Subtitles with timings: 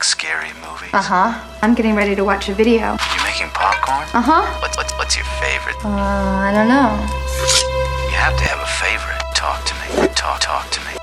[0.00, 0.88] like scary movies?
[0.94, 1.58] Uh huh.
[1.60, 2.92] I'm getting ready to watch a video.
[2.92, 4.08] You making popcorn?
[4.14, 4.60] Uh huh.
[4.62, 5.76] What's, what's, what's your favorite?
[5.84, 6.88] Uh, I don't know.
[8.08, 9.20] You have to have a favorite.
[9.34, 10.08] Talk to me.
[10.14, 10.96] Talk, talk to me.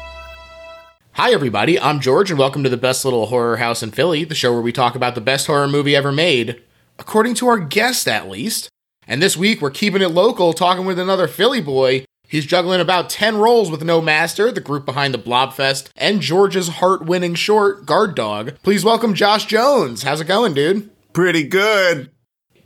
[1.11, 1.79] Hi, everybody.
[1.79, 4.61] I'm George, and welcome to the best little horror house in Philly, the show where
[4.61, 6.59] we talk about the best horror movie ever made,
[6.97, 8.69] according to our guest, at least.
[9.07, 12.05] And this week, we're keeping it local, talking with another Philly boy.
[12.27, 16.67] He's juggling about 10 roles with No Master, the group behind the Blobfest, and George's
[16.67, 18.53] heart winning short, Guard Dog.
[18.63, 20.03] Please welcome Josh Jones.
[20.03, 20.89] How's it going, dude?
[21.13, 22.11] Pretty good.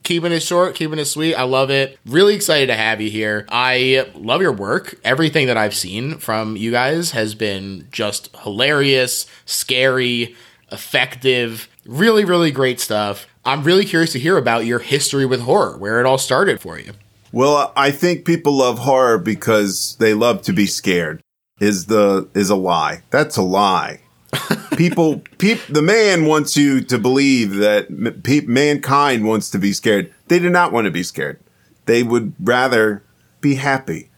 [0.03, 1.35] keeping it short, keeping it sweet.
[1.35, 1.97] I love it.
[2.05, 3.45] Really excited to have you here.
[3.49, 4.99] I love your work.
[5.03, 10.35] Everything that I've seen from you guys has been just hilarious, scary,
[10.71, 13.27] effective, really, really great stuff.
[13.45, 16.79] I'm really curious to hear about your history with horror, where it all started for
[16.79, 16.93] you.
[17.31, 21.21] Well, I think people love horror because they love to be scared.
[21.59, 23.03] Is the is a lie.
[23.11, 24.01] That's a lie.
[24.77, 30.11] people, peop, the man wants you to believe that pe- mankind wants to be scared.
[30.27, 31.39] They do not want to be scared.
[31.85, 33.03] They would rather
[33.41, 34.09] be happy.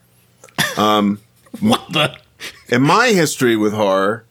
[1.60, 2.18] What the?
[2.70, 4.24] And my history with horror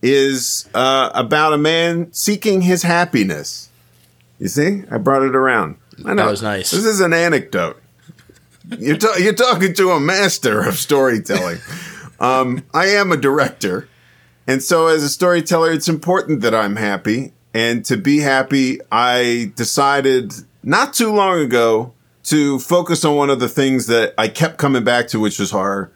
[0.00, 3.68] is uh, about a man seeking his happiness.
[4.38, 5.76] You see, I brought it around.
[6.04, 6.24] I know.
[6.24, 6.70] That was nice.
[6.70, 7.82] This is an anecdote.
[8.78, 11.58] You're, ta- you're talking to a master of storytelling.
[12.20, 13.88] um, I am a director.
[14.46, 17.32] And so, as a storyteller, it's important that I'm happy.
[17.54, 23.40] And to be happy, I decided not too long ago to focus on one of
[23.40, 25.92] the things that I kept coming back to, which was horror.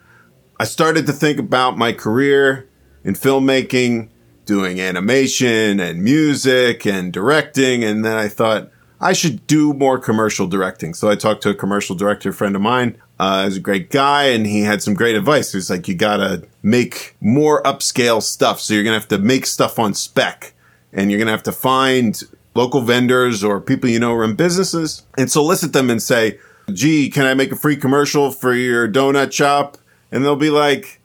[0.58, 2.68] I started to think about my career
[3.04, 4.08] in filmmaking,
[4.44, 7.84] doing animation and music and directing.
[7.84, 8.70] And then I thought
[9.02, 10.94] I should do more commercial directing.
[10.94, 12.96] So I talked to a commercial director friend of mine.
[13.18, 15.50] Uh, he's a great guy and he had some great advice.
[15.50, 18.60] He was like, you gotta make more upscale stuff.
[18.60, 20.54] So you're gonna have to make stuff on spec
[20.92, 22.22] and you're gonna have to find
[22.54, 26.38] local vendors or people you know run businesses and solicit them and say,
[26.72, 29.78] gee, can I make a free commercial for your donut shop?
[30.12, 31.00] And they'll be like,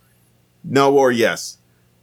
[0.64, 1.58] no or yes.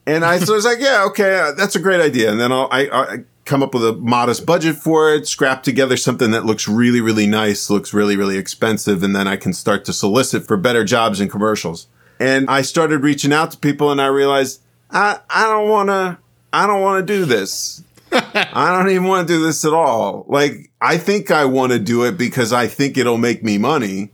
[0.06, 2.31] And I, so I was like, yeah, okay, uh, that's a great idea.
[2.31, 5.97] And then I'll, I, I come up with a modest budget for it, scrap together
[5.97, 9.03] something that looks really, really nice, looks really, really expensive.
[9.03, 11.87] And then I can start to solicit for better jobs and commercials.
[12.19, 16.19] And I started reaching out to people and I realized I, I don't want to,
[16.53, 17.83] I don't want to do this.
[18.12, 20.25] I don't even want to do this at all.
[20.28, 24.12] Like, I think I want to do it because I think it'll make me money,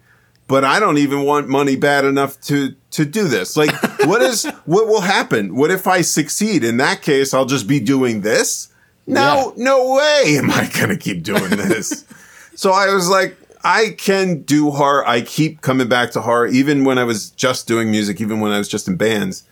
[0.49, 3.57] but I don't even want money bad enough to, to do this.
[3.57, 3.71] Like,
[4.07, 5.55] what is, what will happen?
[5.55, 6.65] What if I succeed?
[6.65, 8.70] In that case, I'll just be doing this.
[9.10, 12.04] No, no way am I going to keep doing this.
[12.54, 15.06] so I was like, I can do horror.
[15.06, 18.53] I keep coming back to horror, even when I was just doing music, even when
[18.53, 19.44] I was just in bands.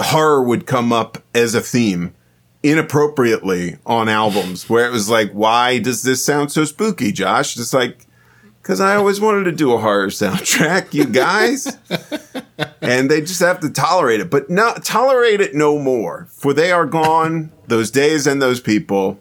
[0.00, 2.14] Horror would come up as a theme
[2.62, 7.58] inappropriately on albums where it was like, why does this sound so spooky, Josh?
[7.58, 8.06] It's like,
[8.62, 11.76] because I always wanted to do a horror soundtrack, you guys.
[12.80, 16.72] and they just have to tolerate it, but not tolerate it no more, for they
[16.72, 17.50] are gone.
[17.66, 19.20] those days and those people.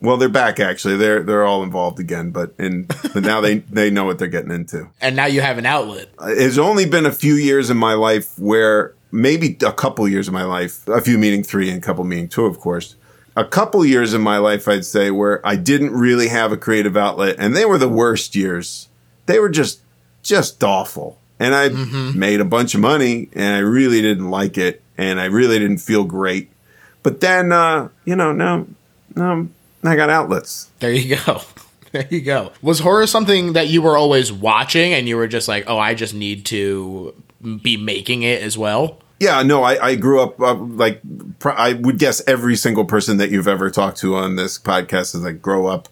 [0.00, 0.96] Well, they're back actually.
[0.96, 4.50] They're they're all involved again, but and but now they they know what they're getting
[4.50, 4.88] into.
[5.00, 6.08] And now you have an outlet.
[6.22, 10.34] It's only been a few years in my life where maybe a couple years of
[10.34, 12.96] my life, a few meaning three and a couple meaning two, of course.
[13.36, 16.96] A couple years in my life, I'd say, where I didn't really have a creative
[16.96, 18.88] outlet, and they were the worst years.
[19.26, 19.80] They were just
[20.22, 21.18] just awful.
[21.38, 25.26] And I made a bunch of money, and I really didn't like it, and I
[25.26, 26.50] really didn't feel great.
[27.02, 28.66] But then, uh, you know, now,
[29.14, 29.46] now
[29.84, 30.70] I got outlets.
[30.80, 31.42] There you go.
[31.92, 32.52] There you go.
[32.60, 35.94] Was horror something that you were always watching and you were just like, oh, I
[35.94, 37.14] just need to
[37.62, 38.98] be making it as well?
[39.18, 41.00] Yeah, no, I, I grew up uh, like
[41.38, 45.14] pr- I would guess every single person that you've ever talked to on this podcast
[45.14, 45.88] is like grow up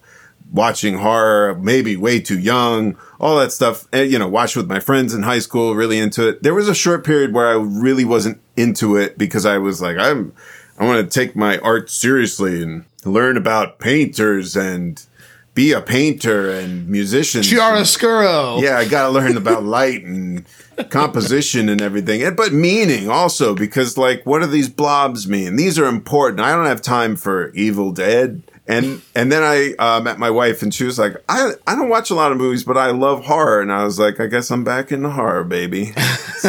[0.55, 3.87] watching horror, maybe way too young, all that stuff.
[3.91, 6.41] And, you know, watched with my friends in high school, really into it.
[6.41, 9.97] There was a short period where I really wasn't into it because I was like,
[9.97, 10.33] I'm,
[10.79, 15.05] I want to take my art seriously and learn about painters and
[15.53, 17.41] be a painter and musician.
[17.41, 18.61] Chiaroscuro.
[18.61, 20.45] Yeah, I got to learn about light and
[20.89, 25.55] composition and everything, and but meaning also because like, what do these blobs mean?
[25.55, 26.41] These are important.
[26.41, 28.43] I don't have time for Evil Dead.
[28.67, 31.89] And and then I uh, met my wife, and she was like, "I I don't
[31.89, 34.49] watch a lot of movies, but I love horror." And I was like, "I guess
[34.49, 35.93] I'm back in the horror, baby."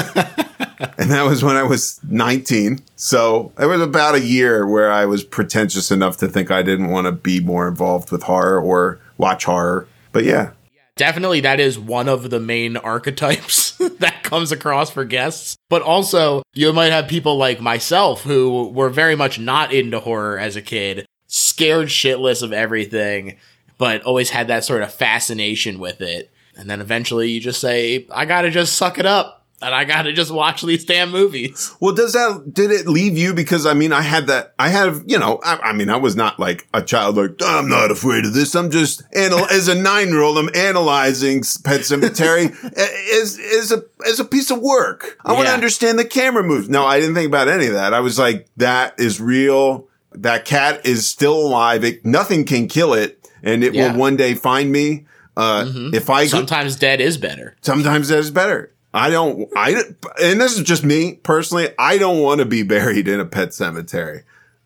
[0.98, 2.80] and that was when I was 19.
[2.96, 6.88] So it was about a year where I was pretentious enough to think I didn't
[6.88, 9.86] want to be more involved with horror or watch horror.
[10.12, 10.52] But yeah,
[10.96, 15.56] Definitely, that is one of the main archetypes that comes across for guests.
[15.68, 20.38] But also, you might have people like myself who were very much not into horror
[20.38, 23.36] as a kid, scared shitless of everything,
[23.78, 26.30] but always had that sort of fascination with it.
[26.56, 29.34] And then eventually you just say, I gotta just suck it up.
[29.62, 31.72] And I gotta just watch these damn movies.
[31.80, 33.32] Well, does that did it leave you?
[33.32, 34.54] Because I mean, I had that.
[34.58, 37.16] I have, you know, I, I mean, I was not like a child.
[37.16, 38.54] Like I'm not afraid of this.
[38.54, 40.36] I'm just anal- as a nine year old.
[40.38, 45.18] I'm analyzing Pet Sematary as as a as a piece of work.
[45.24, 46.68] I want to understand the camera moves.
[46.68, 47.94] No, I didn't think about any of that.
[47.94, 49.88] I was like, that is real.
[50.22, 51.84] That cat is still alive.
[51.84, 53.92] It, nothing can kill it, and it Yeah.
[53.92, 55.06] will one day find me.
[55.36, 57.56] Uh, if I go- Sometimes dead is better.
[57.60, 58.72] sometimes that is better.
[58.94, 59.74] I don't, I,
[60.22, 61.68] and this is just me personally.
[61.78, 64.22] I don't want to be buried in a pet cemetery.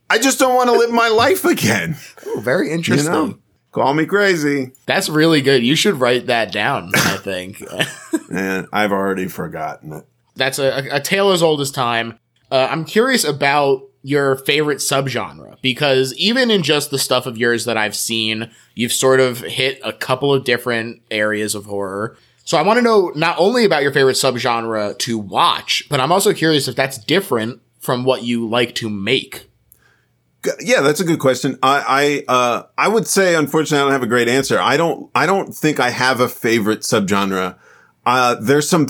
[0.08, 1.96] I just don't want to live my life again.
[2.26, 3.10] Oh, very You interesting.
[3.12, 3.38] know,
[3.72, 4.70] call me crazy.
[4.86, 5.64] That's really good.
[5.64, 7.62] You should write that down, I think.
[8.32, 10.04] And I've already forgotten it.
[10.36, 12.16] That's a, a tale as old as time.
[12.48, 17.64] Uh, I'm curious about your favorite subgenre because even in just the stuff of yours
[17.66, 22.16] that I've seen, you've sort of hit a couple of different areas of horror.
[22.44, 26.12] So I want to know not only about your favorite subgenre to watch, but I'm
[26.12, 29.46] also curious if that's different from what you like to make.
[30.58, 31.58] Yeah, that's a good question.
[31.62, 34.58] I, I, uh, I would say, unfortunately, I don't have a great answer.
[34.58, 37.56] I don't, I don't think I have a favorite subgenre.
[38.06, 38.88] Uh, there's some,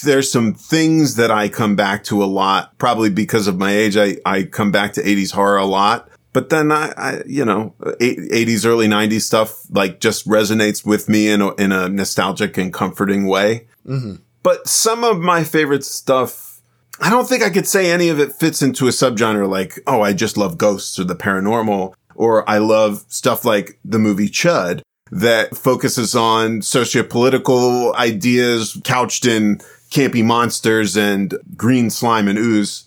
[0.00, 3.96] there's some things that I come back to a lot, probably because of my age.
[3.96, 6.08] I, I come back to 80s horror a lot.
[6.32, 11.28] But then I, I you know, 80s, early 90s stuff like just resonates with me
[11.28, 13.66] in a, in a nostalgic and comforting way.
[13.86, 14.16] Mm-hmm.
[14.42, 16.62] But some of my favorite stuff,
[17.00, 20.02] I don't think I could say any of it fits into a subgenre like, oh,
[20.02, 24.82] I just love ghosts or the paranormal, or I love stuff like the movie Chud
[25.10, 32.84] that focuses on sociopolitical ideas couched in campy monsters and green slime and ooze.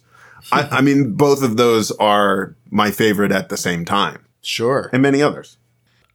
[0.52, 4.90] I, I mean, both of those are my favorite at the same time, Sure.
[4.94, 5.58] and many others.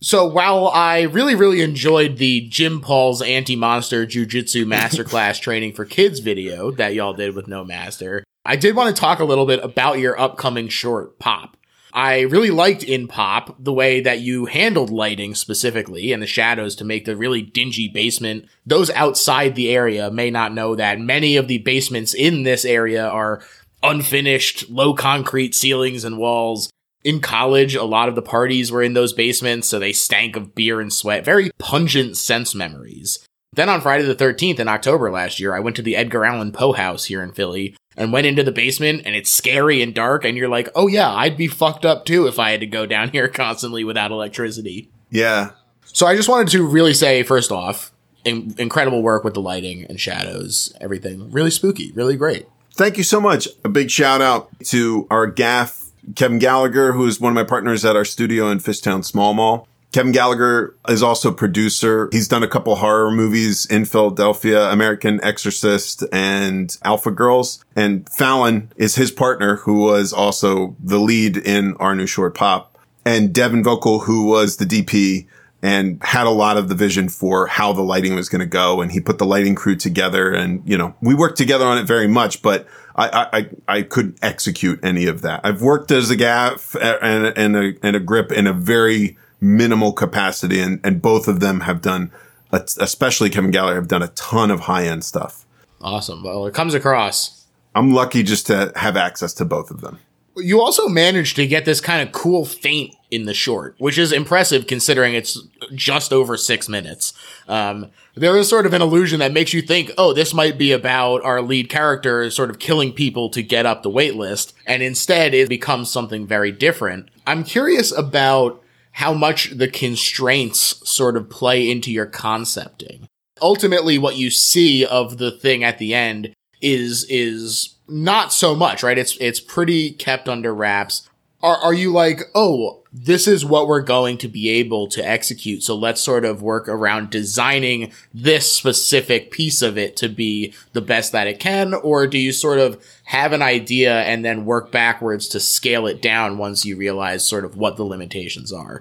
[0.01, 6.21] So while I really, really enjoyed the Jim Paul's anti-monster jujitsu masterclass training for kids
[6.21, 9.63] video that y'all did with No Master, I did want to talk a little bit
[9.65, 11.57] about your upcoming short, Pop.
[11.99, 16.77] I really liked in Pop the way that you handled lighting specifically and the shadows
[16.77, 18.45] to make the really dingy basement.
[18.65, 23.05] Those outside the area may not know that many of the basements in this area
[23.05, 23.43] are
[23.83, 26.71] unfinished, low concrete ceilings and walls.
[27.03, 30.55] In college, a lot of the parties were in those basements, so they stank of
[30.55, 31.25] beer and sweat.
[31.25, 33.27] Very pungent sense memories.
[33.55, 36.53] Then on Friday the 13th in October last year, I went to the Edgar Allan
[36.53, 40.25] Poe house here in Philly and went into the basement and it's scary and dark
[40.25, 42.87] and you're like, "Oh yeah, I'd be fucked up too if I had to go
[42.87, 45.51] down here constantly without electricity." Yeah.
[45.85, 47.93] So I just wanted to really say first off,
[48.25, 51.31] in- incredible work with the lighting and shadows, everything.
[51.31, 52.47] Really spooky, really great.
[52.75, 53.49] Thank you so much.
[53.65, 57.85] A big shout out to our gaff, Kevin Gallagher, who is one of my partners
[57.85, 59.67] at our studio in Fishtown Small Mall.
[59.93, 62.09] Kevin Gallagher is also producer.
[62.13, 67.65] He's done a couple horror movies in Philadelphia, American Exorcist and Alpha Girls.
[67.75, 72.77] And Fallon is his partner, who was also the lead in our new short pop.
[73.07, 75.27] And Devin Vocal, who was the DP
[75.63, 78.83] and had a lot of the vision for how the lighting was going to go.
[78.83, 81.85] And he put the lighting crew together and, you know, we worked together on it
[81.85, 83.49] very much, but I, I, I-
[83.79, 85.41] I couldn't execute any of that.
[85.45, 89.93] I've worked as a gaff and, and a, and a grip in a very minimal
[89.93, 90.61] capacity.
[90.61, 92.11] And, and both of them have done,
[92.53, 95.45] especially Kevin Gallagher, have done a ton of high end stuff.
[95.81, 96.25] Awesome.
[96.25, 97.39] Well, it comes across
[97.79, 100.01] I'm lucky just to have access to both of them.
[100.37, 104.13] you also managed to get this kind of cool feint in the short, which is
[104.13, 105.41] impressive considering it's
[105.75, 107.13] just over six minutes.
[107.47, 110.73] Um, there is sort of an illusion that makes you think, oh, this might be
[110.73, 114.55] about our lead character sort of killing people to get up the wait list.
[114.67, 117.09] And instead it becomes something very different.
[117.27, 118.63] I'm curious about
[118.99, 123.07] how much the constraints sort of play into your concepting.
[123.41, 128.83] Ultimately, what you see of the thing at the end is is not so much,
[128.83, 128.99] right?
[128.99, 131.09] It's it's pretty kept under wraps.
[131.45, 135.63] Are are you like, oh, this is what we're going to be able to execute,
[135.63, 140.83] so let's sort of work around designing this specific piece of it to be the
[140.83, 144.73] best that it can, or do you sort of have an idea and then work
[144.73, 148.81] backwards to scale it down once you realize sort of what the limitations are?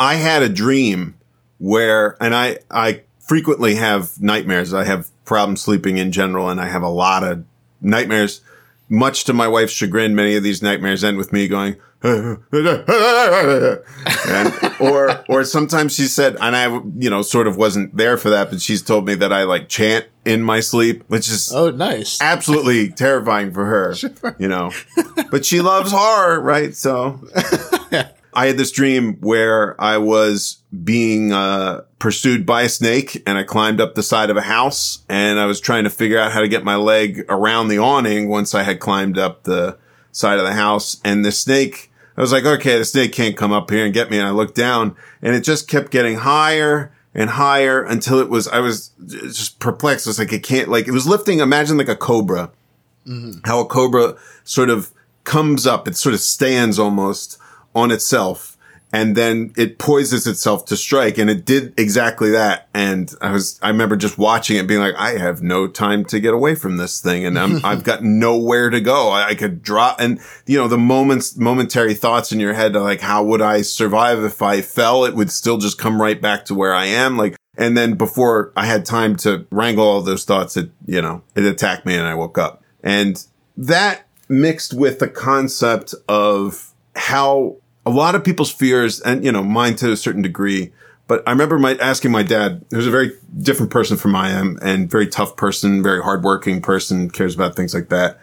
[0.00, 1.14] I had a dream
[1.58, 4.72] where, and I, I frequently have nightmares.
[4.72, 7.44] I have problems sleeping in general, and I have a lot of
[7.82, 8.40] nightmares.
[8.88, 12.40] Much to my wife's chagrin, many of these nightmares end with me going, and,
[14.80, 16.66] or, or sometimes she said, and I,
[16.98, 19.68] you know, sort of wasn't there for that, but she's told me that I like
[19.68, 22.18] chant in my sleep, which is Oh, nice.
[22.20, 23.94] absolutely terrifying for her,
[24.38, 24.72] you know.
[25.30, 26.74] But she loves horror, right?
[26.74, 27.20] So
[28.40, 33.42] I had this dream where I was being uh, pursued by a snake and I
[33.42, 36.40] climbed up the side of a house and I was trying to figure out how
[36.40, 39.76] to get my leg around the awning once I had climbed up the
[40.10, 41.02] side of the house.
[41.04, 44.10] And the snake, I was like, okay, the snake can't come up here and get
[44.10, 44.18] me.
[44.18, 48.48] And I looked down and it just kept getting higher and higher until it was,
[48.48, 50.06] I was just perplexed.
[50.06, 52.50] It was like, it can't, like, it was lifting, imagine like a cobra,
[53.44, 54.92] how a cobra sort of
[55.24, 57.36] comes up, it sort of stands almost
[57.74, 58.56] on itself
[58.92, 62.68] and then it poises itself to strike and it did exactly that.
[62.74, 66.20] And i was i remember just watching it being like i have no time to
[66.20, 69.10] get away from this thing and I'm, i've got nowhere to go.
[69.10, 72.82] I, I could drop and you know the moments momentary thoughts in your head are
[72.82, 75.04] like how would i survive if i fell?
[75.04, 77.16] It would still just come right back to where i am.
[77.16, 81.22] Like and then before i had time to wrangle all those thoughts it you know
[81.34, 82.62] it attacked me and i woke up.
[82.82, 83.24] And
[83.56, 89.42] that mixed with the concept of how a lot of people's fears and, you know,
[89.42, 90.72] mine to a certain degree.
[91.06, 94.58] But I remember my asking my dad, who's a very different person from I am
[94.62, 98.20] and very tough person, very hardworking person, cares about things like that.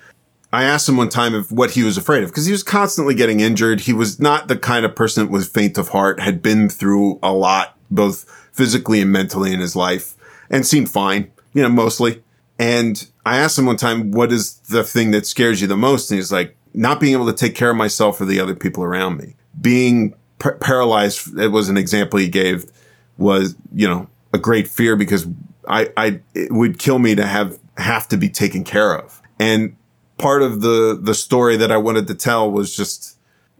[0.53, 3.13] I asked him one time if what he was afraid of because he was constantly
[3.13, 3.81] getting injured.
[3.81, 7.19] He was not the kind of person that was faint of heart, had been through
[7.21, 8.23] a lot, both
[8.53, 10.15] physically and mentally in his life
[10.49, 12.23] and seemed fine, you know, mostly.
[12.57, 16.09] And I asked him one time, what is the thing that scares you the most?
[16.09, 18.83] And he's like, not being able to take care of myself or the other people
[18.83, 22.65] around me being par- paralyzed, it was an example he gave,
[23.17, 25.27] was, you know, a great fear because
[25.67, 29.21] I, I, it would kill me to have, have to be taken care of.
[29.39, 29.75] And
[30.17, 33.17] part of the, the story that I wanted to tell was just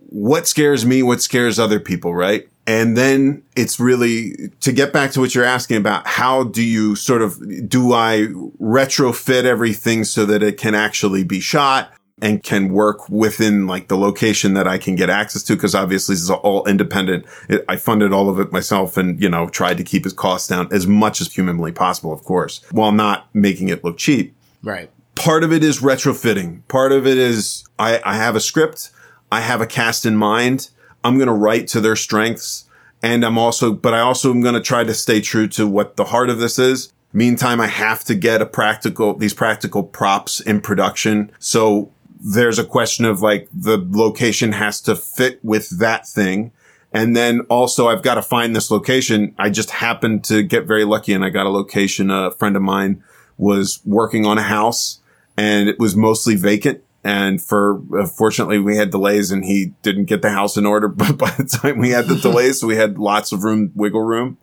[0.09, 2.47] what scares me, what scares other people, right?
[2.65, 6.05] And then it's really to get back to what you're asking about.
[6.05, 7.39] How do you sort of,
[7.69, 8.27] do I
[8.59, 11.93] retrofit everything so that it can actually be shot?
[12.21, 15.55] And can work within like the location that I can get access to.
[15.55, 17.25] Cause obviously this is all independent.
[17.47, 20.47] It, I funded all of it myself and, you know, tried to keep his costs
[20.47, 24.35] down as much as humanly possible, of course, while not making it look cheap.
[24.63, 24.89] Right.
[25.15, 26.67] Part of it is retrofitting.
[26.67, 28.91] Part of it is I, I have a script.
[29.31, 30.69] I have a cast in mind.
[31.03, 32.65] I'm going to write to their strengths.
[33.03, 35.97] And I'm also, but I also am going to try to stay true to what
[35.97, 36.91] the heart of this is.
[37.13, 41.31] Meantime, I have to get a practical, these practical props in production.
[41.39, 46.51] So there's a question of like the location has to fit with that thing.
[46.93, 49.35] And then also I've got to find this location.
[49.37, 52.09] I just happened to get very lucky and I got a location.
[52.09, 53.03] A friend of mine
[53.37, 54.99] was working on a house
[55.35, 56.83] and it was mostly vacant.
[57.03, 60.87] And for, uh, fortunately, we had delays and he didn't get the house in order.
[60.97, 64.03] But by the time we had the delays, so we had lots of room, wiggle
[64.03, 64.37] room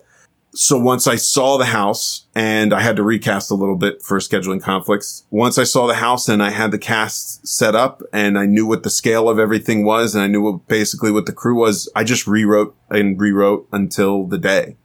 [0.55, 4.19] so once I saw the house and I had to recast a little bit for
[4.19, 5.25] scheduling conflicts.
[5.31, 8.65] Once I saw the house and I had the cast set up and I knew
[8.65, 11.91] what the scale of everything was and I knew what basically what the crew was,
[11.97, 14.77] I just rewrote and rewrote until the day.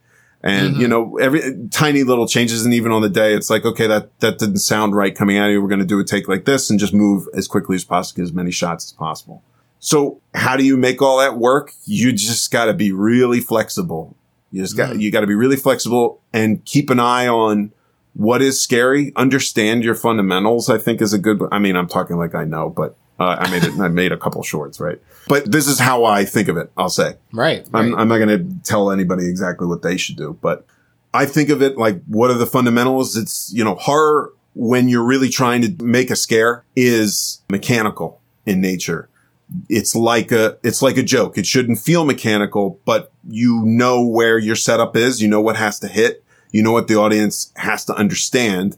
[0.41, 0.81] And mm-hmm.
[0.81, 2.65] you know, every tiny little changes.
[2.65, 5.47] And even on the day, it's like, okay, that, that didn't sound right coming out
[5.47, 5.61] of you.
[5.61, 8.23] We're going to do a take like this and just move as quickly as possible,
[8.23, 9.43] as many shots as possible.
[9.79, 11.73] So how do you make all that work?
[11.85, 14.15] You just got to be really flexible
[14.51, 15.01] you just got, mm.
[15.01, 17.71] you got to be really flexible and keep an eye on
[18.13, 19.13] what is scary.
[19.15, 22.69] Understand your fundamentals, I think is a good, I mean, I'm talking like I know,
[22.69, 24.99] but uh, I made it, I made a couple shorts, right?
[25.27, 26.71] But this is how I think of it.
[26.77, 27.67] I'll say, right.
[27.71, 27.85] right.
[27.85, 30.65] I'm, I'm not going to tell anybody exactly what they should do, but
[31.13, 33.17] I think of it like, what are the fundamentals?
[33.17, 38.61] It's, you know, horror when you're really trying to make a scare is mechanical in
[38.61, 39.08] nature
[39.67, 41.37] it's like a it's like a joke.
[41.37, 45.21] It shouldn't feel mechanical, but you know where your setup is.
[45.21, 46.23] You know what has to hit.
[46.51, 48.77] You know what the audience has to understand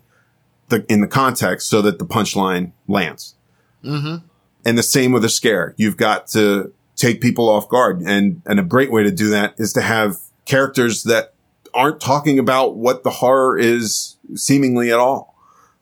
[0.72, 3.36] the, in the context so that the punchline lands.
[3.84, 4.26] Mm-hmm.
[4.66, 5.76] And the same with a scare.
[5.78, 8.02] You've got to take people off guard.
[8.02, 11.34] And, and a great way to do that is to have characters that
[11.74, 15.36] aren't talking about what the horror is seemingly at all.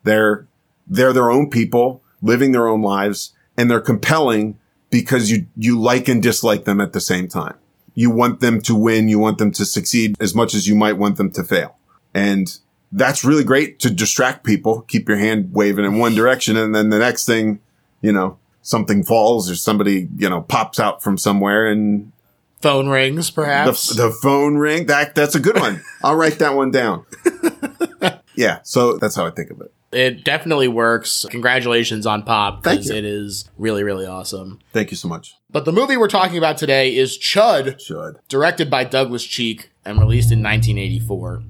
[0.04, 0.48] They're,
[0.88, 4.58] they're their own people living their own lives and they're compelling
[4.90, 7.56] because you, you like and dislike them at the same time.
[7.94, 9.08] You want them to win.
[9.08, 11.78] You want them to succeed as much as you might want them to fail.
[12.14, 12.58] And
[12.92, 14.82] that's really great to distract people.
[14.82, 16.58] Keep your hand waving in one direction.
[16.58, 17.60] And then the next thing,
[18.02, 22.12] you know, something falls or somebody, you know, pops out from somewhere and
[22.62, 24.88] phone rings, perhaps the, the phone ring.
[24.88, 25.82] That, that's a good one.
[26.04, 27.06] I'll write that one down.
[28.36, 28.60] yeah.
[28.64, 29.74] So that's how I think of it.
[29.92, 31.26] It definitely works.
[31.30, 32.64] Congratulations on Pop.
[32.64, 32.94] Thank you.
[32.94, 34.60] It is really, really awesome.
[34.72, 35.36] Thank you so much.
[35.50, 38.18] But the movie we're talking about today is Chud, Chud.
[38.28, 41.42] directed by Douglas Cheek and released in 1984.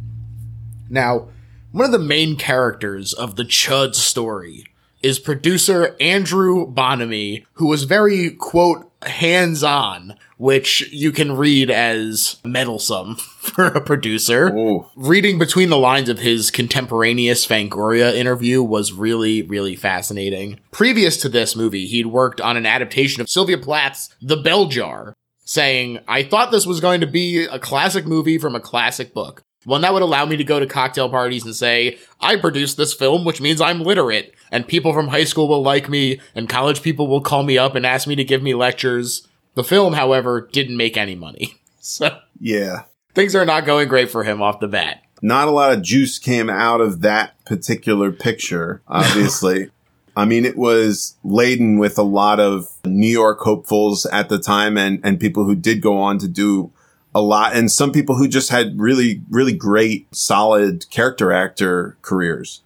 [0.90, 1.28] Now,
[1.72, 4.66] one of the main characters of the Chud story
[5.02, 12.38] is producer Andrew Bonime, who was very, quote, hands on, which you can read as
[12.44, 14.56] meddlesome for a producer.
[14.56, 14.86] Ooh.
[14.96, 20.60] Reading between the lines of his contemporaneous Fangoria interview was really, really fascinating.
[20.72, 25.14] Previous to this movie, he'd worked on an adaptation of Sylvia Plath's The Bell Jar,
[25.46, 29.44] saying, I thought this was going to be a classic movie from a classic book.
[29.70, 32.92] One that would allow me to go to cocktail parties and say, I produced this
[32.92, 36.82] film, which means I'm literate, and people from high school will like me, and college
[36.82, 39.28] people will call me up and ask me to give me lectures.
[39.54, 41.56] The film, however, didn't make any money.
[41.82, 42.84] So Yeah.
[43.14, 45.04] things are not going great for him off the bat.
[45.22, 49.70] Not a lot of juice came out of that particular picture, obviously.
[50.18, 54.78] I mean, it was laden with a lot of New York hopefuls at the time
[54.78, 56.72] and, and people who did go on to do
[57.14, 62.62] a lot and some people who just had really, really great, solid character actor careers.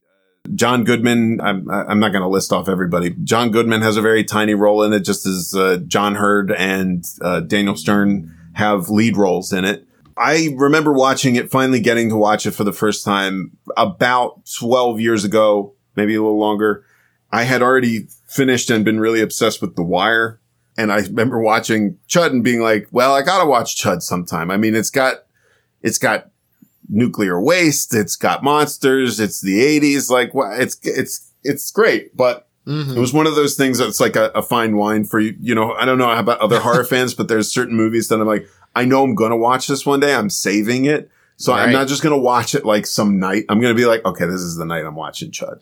[0.55, 3.15] John Goodman, I'm, I'm not going to list off everybody.
[3.23, 7.05] John Goodman has a very tiny role in it, just as uh, John Heard and
[7.21, 9.87] uh, Daniel Stern have lead roles in it.
[10.17, 14.99] I remember watching it, finally getting to watch it for the first time about 12
[14.99, 16.85] years ago, maybe a little longer.
[17.31, 20.39] I had already finished and been really obsessed with The Wire.
[20.77, 24.49] And I remember watching Chud and being like, well, I gotta watch Chud sometime.
[24.49, 25.25] I mean, it's got,
[25.81, 26.29] it's got
[26.89, 27.93] nuclear waste.
[27.93, 29.19] It's got monsters.
[29.19, 30.09] It's the eighties.
[30.09, 32.97] Like, it's, it's, it's great, but mm-hmm.
[32.97, 35.35] it was one of those things that's like a, a fine wine for you.
[35.39, 38.27] You know, I don't know about other horror fans, but there's certain movies that I'm
[38.27, 40.15] like, I know I'm going to watch this one day.
[40.15, 41.09] I'm saving it.
[41.37, 43.45] So I'm not just going to watch it like some night.
[43.49, 45.59] I'm going to be like, okay, this is the night I'm watching Chud.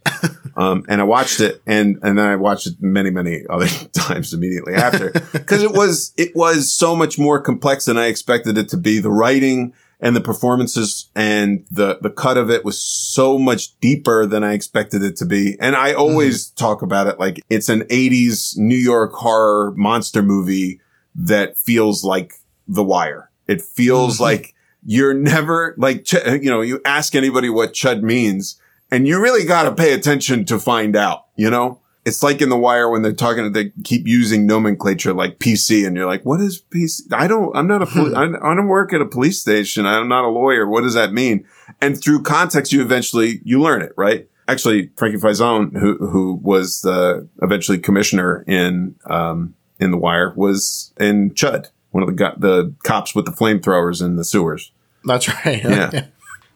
[0.57, 4.33] um, and I watched it and, and then I watched it many, many other times
[4.33, 8.69] immediately after because it was, it was so much more complex than I expected it
[8.69, 8.99] to be.
[8.99, 14.25] The writing and the performances and the, the cut of it was so much deeper
[14.25, 15.57] than I expected it to be.
[15.59, 20.81] And I always talk about it like it's an 80s New York horror monster movie
[21.15, 22.33] that feels like
[22.67, 23.29] The Wire.
[23.47, 28.59] It feels like you're never like, ch- you know, you ask anybody what chud means
[28.91, 31.79] and you really got to pay attention to find out, you know?
[32.03, 35.95] It's like in The Wire when they're talking, they keep using nomenclature like PC and
[35.95, 37.13] you're like, what is PC?
[37.13, 39.85] I don't, I'm not a, poli- I, I don't work at a police station.
[39.85, 40.67] I'm not a lawyer.
[40.67, 41.45] What does that mean?
[41.79, 44.27] And through context, you eventually, you learn it, right?
[44.47, 50.93] Actually, Frankie Faison, who, who was the eventually commissioner in, um, in The Wire was
[50.99, 54.71] in Chud, one of the, go- the cops with the flamethrowers in the sewers.
[55.05, 55.63] That's right.
[55.63, 56.05] Yeah.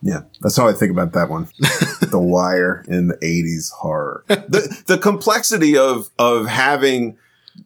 [0.02, 1.48] Yeah, that's how I think about that one.
[2.12, 4.24] the Wire in the '80s horror.
[4.28, 7.18] The the complexity of of having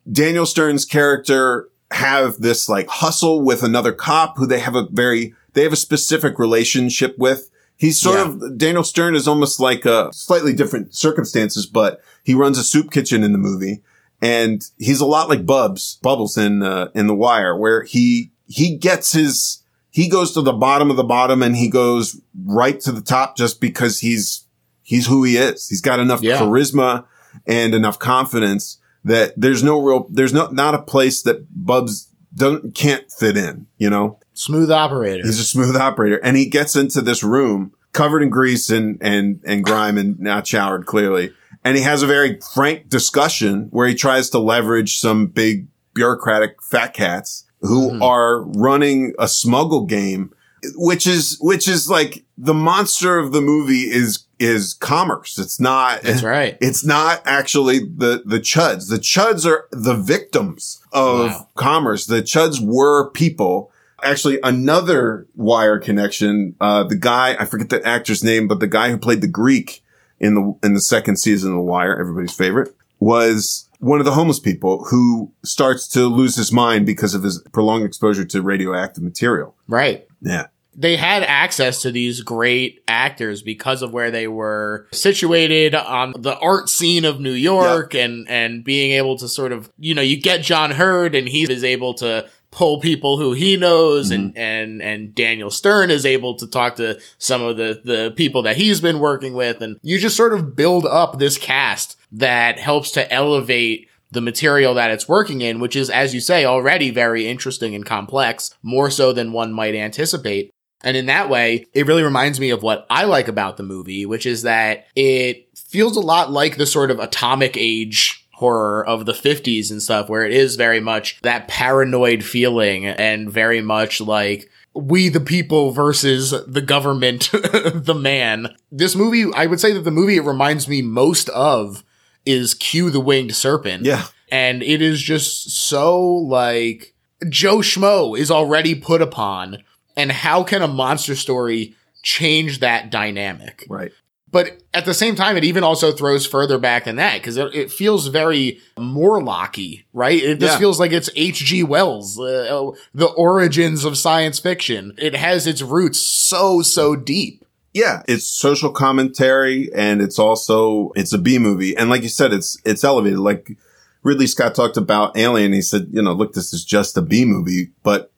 [0.10, 5.34] Daniel Stern's character have this like hustle with another cop who they have a very
[5.54, 7.50] they have a specific relationship with.
[7.76, 8.28] He's sort Yeah.
[8.46, 12.90] of Daniel Stern is almost like a slightly different circumstances, but he runs a soup
[12.92, 13.82] kitchen in the movie,
[14.22, 18.76] and he's a lot like Bubs Bubbles in uh, in The Wire, where he he
[18.78, 22.92] gets his he goes to the bottom of the bottom and he goes right to
[22.92, 24.46] the top just because he's
[24.82, 25.68] he's who he is.
[25.68, 26.38] He's got enough Yeah.
[26.40, 27.06] charisma
[27.48, 32.76] and enough confidence that there's no real there's no not a place that Bubs don't
[32.76, 34.20] can't fit in, you know?
[34.34, 35.24] Smooth operator.
[35.26, 39.42] He's a smooth operator and he gets into this room covered in grease and and
[39.46, 41.34] and grime and not showered clearly.
[41.64, 46.62] And he has a very frank discussion where he tries to leverage some big bureaucratic
[46.64, 50.32] fat cats who are running a smuggle game
[50.76, 55.38] which is which is like the monster of the movie is is commerce.
[55.40, 56.58] It's not That's right.
[56.62, 58.90] it's not actually the, the chuds.
[58.90, 61.48] The chuds are the victims of Wow.
[61.56, 62.06] commerce.
[62.08, 63.72] The chuds were people.
[64.04, 66.56] Actually, another wire connection.
[66.60, 69.82] Uh, the guy, I forget the actor's name, but the guy who played the Greek
[70.20, 74.12] in the, in the second season of The Wire, everybody's favorite, was one of the
[74.12, 79.04] homeless people who starts to lose his mind because of his prolonged exposure to radioactive
[79.04, 79.56] material.
[79.68, 80.06] Right.
[80.22, 80.48] Yeah.
[80.76, 86.38] they had access to these great actors because of where they were situated on the
[86.40, 90.20] art scene of New York and and being able to sort of you know you
[90.22, 94.40] get John Heard and he is able to pull people who he knows and mm-hmm.
[94.40, 98.58] and and Daniel Stern is able to talk to some of the the people that
[98.58, 102.92] he's been working with and you just sort of build up this cast that helps
[102.92, 107.28] to elevate the material that it's working in, which is, as you say, already very
[107.28, 110.52] interesting and complex, more so than one might anticipate.
[110.82, 114.06] And in that way, it really reminds me of what I like about the movie,
[114.06, 119.06] which is that it feels a lot like the sort of atomic age horror of
[119.06, 124.00] the 50s and stuff, where it is very much that paranoid feeling and very much
[124.00, 128.56] like we the people versus the government, the man.
[128.72, 131.84] This movie, I would say that the movie it reminds me most of
[132.26, 133.84] is Q the Winged Serpent.
[133.84, 134.06] Yeah.
[134.32, 136.94] And it is just so like
[137.28, 139.64] Joe Schmo is already put upon.
[139.98, 143.66] And how can a monster story change that dynamic?
[143.68, 143.92] Right.
[144.32, 147.54] But at the same time, it even also throws further back than that because it,
[147.56, 150.22] it feels very Morlocky, right?
[150.22, 150.60] It just Yeah.
[150.60, 151.64] feels like it's H.G.
[151.64, 154.94] Wells, uh, the origins of science fiction.
[154.98, 157.44] It has its roots so, so deep.
[157.74, 161.78] Yeah, it's social commentary and it's also it's a B movie.
[161.78, 163.20] And like you said, it's it's elevated.
[163.20, 163.56] Like
[164.04, 165.54] Ridley Scott talked about Alien.
[165.54, 168.12] He said, you know, look, this is just a B movie, but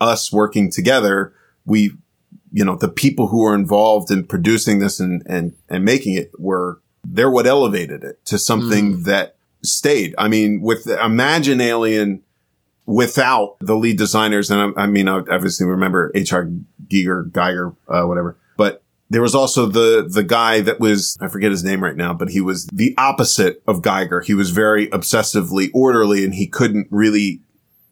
[0.00, 1.32] us working together,
[1.64, 1.92] we
[2.52, 6.30] you know, the people who were involved in producing this and and and making it
[6.38, 10.14] were they're what elevated it to something that stayed.
[10.18, 12.22] I mean, with imagine Alien
[12.86, 16.50] without the lead designers, and I, I mean, I obviously remember H.R.
[16.86, 21.50] Giger, Geiger, uh, whatever, but there was also the the guy that was I forget
[21.50, 24.20] his name right now, but he was the opposite of Geiger.
[24.20, 27.42] He was very obsessively orderly, and he couldn't really.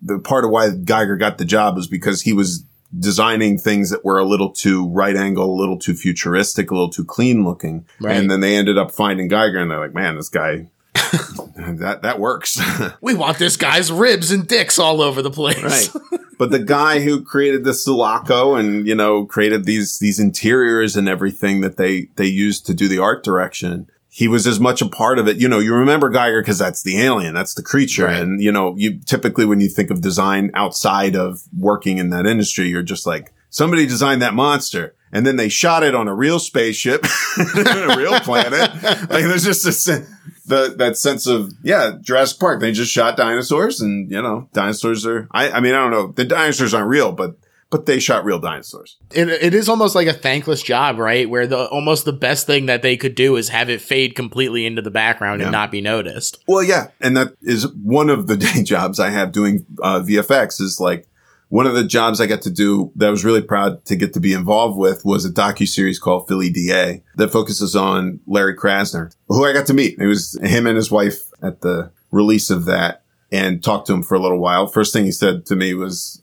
[0.03, 2.64] The part of why Geiger got the job was because he was
[2.99, 6.91] designing things that were a little too right angle, a little too futuristic, a little
[6.91, 7.87] too clean looking.
[8.01, 8.17] Right.
[8.17, 10.69] And then they ended up finding Geiger, and they're like, "Man, this guy."
[11.57, 12.61] that that works.
[13.01, 15.63] We want this guy's ribs and dicks all over the place.
[15.63, 16.21] Right.
[16.39, 21.09] but the guy who created the Sulaco and, you know, created these, these interiors and
[21.09, 24.89] everything that they, they used to do the art direction, he was as much a
[24.89, 25.37] part of it.
[25.37, 28.07] You know, you remember Geiger because that's the alien, that's the creature.
[28.07, 28.23] Right.
[28.23, 32.25] And, you know, you typically when you think of design outside of working in that
[32.25, 34.95] industry, you're just like, somebody designed that monster.
[35.13, 37.05] And then they shot it on a real spaceship,
[37.39, 38.73] a real planet.
[38.83, 40.07] Like there's just a, sen-
[40.47, 42.61] the, that sense of, yeah, Jurassic Park.
[42.61, 46.07] They just shot dinosaurs and, you know, dinosaurs are, I, I mean, I don't know.
[46.13, 47.37] The dinosaurs aren't real, but,
[47.77, 48.97] but they shot real dinosaurs.
[49.12, 51.29] It, it is almost like a thankless job, right?
[51.29, 54.65] Where the almost the best thing that they could do is have it fade completely
[54.65, 55.49] into the background Yeah.
[55.49, 56.39] and not be noticed.
[56.49, 56.89] Well, yeah.
[57.03, 61.07] And that is one of the day jobs I have doing, uh, VFX is like,
[61.49, 64.15] one of the jobs I got to do that I was really proud to get
[64.15, 69.15] to be involved with was a docu-series called Philly DA that focuses on Larry Krasner,
[69.29, 69.97] who I got to meet.
[69.99, 74.03] It was him and his wife at the release of that and talked to him
[74.03, 74.67] for a little while.
[74.67, 76.21] First thing he said to me was,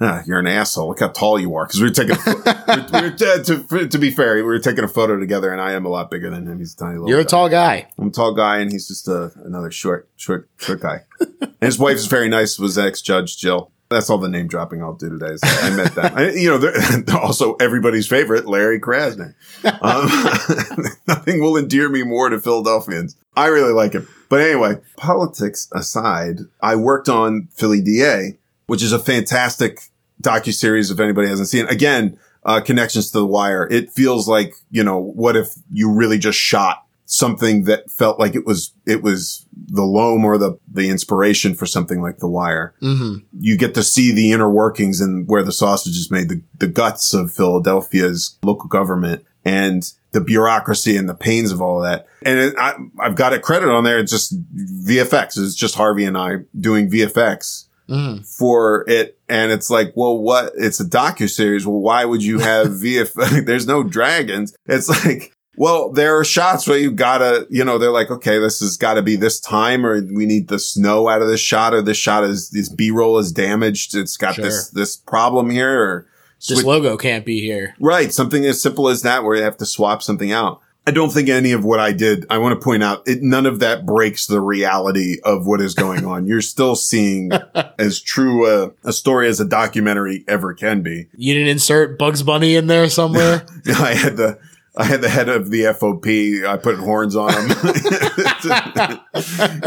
[0.00, 0.88] ah, you're an asshole.
[0.88, 1.66] Look how tall you are.
[1.66, 4.58] Cause we were taking, we were, we were, to, to, to be fair, we were
[4.58, 6.58] taking a photo together and I am a lot bigger than him.
[6.58, 7.88] He's a tiny little You're a tall guy.
[7.98, 11.00] I'm a tall guy and he's just a, another short, short, short guy.
[11.20, 13.72] and his wife is very nice, was ex-judge Jill.
[13.90, 15.36] That's all the name dropping I'll do today.
[15.36, 16.12] So I met them.
[16.14, 19.34] I, you know, they're also everybody's favorite, Larry Krasner.
[19.64, 23.16] Um, nothing will endear me more to Philadelphians.
[23.34, 24.06] I really like him.
[24.28, 28.37] But anyway, politics aside, I worked on Philly DA,
[28.68, 29.80] which is a fantastic
[30.22, 30.90] docu series.
[30.90, 31.72] if anybody hasn't seen it.
[31.72, 33.66] Again, uh, connections to the wire.
[33.70, 38.34] It feels like, you know, what if you really just shot something that felt like
[38.34, 42.74] it was, it was the loam or the, the inspiration for something like the wire.
[42.82, 43.24] Mm-hmm.
[43.40, 46.68] You get to see the inner workings and where the sausage is made, the, the
[46.68, 52.06] guts of Philadelphia's local government and the bureaucracy and the pains of all of that.
[52.22, 53.98] And it, I, I've got a credit on there.
[53.98, 55.38] It's just VFX.
[55.38, 58.22] It's just Harvey and I doing VFX Mm-hmm.
[58.22, 59.18] for it.
[59.28, 60.52] And it's like, well, what?
[60.56, 61.66] It's a docu series.
[61.66, 63.44] Well, why would you have VF?
[63.46, 64.54] There's no dragons.
[64.66, 68.60] It's like, well, there are shots where you gotta, you know, they're like, okay, this
[68.60, 71.74] has got to be this time, or we need the snow out of this shot,
[71.74, 73.94] or this shot is this B roll is damaged.
[73.96, 76.06] It's got this this problem here, or
[76.38, 77.74] This switch- logo can't be here.
[77.80, 78.12] Right.
[78.12, 80.60] Something as simple as that where you have to swap something out.
[80.88, 83.44] I don't think any of what I did, I want to point out, it, none
[83.44, 86.24] of that breaks the reality of what is going on.
[86.26, 87.30] You're still seeing
[87.78, 91.08] as true a, a story as a documentary ever can be.
[91.14, 93.44] You didn't insert Bugs Bunny in there somewhere?
[93.66, 94.38] I had the,
[94.78, 96.46] I had the head of the FOP.
[96.46, 97.48] I put horns on him.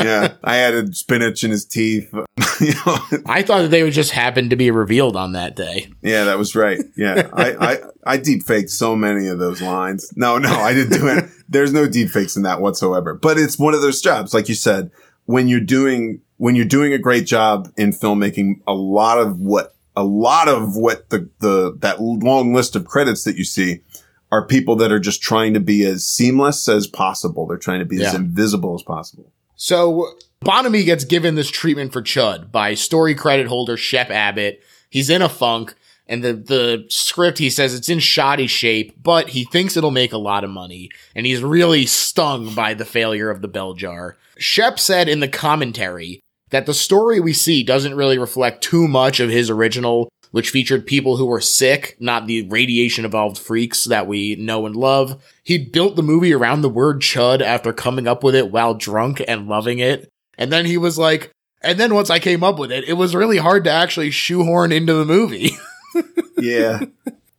[0.05, 0.35] yeah.
[0.41, 2.09] I added spinach in his teeth.
[2.61, 5.91] you know, I thought that they would just happen to be revealed on that day.
[6.01, 6.79] Yeah, that was right.
[6.95, 10.13] Yeah, I, I, I deep faked so many of those lines.
[10.15, 11.25] No, no, I didn't do it.
[11.49, 13.13] There's no deep fakes in that whatsoever.
[13.13, 14.91] But it's one of those jobs, like you said,
[15.25, 19.75] when you're doing when you're doing a great job in filmmaking, a lot of what
[19.95, 23.81] a lot of what the the that long list of credits that you see
[24.31, 27.45] are people that are just trying to be as seamless as possible.
[27.45, 29.31] They're trying to be as invisible as possible.
[29.55, 30.07] So
[30.39, 34.63] Bonime gets given this treatment for Chud by story credit holder Shep Abbott.
[34.89, 35.75] He's in a funk,
[36.07, 40.13] and the the script he says it's in shoddy shape, but he thinks it'll make
[40.13, 44.17] a lot of money, and he's really stung by the failure of the bell jar.
[44.37, 49.19] Shep said in the commentary that the story we see doesn't really reflect too much
[49.19, 54.07] of his original, which featured people who were sick, not the radiation evolved freaks that
[54.07, 55.21] we know and love.
[55.43, 59.21] He built the movie around the word chud after coming up with it while drunk
[59.27, 60.09] and loving it.
[60.37, 63.13] And then he was like, and then once I came up with it, it was
[63.15, 65.51] really hard to actually shoehorn into the movie.
[66.37, 66.79] Yeah.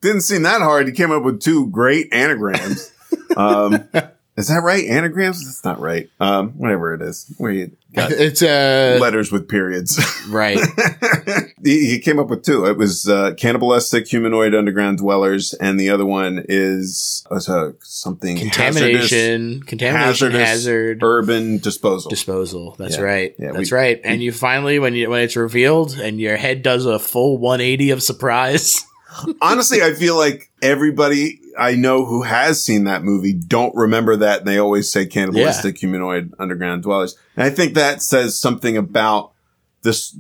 [0.01, 0.87] Didn't seem that hard.
[0.87, 2.93] He came up with two great anagrams.
[3.37, 3.89] Um,
[4.37, 4.85] is that right?
[4.87, 5.45] Anagrams?
[5.45, 6.09] That's not right.
[6.19, 7.33] Um, whatever it is.
[7.39, 10.01] You got it's uh letters with periods.
[10.31, 10.59] right.
[11.63, 12.65] he, he came up with two.
[12.67, 17.39] It was uh, cannibalistic humanoid underground dwellers, and the other one is uh,
[17.81, 18.57] something hazardous,
[19.11, 22.09] Contamination, contamination hazardous hazard urban disposal.
[22.09, 22.75] disposal.
[22.79, 23.03] That's Yeah.
[23.03, 23.35] right.
[23.39, 24.01] Yeah, That's we- right.
[24.03, 27.91] And you finally when you when it's revealed and your head does a full 180
[27.91, 28.83] of surprise.
[29.43, 34.41] Honestly, I feel like everybody I know who has seen that movie don't remember that,
[34.41, 37.17] and they always say cannibalistic humanoid underground dwellers.
[37.37, 39.33] And I think that says something about
[39.83, 40.17] this.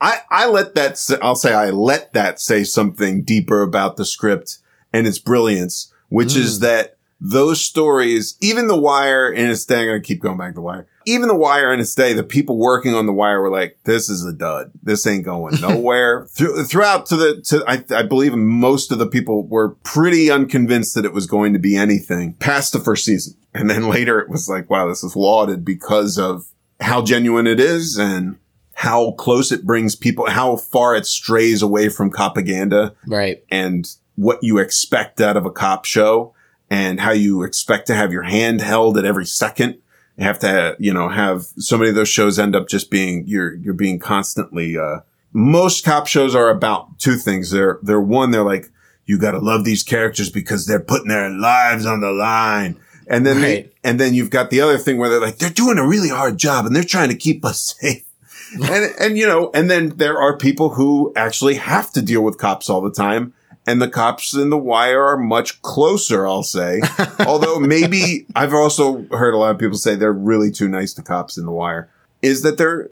[0.00, 4.04] I, I let that, say, I'll say I let that say something deeper about the
[4.04, 4.58] script
[4.92, 6.62] and its brilliance, which is mm.
[6.62, 10.50] that those stories, even The Wire and its day, I'm going to keep going back
[10.50, 10.86] to The Wire.
[11.04, 14.08] Even The Wire in its day, the people working on The Wire were like, this
[14.08, 14.70] is a dud.
[14.82, 16.26] This ain't going nowhere.
[16.30, 20.94] Through, throughout to the, to, I, I believe most of the people were pretty unconvinced
[20.94, 23.34] that it was going to be anything past the first season.
[23.54, 26.46] And then later it was like, wow, this is lauded because of
[26.80, 28.36] how genuine it is and
[28.74, 33.42] how close it brings people, how far it strays away from propaganda Right.
[33.50, 36.34] and what you expect out of a cop show
[36.70, 39.78] and how you expect to have your hand held at every second.
[40.16, 43.24] You have to, you know, have so many of those shows end up just being,
[43.26, 45.00] you're, you're being constantly, uh,
[45.32, 47.50] most cop shows are about two things.
[47.50, 48.66] They're, they're one, they're like,
[49.06, 52.78] you gotta love these characters because they're putting their lives on the line.
[53.06, 55.78] And then, they, and then you've got the other thing where they're like, they're doing
[55.78, 58.04] a really hard job and they're trying to keep us safe
[58.52, 62.38] and and you know, and then there are people who actually have to deal with
[62.38, 63.34] cops all the time.
[63.68, 66.80] And the cops in the wire are much closer, I'll say.
[67.26, 71.02] Although maybe I've also heard a lot of people say they're really too nice to
[71.02, 71.90] cops in the wire.
[72.22, 72.88] Is that they're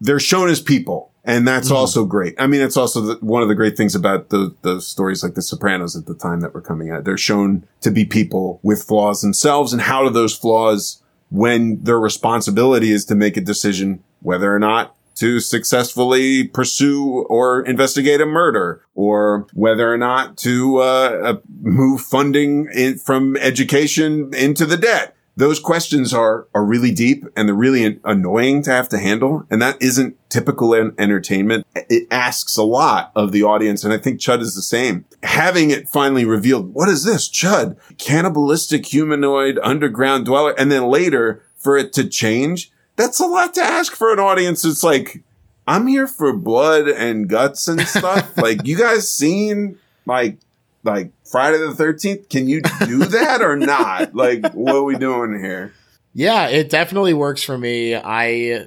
[0.00, 1.78] they're shown as people, and that's mm-hmm.
[1.78, 2.36] also great.
[2.38, 5.34] I mean, it's also the, one of the great things about the the stories like
[5.34, 7.02] The Sopranos at the time that were coming out.
[7.02, 11.98] They're shown to be people with flaws themselves, and how do those flaws, when their
[11.98, 18.26] responsibility is to make a decision whether or not to successfully pursue or investigate a
[18.26, 24.78] murder, or whether or not to uh, uh, move funding in, from education into the
[24.78, 25.14] debt.
[25.36, 29.46] Those questions are are really deep and they're really an- annoying to have to handle,
[29.50, 31.66] and that isn't typical in entertainment.
[31.74, 35.04] It asks a lot of the audience, and I think Chud is the same.
[35.22, 37.76] Having it finally revealed, what is this, Chud?
[37.98, 43.62] Cannibalistic humanoid underground dweller, and then later for it to change that's a lot to
[43.62, 44.64] ask for an audience.
[44.64, 45.22] It's like,
[45.66, 48.36] I'm here for blood and guts and stuff.
[48.36, 50.38] like, you guys seen like,
[50.84, 52.28] like Friday the 13th?
[52.28, 54.14] Can you do that or not?
[54.14, 55.72] Like, what are we doing here?
[56.12, 57.94] Yeah, it definitely works for me.
[57.94, 58.66] I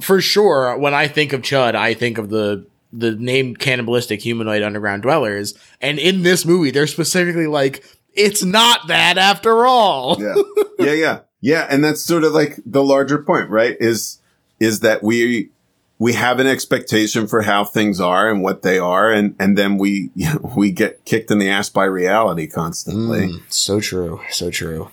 [0.00, 4.62] for sure when I think of Chud, I think of the the name cannibalistic humanoid
[4.62, 5.54] underground dwellers.
[5.80, 10.20] And in this movie, they're specifically like, it's not that after all.
[10.20, 10.34] Yeah.
[10.78, 10.92] Yeah.
[10.92, 11.18] Yeah.
[11.42, 11.66] Yeah.
[11.68, 13.76] And that's sort of like the larger point, right?
[13.78, 14.20] Is,
[14.58, 15.50] is that we,
[15.98, 19.12] we have an expectation for how things are and what they are.
[19.12, 20.10] And, and then we,
[20.56, 23.28] we get kicked in the ass by reality constantly.
[23.28, 24.22] Mm, so true.
[24.30, 24.90] So true.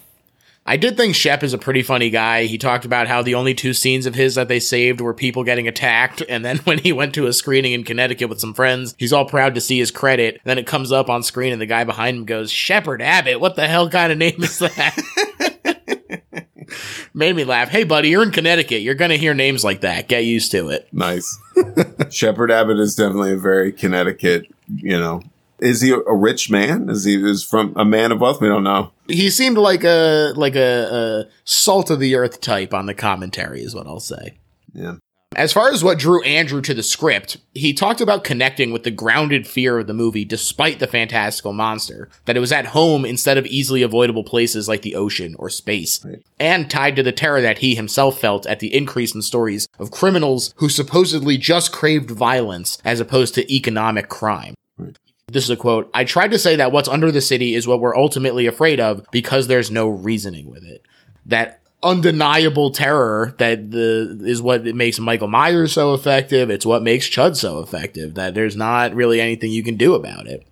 [0.69, 2.43] I did think Shep is a pretty funny guy.
[2.43, 5.43] He talked about how the only two scenes of his that they saved were people
[5.43, 6.21] getting attacked.
[6.29, 9.25] And then when he went to a screening in Connecticut with some friends, he's all
[9.25, 10.35] proud to see his credit.
[10.35, 13.39] And then it comes up on screen and the guy behind him goes, Shepard Abbott,
[13.39, 14.95] what the hell kind of name is that?
[17.19, 17.67] Made me laugh.
[17.67, 18.82] Hey, buddy, you're in Connecticut.
[18.82, 20.08] You're going to hear names like that.
[20.08, 20.88] Get used to it.
[20.93, 21.38] Nice.
[22.10, 25.21] Shepard Abbott is definitely a very Connecticut, you know.
[25.60, 26.89] Is he a, rich man?
[26.89, 28.39] Is he is from a man of wealth?
[28.39, 28.93] We don't know.
[29.10, 33.63] He seemed like a like a, a salt of the earth type on the commentary,
[33.63, 34.38] is what I'll say.
[34.73, 34.95] Yeah.
[35.35, 38.89] As far as what drew Andrew to the script, he talked about connecting with the
[38.89, 43.37] grounded fear of the movie despite the fantastical monster, that it was at home instead
[43.37, 46.23] of easily avoidable places like the ocean or space, Right.
[46.39, 49.91] and tied to the terror that he himself felt at the increase in stories of
[49.91, 54.55] criminals who supposedly just craved violence as opposed to economic crime.
[55.27, 55.91] This is a quote.
[55.93, 59.05] I tried to say that what's under the city is what we're ultimately afraid of
[59.11, 60.81] because there's no reasoning with it.
[61.27, 66.49] That undeniable terror that the is what makes Michael Myers so effective.
[66.49, 68.15] It's what makes Chud so effective.
[68.15, 70.45] That there's not really anything you can do about it.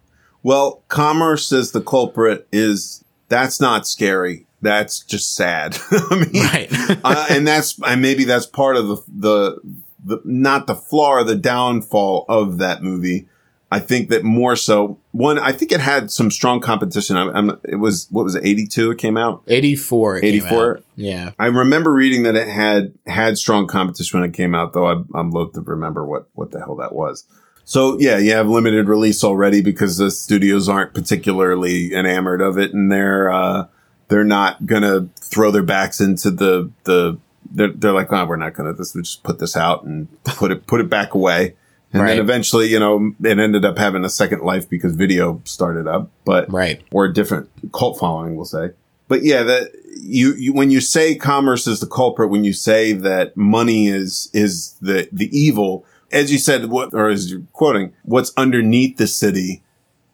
[0.44, 4.46] Well, commerce as the culprit is that's not scary.
[4.62, 5.78] That's just sad.
[5.92, 6.68] I mean, Right.
[7.04, 9.62] uh, and that's and maybe that's part of the the
[10.06, 13.28] the, not the flaw or the downfall of that movie.
[13.70, 17.18] I think that more so one, I think it had some strong competition.
[17.18, 18.46] I'm, I'm it was, what was it?
[18.46, 19.44] 82 it came out.
[19.48, 20.78] 84, 84.
[20.78, 20.84] out.
[20.96, 21.32] Yeah.
[21.38, 25.10] I remember reading that it had had strong competition when it came out, though I'm,
[25.14, 27.26] I'm loath to remember what what the hell that was.
[27.68, 32.74] So yeah, you have limited release already because the studios aren't particularly enamored of it,
[32.74, 33.68] and they're uh,
[34.08, 37.20] they're not gonna throw their backs into the the.
[37.50, 38.96] They're, they're like, oh, we're not gonna this.
[38.96, 41.56] We just put this out and put it put it back away,
[41.94, 42.10] and Right.
[42.10, 46.10] then eventually, you know, it ended up having a second life because video started up,
[46.26, 46.82] but Right.
[46.92, 48.72] or a different cult following, we'll say.
[49.08, 52.92] But yeah, that you, you when you say commerce is the culprit, when you say
[52.94, 57.94] that money is is the the evil, as you said, what or as you're quoting,
[58.04, 59.64] what's underneath the city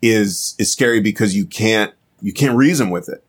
[0.01, 3.23] is is scary because you can't you can't reason with it.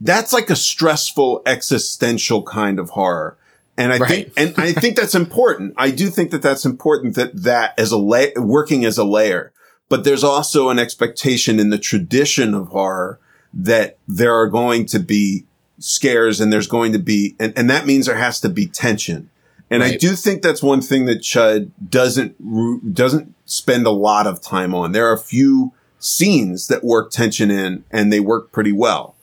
[0.00, 3.36] That's like a stressful existential kind of horror.
[3.82, 5.74] And I think, and I think that's important.
[5.76, 9.52] I do think that that's important that that as a la- working as a layer,
[9.88, 13.18] but there's also an expectation in the tradition of horror
[13.52, 15.44] that there are going to be
[15.78, 19.28] scares and there's going to be, and, and that means there has to be tension.
[19.68, 24.40] And I do think that's one thing that Chud doesn't, doesn't spend a lot of
[24.40, 24.92] time on.
[24.92, 29.16] There are a few scenes that work tension in and they work pretty well.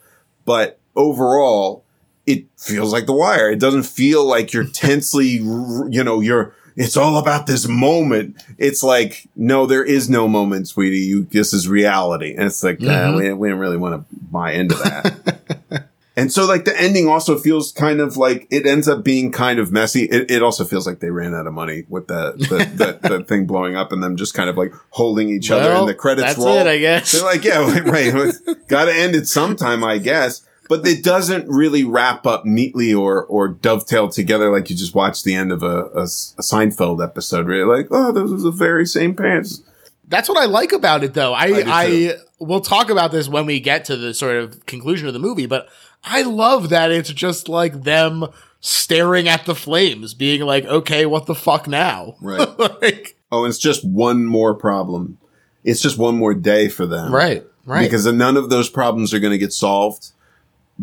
[0.44, 1.84] But overall,
[2.30, 3.50] it feels like The Wire.
[3.50, 8.42] It doesn't feel like you're tensely, you know, you're, it's all about this moment.
[8.58, 10.98] It's like, no, there is no moment, sweetie.
[10.98, 12.34] You, this is reality.
[12.34, 13.16] And it's like, nah, mm-hmm.
[13.16, 15.88] we, we don't really want to buy into that.
[16.16, 19.58] and so like the ending also feels kind of like it ends up being kind
[19.58, 20.04] of messy.
[20.04, 23.24] It, it also feels like they ran out of money with the, the, the, the
[23.28, 25.94] thing blowing up and them just kind of like holding each other Well, and the
[25.94, 26.56] credits that's roll.
[26.56, 27.12] it, I guess.
[27.12, 28.32] They're like, yeah, right.
[28.68, 30.46] Got to end it sometime, I guess.
[30.70, 35.22] But it doesn't really wrap up neatly or or dovetail together like you just watch
[35.22, 37.46] the end of a, a, a Seinfeld episode.
[37.46, 39.62] Where you're like, oh, those are the very same pants.
[40.08, 41.34] That's what I like about it, though.
[41.34, 45.06] I, do I, we'll talk about this when we get to the sort of conclusion
[45.06, 45.68] of the movie, but
[46.02, 48.24] I love that it's just like them
[48.60, 52.16] staring at the flames, being like, okay, what the fuck now?
[52.20, 52.58] Right.
[52.82, 55.18] like, Oh, it's just one more problem.
[55.62, 57.14] It's just one more day for them.
[57.14, 57.82] right, right.
[57.82, 60.10] Because none of those problems are going to get solved.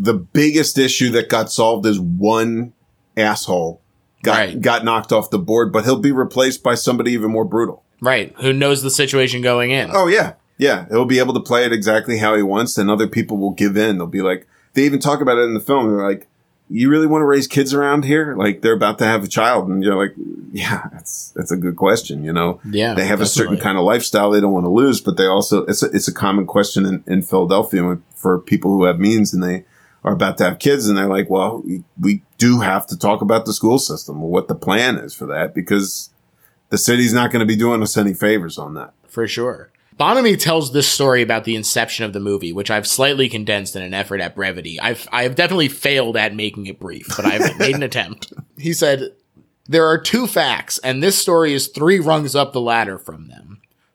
[0.00, 2.72] The biggest issue that got solved is one
[3.16, 3.80] asshole
[4.22, 4.60] got Right.
[4.60, 7.82] got knocked off the board, but he'll be replaced by somebody even more brutal.
[8.00, 8.32] right.
[8.40, 9.90] Who knows the situation going in?
[9.92, 10.86] Oh yeah, yeah.
[10.88, 13.76] He'll be able to play it exactly how he wants, and other people will give
[13.76, 13.98] in.
[13.98, 15.88] They'll be like, they even talk about it in the film.
[15.88, 16.28] They're like,
[16.70, 18.36] "You really want to raise kids around here?
[18.36, 20.14] Like they're about to have a child," and you're like,
[20.52, 23.82] "Yeah, that's that's a good question." You know, Yeah, they have a certain kind of
[23.84, 26.86] lifestyle they don't want to lose, but they also it's a, it's a common question
[26.86, 29.64] in, in Philadelphia for people who have means and they
[30.04, 33.20] are about to have kids, and they're like, "Well, we, we do have to talk
[33.20, 36.10] about the school system, or what the plan is for that, because."
[36.70, 38.92] The city's not going to be doing us any favors on that.
[39.08, 39.70] for sure.
[39.96, 43.80] Bonime tells this story about the inception of the movie, which I've slightly condensed in
[43.80, 44.78] an effort at brevity.
[44.78, 48.34] I've I've definitely failed at making it brief, but I've made an attempt.
[48.58, 49.14] He said,
[49.66, 53.47] There are two facts, and this story is three rungs up the ladder from them.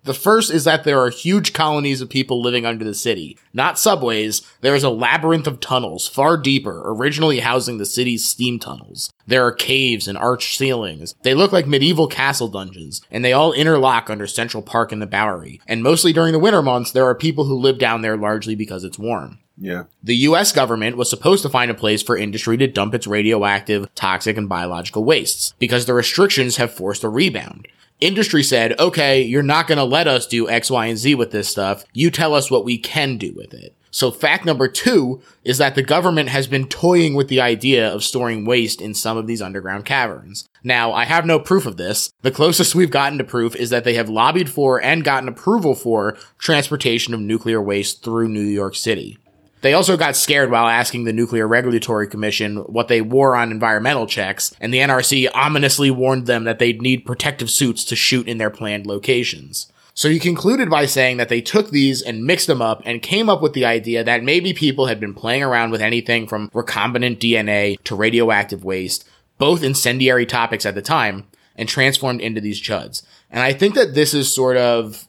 [0.03, 3.37] The first is that there are huge colonies of people living under the city.
[3.53, 8.59] Not subways, there is a labyrinth of tunnels, far deeper, originally housing the city's steam
[8.59, 9.13] tunnels.
[9.27, 11.15] There are caves and arched ceilings.
[11.23, 15.07] They look like medieval castle dungeons, and they all interlock under Central Park and the
[15.07, 15.61] Bowery.
[15.67, 18.83] And mostly during the winter months, there are people who live down there largely because
[18.83, 19.39] it's warm.
[19.57, 19.83] Yeah.
[20.03, 23.93] The US government was supposed to find a place for industry to dump its radioactive,
[23.95, 27.67] toxic, and biological wastes because the restrictions have forced a rebound.
[27.99, 31.31] Industry said, okay, you're not going to let us do X, Y, and Z with
[31.31, 31.85] this stuff.
[31.93, 33.75] You tell us what we can do with it.
[33.91, 38.03] So fact number two is that the government has been toying with the idea of
[38.03, 40.49] storing waste in some of these underground caverns.
[40.63, 42.11] Now, I have no proof of this.
[42.23, 45.75] The closest we've gotten to proof is that they have lobbied for and gotten approval
[45.75, 49.19] for transportation of nuclear waste through New York City.
[49.63, 54.05] They also got scared while asking the Nuclear Regulatory Commission what they wore on environmental
[54.05, 58.39] checks, and the NRC ominously warned them that they'd need protective suits to shoot in
[58.39, 59.71] their planned locations.
[59.93, 63.29] So he concluded by saying that they took these and mixed them up and came
[63.29, 67.19] up with the idea that maybe people had been playing around with anything from recombinant
[67.19, 69.07] DNA to radioactive waste,
[69.37, 73.03] both incendiary topics at the time, and transformed into these chuds.
[73.31, 75.07] And I think that this is sort of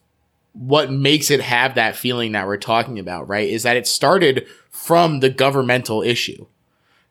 [0.55, 3.49] what makes it have that feeling that we're talking about, right?
[3.49, 6.47] Is that it started from the governmental issue.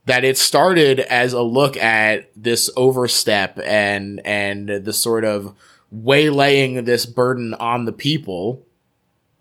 [0.06, 5.56] That it started as a look at this overstep and and the sort of
[5.92, 8.66] waylaying this burden on the people.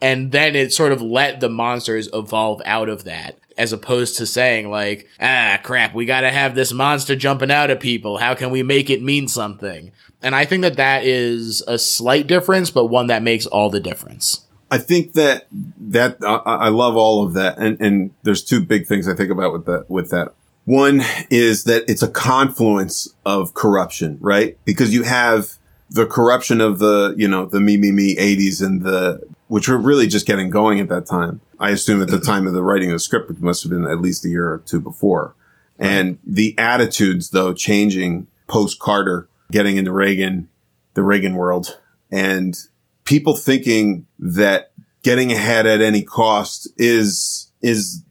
[0.01, 3.39] And then it sort of let the monsters evolve out of that.
[3.57, 7.71] As opposed to saying like, ah, crap, we got to have this monster jumping out
[7.71, 8.19] at people.
[8.19, 9.93] How can we make it mean something?
[10.23, 13.81] And I think that that is a slight difference, but one that makes all the
[13.81, 14.47] difference.
[14.71, 15.49] I think that
[15.79, 19.31] that I, I love all of that, and and there's two big things I think
[19.31, 20.33] about with that with that.
[20.65, 24.57] One is that it's a confluence of corruption, right?
[24.65, 25.59] Because you have
[25.91, 29.21] the corruption of the you know the me me me 80s and the
[29.53, 31.39] which were really just getting going at that time.
[31.61, 32.25] I assume at the mm-hmm.
[32.25, 34.51] time of the writing of the script, it must have been at least a year
[34.51, 35.35] or two before.
[35.79, 40.49] And the attitudes, though, changing post Carter, getting into Reagan,
[40.95, 41.79] the Reagan world,
[42.11, 42.57] and
[43.05, 44.73] people thinking that
[45.03, 48.03] getting ahead at any cost is is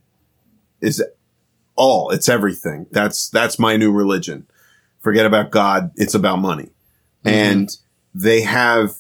[0.79, 1.03] is
[1.75, 2.11] all.
[2.11, 2.85] It's everything.
[2.91, 4.45] That's that's my new religion.
[4.99, 5.89] Forget about God.
[5.95, 6.69] It's about money.
[7.25, 7.29] Mm-hmm.
[7.29, 7.77] And
[8.13, 8.93] they have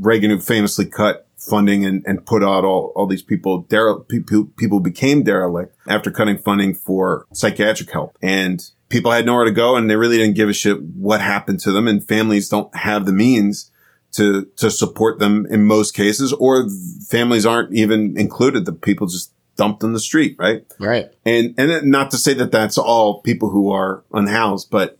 [0.00, 4.46] Reagan, who famously cut funding and, and put out all, all these people, dere- people,
[4.56, 8.16] people became derelict after cutting funding for psychiatric help.
[8.22, 11.60] And people had nowhere to go and they really didn't give a shit what happened
[11.60, 11.88] to them.
[11.88, 13.70] And families don't have the means
[14.12, 16.68] to, to support them in most cases, or
[17.08, 18.64] families aren't even included.
[18.64, 20.64] The people just dumped in the street, right?
[20.80, 21.10] Right.
[21.24, 24.98] And, and not to say that that's all people who are unhoused, but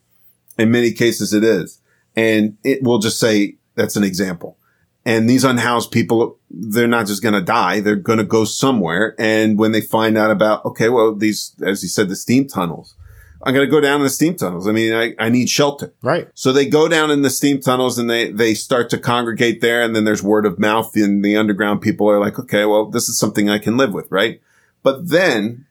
[0.59, 1.81] in many cases it is.
[2.15, 4.59] And it will just say that's an example.
[5.05, 7.81] And these unhoused people, they're not just going to die.
[7.81, 9.15] They're going to go somewhere.
[9.19, 12.95] And when they find out about, okay, well, these, as you said, the steam tunnels,
[13.43, 14.69] I'm going to go down in the steam tunnels.
[14.69, 15.95] I mean, I, I need shelter.
[16.03, 16.29] Right.
[16.35, 19.83] So they go down in the steam tunnels and they, they start to congregate there.
[19.83, 23.09] And then there's word of mouth and the underground people are like, okay, well, this
[23.09, 24.07] is something I can live with.
[24.11, 24.43] Right.
[24.83, 25.65] But then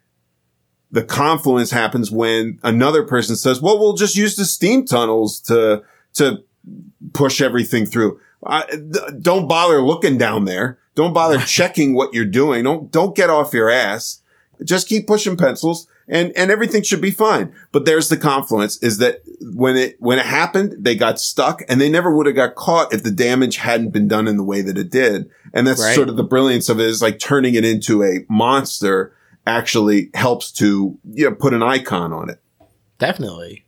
[0.92, 5.84] the confluence happens when another person says, well, we'll just use the steam tunnels to,
[6.14, 6.44] to
[7.14, 8.20] push everything through.
[8.44, 10.80] Uh, d- don't bother looking down there.
[10.96, 12.64] Don't bother checking what you're doing.
[12.64, 14.22] Don't, don't get off your ass.
[14.64, 17.54] Just keep pushing pencils and, and everything should be fine.
[17.72, 21.80] But there's the confluence is that when it, when it happened, they got stuck and
[21.80, 24.62] they never would have got caught if the damage hadn't been done in the way
[24.62, 25.30] that it did.
[25.54, 25.96] And that's Right.
[25.96, 29.14] sort of the brilliance of it is like turning it into a monster
[29.48, 32.42] actually helps to, you know, put an icon on it.
[32.98, 33.66] Definitely.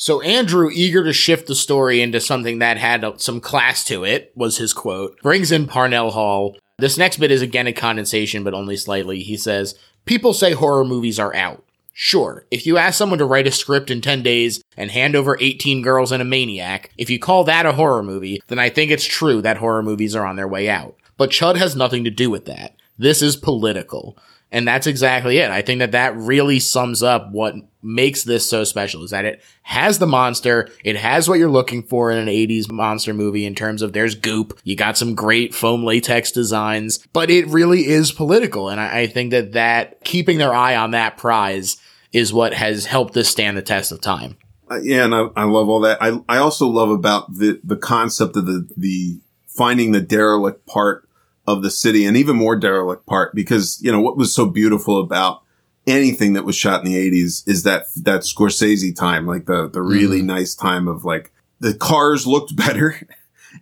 [0.00, 4.30] So Andrew, eager to shift the story into something that had some class to it,
[4.36, 6.56] was his quote, brings in Parnell Hall.
[6.78, 9.24] This next bit is again a condensation, but only slightly.
[9.24, 11.64] He says, People say horror movies are out.
[11.92, 15.36] Sure, if you ask someone to write a script in 10 days and hand over
[15.40, 18.92] 18 girls and a maniac, if you call that a horror movie, then I think
[18.92, 20.94] it's true that horror movies are on their way out.
[21.16, 22.76] But Chud has nothing to do with that.
[22.96, 24.16] This is political.
[24.50, 25.50] And that's exactly it.
[25.50, 29.42] I think that that really sums up what makes this so special is that it
[29.62, 30.70] has the monster.
[30.84, 34.14] It has what you're looking for in an 80s monster movie in terms of there's
[34.14, 34.58] goop.
[34.64, 38.70] You got some great foam latex designs, but it really is political.
[38.70, 41.76] And I, I think that that keeping their eye on that prize
[42.12, 44.38] is what has helped this stand the test of time.
[44.70, 46.02] Uh, yeah, and I, I love all that.
[46.02, 51.07] I I also love about the the concept of the the finding the derelict part
[51.48, 55.00] of the city, and even more derelict part because you know what was so beautiful
[55.00, 55.42] about
[55.86, 59.82] anything that was shot in the eighties is that that Scorsese time, like the the
[59.82, 63.00] really nice time of like the cars looked better,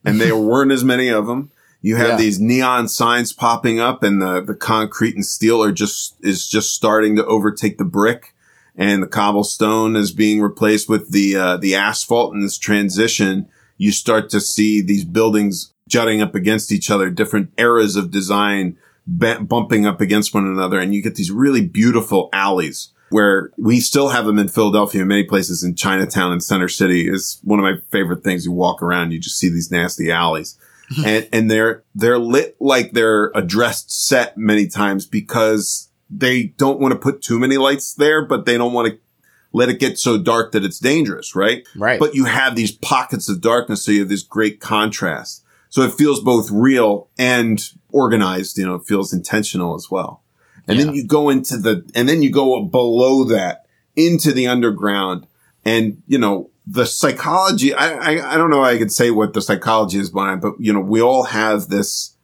[0.05, 1.51] and there weren't as many of them.
[1.83, 2.17] You have Yeah.
[2.17, 6.75] these neon signs popping up, and the the concrete and steel are just is just
[6.75, 8.35] starting to overtake the brick
[8.79, 13.91] and the cobblestone is being replaced with the uh, the asphalt in this transition, you
[13.93, 18.77] start to see these buildings jutting up against each other, different eras of design
[19.07, 22.89] ba- bumping up against one another, and you get these really beautiful alleys.
[23.11, 27.09] Where we still have them in Philadelphia, in many places in Chinatown and Center City
[27.09, 28.45] is one of my favorite things.
[28.45, 30.59] You walk around, you just see these nasty alleys,
[31.07, 36.81] and and they're they're lit like they're a dressed set many times because they don't
[36.81, 38.99] want to put too many lights there, but they don't want to
[39.53, 41.67] let it get so dark that it's dangerous, right?
[41.77, 41.99] Right.
[41.99, 45.45] But you have these pockets of darkness, so you have this great contrast.
[45.69, 50.23] So it feels both real and organized, you know, it feels intentional as well.
[50.69, 55.27] And then you go into the, and then you go below that into the underground
[55.65, 59.43] and, you know, the psychology, I, I, I don't know I could say what the
[59.43, 62.17] psychology is behind, but, you know, we all have this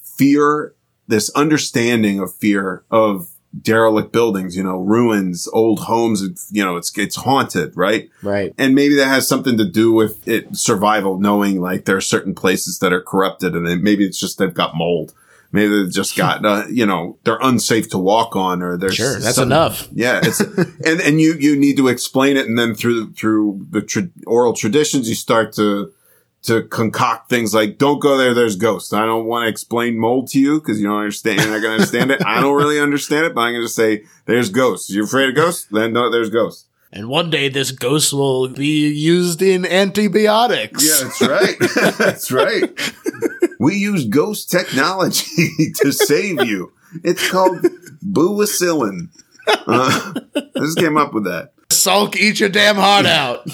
[0.00, 0.74] fear,
[1.08, 3.28] this understanding of fear of
[3.60, 8.10] derelict buildings, you know, ruins, old homes, you know, it's, it's haunted, right?
[8.22, 8.54] right.
[8.58, 12.34] And maybe that has something to do with it survival, knowing like there are certain
[12.34, 15.14] places that are corrupted and then maybe it's just they've got mold.
[15.50, 19.18] Maybe they've just got, uh, you know, they're unsafe to walk on or there's Sure.
[19.18, 19.88] That's enough.
[19.92, 20.20] Yeah.
[20.22, 20.40] It's,
[20.84, 22.46] and, and you, you need to explain it.
[22.46, 25.92] And then through, through the tra- oral traditions, you start to,
[26.42, 28.92] to concoct things like, don't go there, there's ghosts.
[28.92, 31.76] I don't want to explain mold to you because you don't understand, you're not going
[31.76, 32.24] to understand it.
[32.24, 34.90] I don't really understand it, but I'm going to say, there's ghosts.
[34.90, 35.66] You're afraid of ghosts?
[35.70, 36.66] Then no, there's ghosts.
[36.90, 40.86] And one day this ghost will be used in antibiotics.
[40.86, 41.56] Yeah, that's right.
[41.98, 42.92] that's right.
[43.60, 46.72] We use ghost technology to save you.
[47.04, 47.66] It's called
[48.06, 49.08] buacillin.
[49.48, 51.52] Uh, I just came up with that.
[51.68, 53.46] Salk, eat your damn heart out.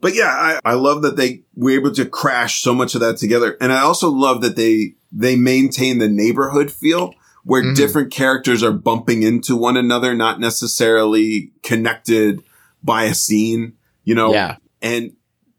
[0.00, 3.18] But yeah, I, I love that they were able to crash so much of that
[3.18, 3.56] together.
[3.60, 7.74] And I also love that they, they maintain the neighborhood feel where mm-hmm.
[7.74, 12.42] different characters are bumping into one another, not necessarily connected
[12.82, 13.74] by a scene,
[14.04, 14.32] you know?
[14.32, 14.56] Yeah.
[14.82, 15.12] And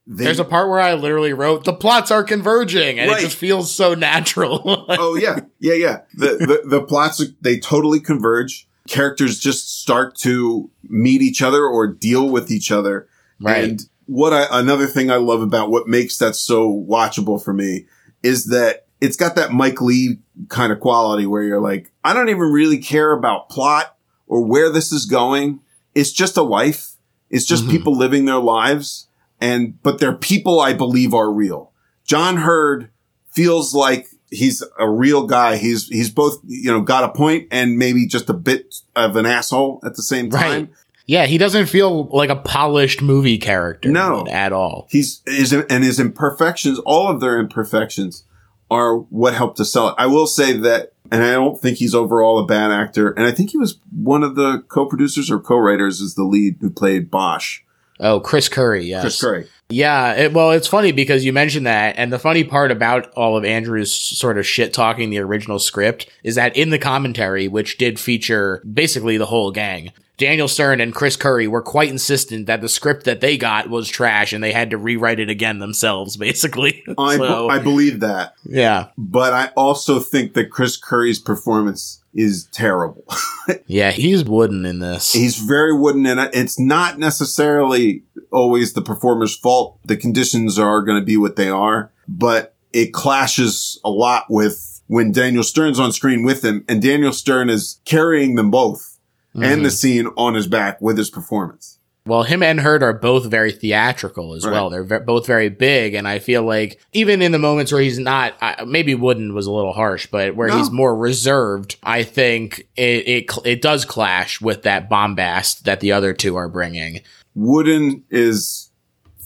[0.07, 3.19] they, There's a part where I literally wrote, the plots are converging, and Right.
[3.19, 4.61] it just feels so natural.
[4.89, 5.97] oh yeah, yeah, yeah.
[6.15, 8.67] The, the, the plots, they totally converge.
[8.87, 13.07] Characters just start to meet each other or deal with each other.
[13.39, 13.63] Right.
[13.63, 17.85] And what I, another thing I love about what makes that so watchable for me
[18.23, 22.29] is that it's got that Mike Leigh kind of quality where you're like, I don't
[22.29, 23.95] even really care about plot
[24.27, 25.61] or where this is going.
[25.95, 26.93] It's just a life.
[27.29, 27.71] It's just mm-hmm.
[27.71, 29.07] people living their lives.
[29.39, 31.71] And, but they're people I believe are real.
[32.05, 32.89] John Heard
[33.31, 35.57] feels like he's a real guy.
[35.57, 39.25] He's, he's both, you know, got a point and maybe just a bit of an
[39.25, 40.65] asshole at the same time.
[40.65, 40.69] Right.
[41.11, 43.89] Yeah, he doesn't feel like a polished movie character.
[43.89, 44.25] No.
[44.27, 44.87] At all.
[44.89, 48.23] he's his and his imperfections, all of their imperfections
[48.69, 49.95] are what helped to sell it.
[49.97, 53.11] I will say that, and I don't think he's overall a bad actor.
[53.11, 56.69] And I think he was one of the co-producers or co-writers as the lead who
[56.69, 57.59] played Bosch.
[57.99, 59.01] Oh, Chris Curry, yes.
[59.01, 59.47] Chris Curry.
[59.69, 63.35] Yeah, it, well, it's funny because you mentioned that, and the funny part about all
[63.35, 67.77] of Andrew's sort of shit talking the original script is that in the commentary, which
[67.77, 69.91] did feature basically the whole gang,
[70.21, 73.89] Daniel Stern and Chris Curry were quite insistent that the script that they got was
[73.89, 76.83] trash, and they had to rewrite it again themselves, basically.
[76.95, 82.47] I, so, I believe that, yeah, but I also think that Chris Curry's performance is
[82.51, 83.03] terrible.
[83.65, 85.11] yeah, he's wooden in this.
[85.11, 89.79] He's very wooden and it's not necessarily always the performer's fault.
[89.85, 94.81] The conditions are going to be what they are, but it clashes a lot with
[94.87, 98.90] when Daniel Stern's on screen with him and Daniel Stern is carrying them both
[99.35, 101.77] and the scene on his back with his performance.
[102.07, 104.53] Well, him and Heard are both very theatrical as Right.
[104.53, 104.71] well.
[104.71, 107.99] They're ve- both very big, and I feel like even in the moments where he's
[107.99, 110.57] not, uh, maybe Wooden was a little harsh, but where No.
[110.57, 115.91] he's more reserved, I think it it it does clash with that bombast that the
[115.91, 117.01] other two are bringing.
[117.35, 118.71] Wooden is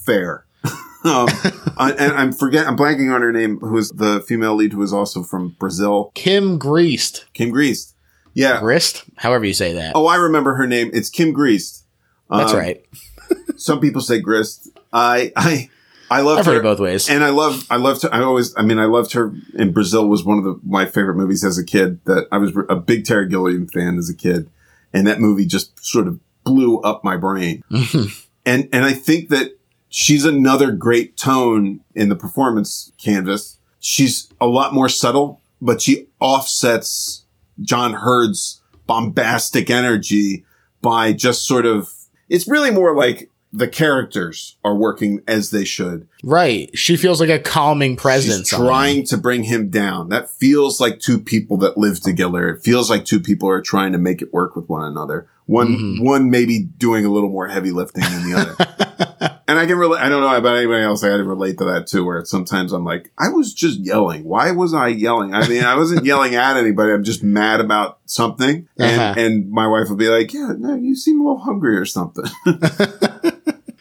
[0.05, 0.45] fair.
[1.05, 1.27] um,
[1.77, 4.91] I- and I'm forget I'm blanking on her name, who's the female lead who is
[4.91, 7.94] also from Brazil, Kim Greased, Kim Greast.
[8.35, 8.59] Yeah.
[8.59, 9.93] Grist, however you say that.
[9.95, 10.91] Oh, I remember her name.
[10.93, 11.33] It's Kim.
[11.33, 12.85] That's um, right.
[13.55, 14.69] Some people say Grist.
[14.93, 15.69] I I
[16.11, 16.39] I love her.
[16.39, 17.09] I've her heard it both ways.
[17.09, 18.13] and I love I loved her.
[18.13, 21.15] I always I mean I loved her in Brazil was one of the my favorite
[21.15, 22.03] movies as a kid.
[22.05, 24.49] That I was a big Terry Gilliam fan as a kid,
[24.93, 27.63] and that movie just sort of blew up my brain.
[28.45, 29.57] and and I think that
[29.89, 33.59] she's another great tone in the performance canvas.
[33.79, 37.24] She's a lot more subtle, but she offsets
[37.61, 40.45] John Heard's bombastic energy
[40.81, 41.91] by just sort of
[42.29, 46.07] it's really more like the characters are working as they should.
[46.23, 46.69] right.
[46.77, 48.49] She feels like a calming presence.
[48.49, 48.65] She's him.
[48.65, 50.09] trying to bring him down.
[50.09, 52.49] That feels like two people that live together.
[52.49, 55.29] It feels like two people are trying to make it work with one another.
[55.45, 56.03] One, Mm-hmm.
[56.03, 59.04] one maybe doing a little more heavy lifting than the other.
[59.47, 60.01] and I can relate.
[60.01, 61.03] I don't know about anybody else.
[61.03, 64.23] I had to relate to that too, where sometimes I'm like, I was just yelling.
[64.23, 65.33] Why was I yelling?
[65.33, 66.91] I mean, I wasn't yelling at anybody.
[66.93, 68.67] I'm just mad about something.
[68.77, 69.13] And, Uh-huh.
[69.19, 72.25] and my wife would be like, yeah, no, you seem a little hungry or something.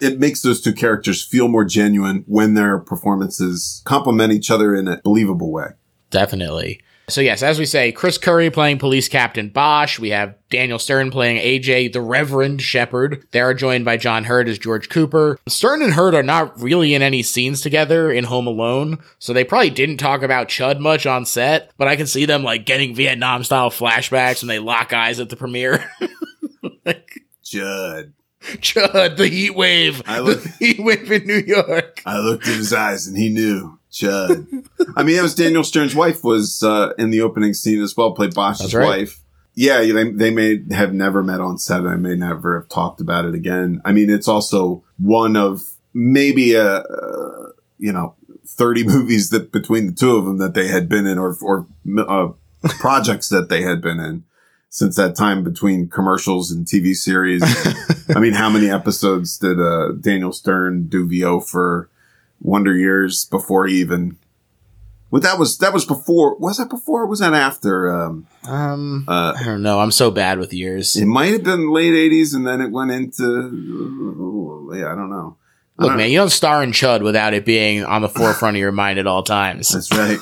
[0.01, 4.89] it makes those two characters feel more genuine when their performances complement each other in
[4.89, 5.69] a believable way.
[6.11, 6.81] Definitely.
[7.09, 9.99] So yes, as we say, Chris Curry playing Police Captain Bosch.
[9.99, 13.27] We have Daniel Stern playing AJ, the Reverend Shepard.
[13.33, 15.39] They are joined by John Heard as George Cooper.
[15.47, 19.45] Stern and Heard are not really in any scenes together in Home Alone, so they
[19.45, 21.73] probably didn't talk about Chud much on set.
[21.77, 25.29] But I can see them like getting Vietnam style flashbacks when they lock eyes at
[25.29, 25.85] the premiere.
[26.87, 28.15] like, Judd.
[28.43, 32.03] Chud, the heat wave, I look- the heat wave in New York.
[32.07, 33.79] I looked in his eyes and he knew.
[33.95, 34.47] Judd.
[34.97, 38.13] I mean, that was Daniel Stern's wife was uh, in the opening scene as well,
[38.13, 38.85] played Bosch's right.
[38.85, 39.21] wife.
[39.55, 41.87] Yeah, they, they may have never met on set.
[41.87, 43.81] I may never have talked about it again.
[43.85, 48.17] I mean, it's also one of maybe a, uh, you know,
[48.47, 51.67] 30 movies that between the two of them that they had been in or, or
[51.97, 52.29] uh,
[52.81, 54.25] projects that they had been in
[54.71, 57.45] since that time between commercials and TV series.
[58.17, 61.91] I mean, how many episodes did uh, Daniel Stern do VO for
[62.45, 64.17] Wonder Years before even.
[65.11, 66.37] Well, that was that was before.
[66.39, 67.03] Was that before?
[67.03, 67.89] or Was that after?
[67.93, 69.81] Um, Um, Uh, I don't know.
[69.81, 70.95] I'm so bad with years.
[70.97, 74.71] it might have been late '80s, and then it went into.
[74.75, 75.37] Yeah, I don't know.
[75.79, 78.61] Look, don't- man, you don't star in Chud without it being on the forefront of
[78.61, 79.69] your mind at all times.
[79.71, 80.19] That's right.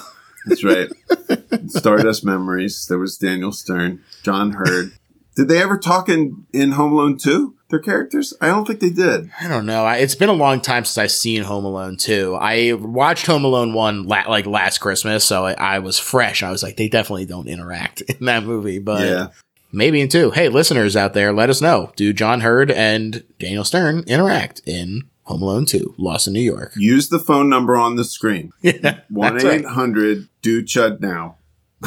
[0.47, 0.91] That's right.
[1.71, 2.87] Stardust Memories.
[2.89, 4.93] There was Daniel Stern, John Heard.
[5.35, 7.55] Did they ever talk in in Home Alone 2?
[7.71, 8.35] Their characters?
[8.41, 9.31] I don't think they did.
[9.41, 9.85] I don't know.
[9.85, 12.37] I, it's been a long time since I've seen Home Alone 2.
[12.39, 16.43] I watched Home Alone 1 la- like last Christmas, so I, I was fresh.
[16.43, 19.29] I was like, they definitely don't interact in that movie, but yeah.
[19.73, 20.33] maybe in 2.
[20.33, 21.93] Hey, listeners out there, let us know.
[21.97, 26.73] Do John Heard and Daniel Stern interact in Home Alone 2, Lost in New York?
[26.77, 28.53] Use the phone number on the screen.
[28.61, 31.39] Yeah, 1 800 do chud now.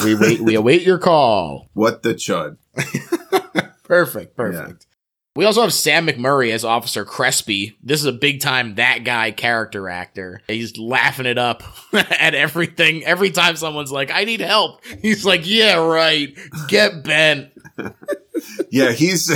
[0.03, 0.41] We wait.
[0.41, 1.69] We await your call.
[1.73, 2.57] What the chud?
[3.83, 4.35] Perfect.
[4.35, 4.87] Perfect.
[5.35, 7.77] We also have Sam McMurray as Officer Crespi.
[7.83, 10.41] This is a big time that guy character actor.
[10.47, 11.61] He's laughing it up
[11.93, 13.03] at everything.
[13.03, 16.37] Every time someone's like, I need help, he's like, Yeah, right.
[16.67, 17.51] Get bent.
[18.69, 19.31] Yeah, he's.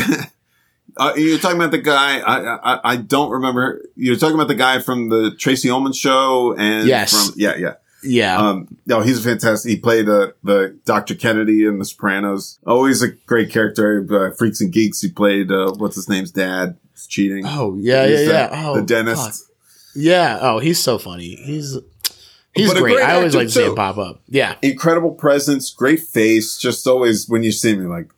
[0.97, 2.19] Uh, you're talking about the guy.
[2.19, 3.81] I, I I don't remember.
[3.95, 7.29] You're talking about the guy from the Tracey Ullman show, and Yes.
[7.29, 7.73] from yeah, yeah.
[8.03, 8.37] Yeah.
[8.37, 9.69] Um, no, he's a fantastic.
[9.69, 11.15] He played uh, the Dr.
[11.15, 12.59] Kennedy in The Sopranos.
[12.65, 14.05] Always a great character.
[14.09, 15.01] Uh, Freaks and Geeks.
[15.01, 16.77] He played uh, what's his name's dad.
[16.93, 17.43] He's cheating.
[17.45, 18.49] oh, yeah, yeah, the- yeah.
[18.67, 19.45] Oh, the dentist.
[19.45, 19.55] fuck.
[19.95, 20.37] Yeah.
[20.41, 21.35] Oh, he's so funny.
[21.35, 21.77] He's
[22.53, 22.81] he's great.
[22.95, 24.21] great I always like to see him pop up.
[24.27, 24.55] Yeah.
[24.61, 26.57] Incredible presence, great face.
[26.57, 28.11] Just always when you see him, you're like,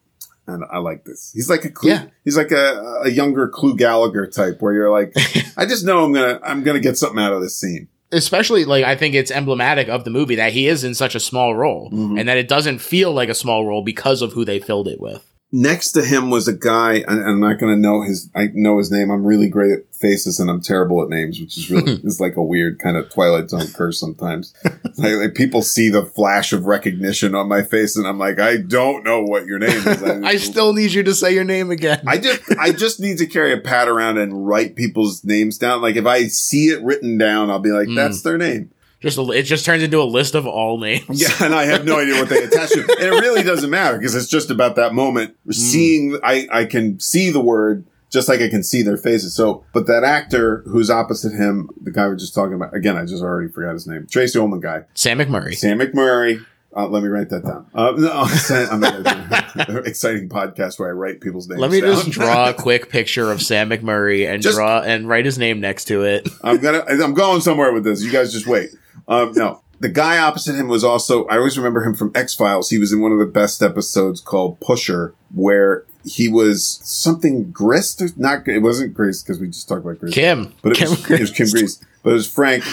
[0.48, 1.32] and I like this.
[1.34, 2.06] He's like a Clu, Yeah.
[2.26, 5.14] he's like a, a younger Clu Gulager type, where you're like,
[5.58, 7.88] I just know I'm gonna I'm gonna get something out of this scene.
[8.12, 11.20] Especially like I think it's emblematic of the movie that he is in such a
[11.20, 12.20] small role Mhm.
[12.20, 15.00] and that it doesn't feel like a small role because of who they filled it
[15.00, 15.31] with.
[15.54, 18.30] Next to him was a guy, and I'm not going to know his.
[18.34, 19.12] I know his name.
[19.12, 22.38] I'm really great at faces, and I'm terrible at names, which is really is like
[22.38, 24.54] a weird kind of Twilight Zone curse sometimes.
[24.98, 28.58] like, like people see the flash of recognition on my face, and I'm like, I
[28.58, 30.04] don't know what your name is.
[30.24, 32.02] I still need you to say your name again.
[32.08, 35.82] I just, I just need to carry a pad around and write people's names down.
[35.82, 37.96] Like if I see it written down, I'll be like, Mm.
[37.98, 38.72] that's their name.
[39.02, 41.22] Just a, it just turns into a list of all names.
[41.22, 42.82] Yeah, and I have no idea what they attach to.
[42.82, 45.36] And it really doesn't matter because it's just about that moment.
[45.50, 49.34] Seeing, I, I can see the word just like I can see their faces.
[49.34, 53.06] So, but that actor who's opposite him, the guy we're just talking about, again, I
[53.06, 54.06] just already forgot his name.
[54.06, 54.84] Tracey Ullman guy.
[54.94, 55.56] Sam McMurray.
[55.56, 56.46] Sam McMurray.
[56.76, 57.68] Uh, let me write that down.
[57.74, 58.12] Uh, no,
[58.72, 61.60] I'm not exciting podcast where I write people's names.
[61.60, 61.96] Let me down.
[61.96, 65.60] just draw a quick picture of Sam McMurray and Just- draw and write his name
[65.60, 66.30] next to it.
[66.42, 66.84] I'm gonna.
[66.88, 68.02] I'm going somewhere with this.
[68.04, 68.70] You guys just wait.
[69.12, 71.26] Um, no, the guy opposite him was also.
[71.26, 72.70] I always remember him from X Files.
[72.70, 78.02] He was in one of the best episodes called Pusher, where he was something grist.
[78.02, 78.48] Or not.
[78.48, 80.14] It wasn't Grace because we just talked about Grace.
[80.14, 80.54] Kim.
[80.62, 81.50] but it Kim was, it was Kim.
[81.50, 81.84] Grease.
[82.04, 82.64] But it was Frank.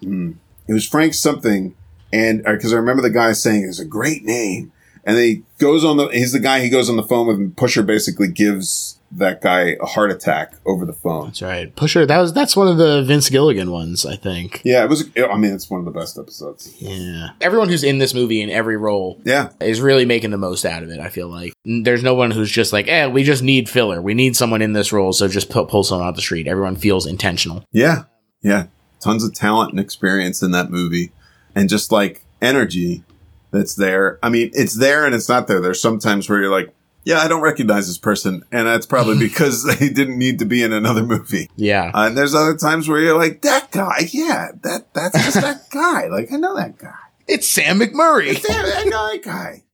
[0.00, 0.32] hmm,
[0.66, 1.74] it was Frank something,
[2.12, 4.72] and because I remember the guy saying it's a great name,
[5.04, 6.06] and then he goes on the.
[6.08, 6.60] He's the guy.
[6.60, 10.54] He goes on the phone with, and Pusher basically gives that guy a heart attack
[10.66, 11.26] over the phone.
[11.26, 11.74] That's right.
[11.76, 12.04] Pusher.
[12.06, 14.60] That was that's one of the Vince Gilligan ones, I think.
[14.64, 15.08] Yeah, it was.
[15.16, 16.74] I mean, it's one of the best episodes.
[16.80, 17.30] Yeah.
[17.40, 20.82] Everyone who's in this movie in every role Yeah, is really making the most out
[20.82, 21.00] of it.
[21.00, 24.02] I feel like there's no one who's just like, eh, we just need filler.
[24.02, 26.46] We need someone in this role, so just pu- pull someone out the street.
[26.48, 27.64] Everyone feels intentional.
[27.72, 28.04] yeah,
[28.42, 28.66] yeah.
[29.00, 31.12] Tons of talent and experience in that movie,
[31.54, 33.04] and just like energy
[33.50, 34.18] that's there.
[34.22, 35.60] I mean, it's there and it's not there.
[35.60, 39.64] There's sometimes where you're like, yeah, I don't recognize this person, and that's probably because
[39.78, 41.50] they didn't need to be in another movie.
[41.56, 41.90] Yeah.
[41.94, 45.68] Uh, and there's other times where you're like, that guy, yeah, that that's just that
[45.70, 46.06] guy.
[46.08, 46.94] Like I know that guy.
[47.26, 48.40] It's Sam McMurray.
[48.42, 49.64] Damn, I know that guy.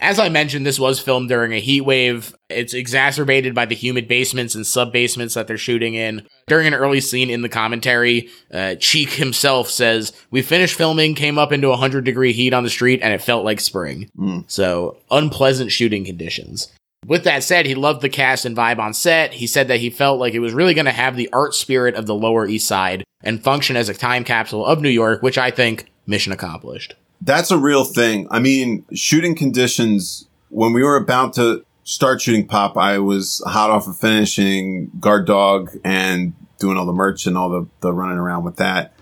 [0.00, 2.34] As I mentioned, this was filmed during a heat wave.
[2.48, 6.26] It's exacerbated by the humid basements and sub basements that they're shooting in.
[6.46, 11.38] During an early scene in the commentary, uh, Cheek himself says, We finished filming, came
[11.38, 14.10] up into 100 degree heat on the street, and it felt like spring.
[14.16, 14.50] Mm.
[14.50, 16.72] So, unpleasant shooting conditions.
[17.06, 19.34] With that said, he loved the cast and vibe on set.
[19.34, 21.94] He said that he felt like it was really going to have the art spirit
[21.94, 25.38] of the Lower East Side and function as a time capsule of New York, which
[25.38, 26.94] I think mission accomplished.
[27.20, 28.26] That's a real thing.
[28.30, 33.70] I mean, shooting conditions, when we were about to start shooting Pop, I was hot
[33.70, 38.18] off of finishing Guard Dog and doing all the merch and all the, the running
[38.18, 38.94] around with that.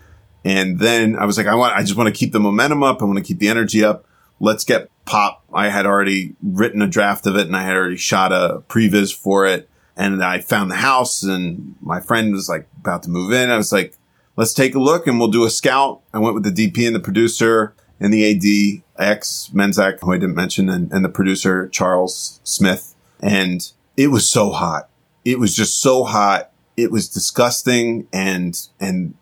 [0.43, 3.01] And then I was like, I want, I just want to keep the momentum up.
[3.01, 4.05] I want to keep the energy up.
[4.39, 5.43] Let's get Pop.
[5.53, 9.15] I had already written a draft of it and I had already shot a previs
[9.15, 9.69] for it.
[9.95, 13.49] And I found the house and my friend was like about to move in.
[13.49, 13.97] I was like,
[14.35, 16.01] let's take a look and we'll do a scout.
[16.13, 20.17] I went with the DP and the producer and the AD, ex Menzak, who I
[20.17, 22.95] didn't mention, and, and the producer, Charles Smith.
[23.21, 24.89] And it was so hot.
[25.25, 26.51] It was just so hot.
[26.77, 28.07] It was disgusting.
[28.13, 29.15] And, and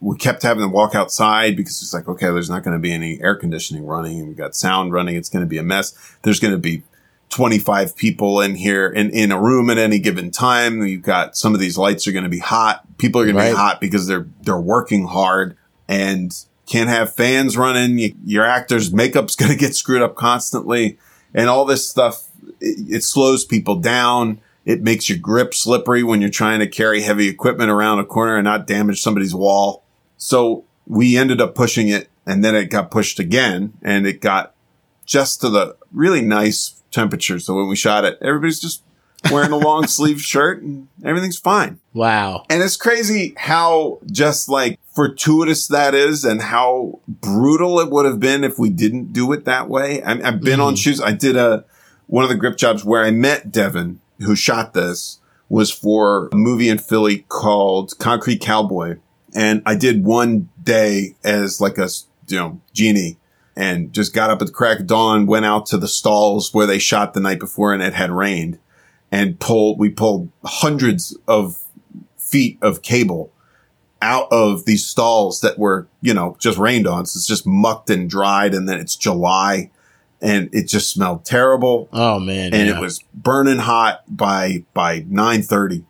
[0.00, 2.92] we kept having to walk outside because it's like, okay, there's not going to be
[2.92, 5.16] any air conditioning running we got sound running.
[5.16, 5.94] It's going to be a mess.
[6.22, 6.82] There's going to be
[7.30, 10.86] 25 people in here in, in a room at any given time.
[10.86, 12.84] You've got some of these lights are going to be hot.
[12.98, 15.56] People are going to be hot because they're, they're working hard
[15.88, 16.32] and
[16.68, 17.98] can't have fans running.
[17.98, 20.98] You, your actor's makeup's going to get screwed up constantly
[21.34, 22.28] and all this stuff.
[22.60, 24.40] It, it slows people down.
[24.64, 28.36] It makes your grip slippery when you're trying to carry heavy equipment around a corner
[28.36, 29.82] and not damage somebody's wall.
[30.18, 34.54] So we ended up pushing it and then it got pushed again and it got
[35.06, 37.38] just to the really nice temperature.
[37.38, 38.82] So when we shot it, everybody's just
[39.30, 41.80] wearing a long sleeve shirt and everything's fine.
[41.94, 42.44] Wow.
[42.50, 48.18] And it's crazy how just like fortuitous that is and how brutal it would have
[48.18, 50.02] been if we didn't do it that way.
[50.02, 50.76] I, I've been on mm.
[50.76, 51.00] shoots.
[51.00, 51.64] I did a,
[52.08, 56.34] one of the grip jobs where I met Devin who shot this was for a
[56.34, 58.96] movie in Philly called Concrete Cowboy.
[59.36, 61.88] And I did one day as like a,
[62.26, 63.18] you know, genie
[63.54, 66.66] and just got up at the crack of dawn, went out to the stalls where
[66.66, 68.58] they shot the night before and it had rained
[69.12, 71.62] and pulled, we pulled hundreds of
[72.16, 73.32] feet of cable
[74.00, 77.06] out of these stalls that were, you know, just rained on.
[77.06, 78.54] So it's just mucked and dried.
[78.54, 79.70] And then it's July
[80.20, 82.52] and it just smelled terrible Oh man.
[82.52, 82.76] and yeah.
[82.76, 85.84] it was burning hot by by 9:30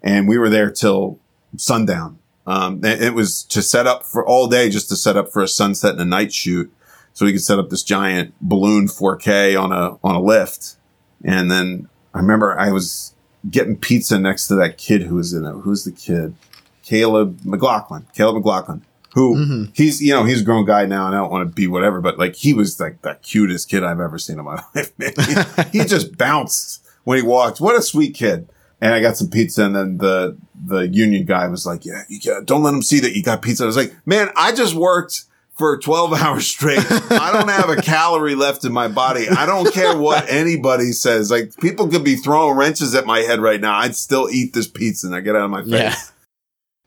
[0.00, 1.18] and we were there till
[1.56, 5.28] sundown um and it was to set up for all day just to set up
[5.32, 6.72] for a sunset and a night shoot
[7.14, 10.76] so we could set up this giant balloon 4k on a on a lift
[11.24, 13.12] and then i remember i was
[13.50, 16.36] getting pizza next to that kid who was in it who's the kid
[16.84, 18.82] caleb mclaughlin caleb mclaughlin
[19.14, 19.64] who mm-hmm.
[19.72, 22.00] he's you know he's a grown guy now and I don't want to be whatever,
[22.00, 24.92] but like he was like the cutest kid I've ever seen in my life.
[24.98, 25.12] Man.
[25.72, 27.60] He, he just bounced when he walked.
[27.60, 28.48] What a sweet kid.
[28.80, 32.20] And I got some pizza, and then the the union guy was like, "Yeah, you
[32.20, 34.74] got, don't let him see that you got pizza." I was like, "Man, I just
[34.74, 35.24] worked."
[35.56, 36.80] For 12 hours straight.
[36.80, 39.28] I don't have a calorie left in my body.
[39.28, 41.30] I don't care what anybody says.
[41.30, 43.78] Like people could be throwing wrenches at my head right now.
[43.78, 46.10] I'd still eat this pizza and I get out of my face.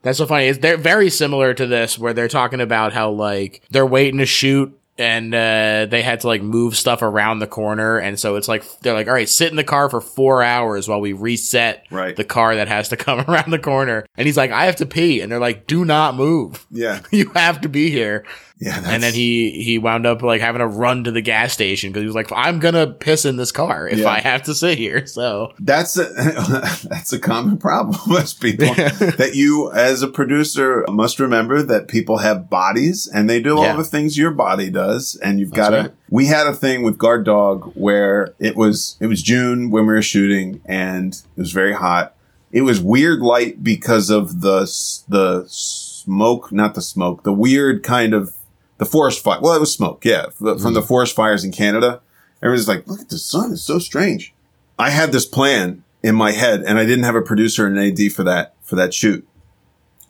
[0.08, 0.46] That's so funny.
[0.46, 4.26] It's, they're very similar to this, where they're talking about how like they're waiting to
[4.26, 8.48] shoot and uh, they had to like move stuff around the corner, and so it's
[8.48, 11.84] like they're like, all right, sit in the car for four hours while we reset
[11.90, 12.16] Right.
[12.16, 14.06] the car that has to come around the corner.
[14.16, 16.66] And he's like, I have to pee, and they're like, do not move.
[16.70, 17.00] Yeah.
[17.12, 18.24] You have to be here.
[18.60, 18.82] Yeah.
[18.86, 22.00] and then he he wound up like having to run to the gas station because
[22.02, 24.08] he was like, I'm gonna piss in this car if Yeah.
[24.08, 25.06] I have to sit here.
[25.06, 26.04] So That's a
[26.84, 32.18] that's a common problem with people that you as a producer must remember that people
[32.18, 33.70] have bodies and they do Yeah.
[33.72, 35.92] all the things your body does and you've got to right.
[36.10, 39.92] we had a thing with guard dog where it was it was June when we
[39.92, 42.14] were shooting and it was very hot
[42.50, 44.62] it was weird light because of the
[45.08, 48.34] the smoke not the smoke the weird kind of
[48.78, 50.80] the forest fire well it was smoke yeah from the mm-hmm.
[50.86, 52.00] forest fires in Canada
[52.42, 54.34] everyone's like look at the sun it's so strange
[54.78, 57.90] I had this plan in my head and I didn't have a producer and an
[57.90, 59.26] AD for that, for that shoot.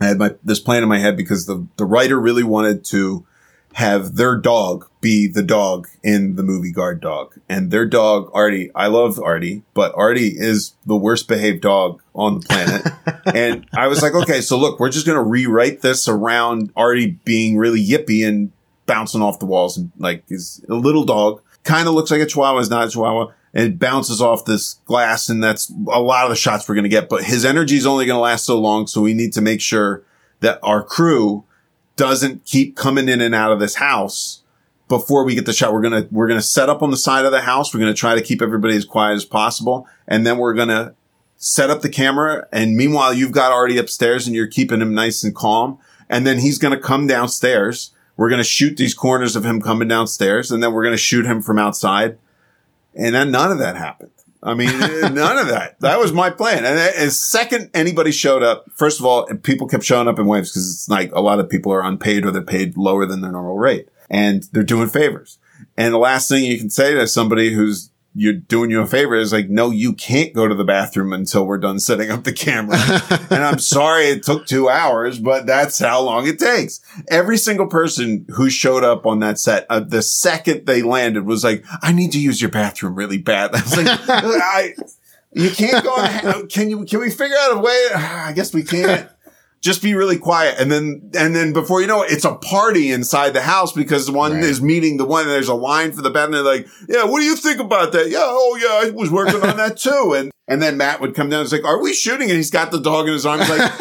[0.01, 3.27] I had my, this plan in my head because the, the writer really wanted to
[3.75, 7.39] have their dog be the dog in the movie Guard Dog.
[7.49, 12.41] And their dog, Artie, I love Artie, but Artie is the worst behaved dog on
[12.41, 12.87] the planet.
[13.35, 17.19] and I was like, okay, so look, we're just going to rewrite this around Artie
[17.25, 18.53] being really yippy and
[18.89, 21.41] bouncing off the walls and like is a little dog.
[21.63, 23.33] Kind of looks like a chihuahua, is not a chihuahua.
[23.55, 26.83] And it bounces off this glass, and that's a lot of the shots we're going
[26.85, 27.09] to get.
[27.09, 29.61] But his energy is only going to last so long, so we need to make
[29.61, 30.03] sure
[30.41, 31.45] that our crew
[31.97, 34.43] doesn't keep coming in and out of this house
[34.89, 35.73] before we get the shot.
[35.73, 37.73] We're gonna we're gonna set up on the side of the house.
[37.73, 40.95] We're gonna try to keep everybody as quiet as possible, and then we're gonna
[41.37, 42.47] set up the camera.
[42.53, 45.79] And meanwhile, you've got Artie upstairs, and you're keeping him nice and calm.
[46.09, 47.93] And then he's gonna come downstairs.
[48.19, 51.41] We're gonna shoot these corners of him coming downstairs, and then we're gonna shoot him
[51.41, 52.19] from outside.
[52.95, 54.11] And then none of that happened.
[54.43, 55.77] I mean, none of that.
[55.81, 56.59] That was my plan.
[56.65, 60.51] And as second anybody showed up, first of all, people kept showing up in waves
[60.51, 63.33] because it's like a lot of people are unpaid or they're paid lower than their
[63.33, 65.39] normal rate and they're doing favors.
[65.77, 69.15] And the last thing you can say to somebody who's you're doing you a favor
[69.15, 72.33] It's like, no, you can't go to the bathroom until we're done setting up the
[72.33, 72.77] camera.
[73.31, 76.81] and I'm sorry it took two hours, but that's how long it takes.
[77.09, 81.45] Every single person who showed up on that set, uh, the second they landed was
[81.45, 83.51] like, I need to use your bathroom really bad.
[83.55, 84.75] I was like, I,
[85.33, 86.47] you can't go.
[86.47, 86.85] Can you?
[86.85, 87.89] Can we figure out a way?
[87.95, 89.09] I guess we can't.
[89.61, 92.93] Just be really quiet, and then and then before you know it, it's a party
[92.93, 94.45] inside the house because one Right.
[94.45, 95.23] is meeting the one.
[95.23, 97.59] And there's a line for the bed, and they're like, "Yeah, what do you think
[97.59, 98.09] about that?
[98.09, 101.29] Yeah, oh yeah, I was working on that too." And and then Matt would come
[101.29, 103.73] down and say, "Are we shooting?" And he's got the dog in his arms, like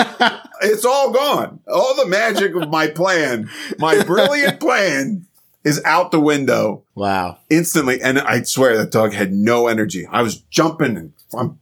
[0.64, 1.60] it's all gone.
[1.72, 3.48] All the magic of my plan,
[3.78, 5.28] my brilliant plan,
[5.64, 7.38] is out the window Wow.
[7.52, 8.02] instantly.
[8.02, 10.08] And I swear that dog had no energy.
[10.12, 11.60] I was jumping and I'm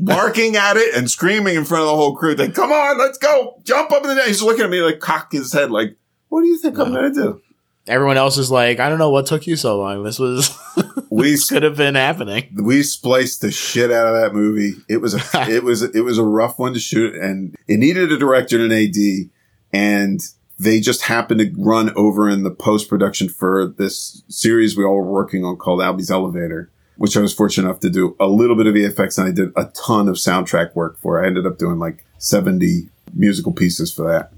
[0.00, 2.34] barking at it and screaming in front of the whole crew.
[2.34, 3.60] Like, come on, let's go.
[3.64, 4.26] Jump up in the net.
[4.26, 5.96] He's looking at me like cock his head like,
[6.28, 7.42] what do you think I'm going to do?
[7.86, 10.02] Everyone else is like, I don't know what took you so long.
[10.02, 10.58] This was
[11.10, 12.48] We could have been happening.
[12.62, 14.74] we spliced the shit out of that movie.
[14.88, 15.20] It was a,
[15.50, 18.70] it was it was a rough one to shoot, and it needed a director and
[18.70, 19.30] an AD,
[19.72, 20.20] and
[20.58, 24.96] they just happened to run over in the post production for this series we all
[24.96, 28.56] were working on called Albie's Elevator, which I was fortunate enough to do a little
[28.56, 31.22] bit of VFX, and I did a ton of soundtrack work for.
[31.22, 34.32] I ended up doing like seventy musical pieces for that,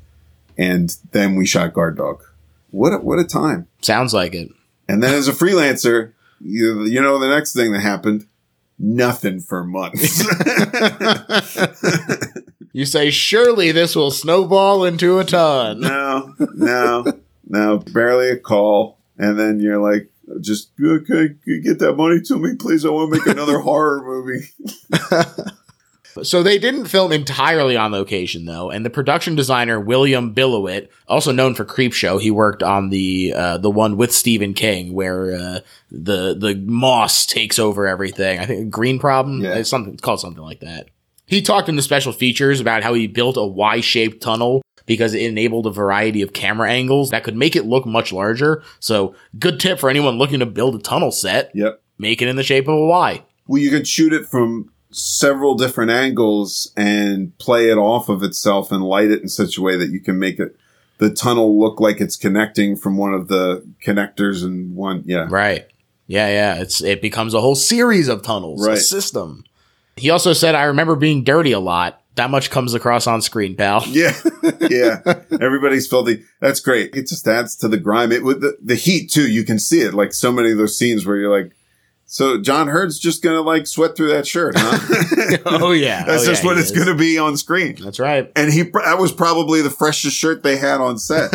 [0.57, 2.23] and then we shot Guard Dog.
[2.71, 3.69] What a, what a time!
[3.83, 4.51] Sounds like it.
[4.89, 8.27] And then as a freelancer, you, you know, the next thing that happened,
[8.79, 10.25] nothing for months.
[12.73, 15.81] You say, surely this will snowball into a ton.
[15.81, 17.05] no, no,
[17.49, 18.99] no, barely a call.
[19.17, 20.09] And then you're like,
[20.41, 22.85] just, okay, get that money to me, please.
[22.85, 24.49] I want to make another horror movie.
[26.23, 31.31] So they didn't film entirely on location though, and the production designer William Bilowit, also
[31.31, 35.61] known for Creepshow, he worked on the uh, the one with Stephen King where uh,
[35.93, 38.41] the the moss takes over everything.
[38.41, 39.55] I think Green Problem, Yeah.
[39.57, 40.89] it's something it's called something like that.
[41.27, 45.23] He talked in the special features about how he built a Y-shaped tunnel because it
[45.23, 48.65] enabled a variety of camera angles that could make it look much larger.
[48.81, 51.81] So, good tip for anyone looking to build a tunnel set: Yep.
[51.99, 53.23] make it in the shape of a Y.
[53.47, 58.73] Well, you could shoot it from several different angles and play it off of itself
[58.73, 60.57] and light it in such a way that you can make it
[60.97, 65.67] the tunnel look like it's connecting from one of the connectors and one yeah Right.
[66.07, 66.63] Yeah, yeah.
[66.63, 68.79] It's it becomes a whole series of tunnels, a Right.
[68.79, 69.45] system.
[69.97, 72.01] He also said, "I remember being dirty a lot.
[72.19, 74.13] That much comes across on screen, pal." Yeah,
[74.61, 75.01] yeah.
[75.41, 76.25] Everybody's filthy.
[76.41, 76.95] That's great.
[76.95, 78.13] It just adds to the grime.
[78.13, 79.27] It with the, the heat too.
[79.31, 79.95] You can see it.
[79.95, 81.53] Like so many of those scenes where you're like,
[82.07, 85.39] so John Heard's just gonna like sweat through that shirt, huh?
[85.47, 86.77] oh yeah, That's Oh, just yeah, what it's is.
[86.79, 87.77] gonna be on screen.
[87.81, 88.31] That's right.
[88.37, 91.31] And he that was probably the freshest shirt they had on set.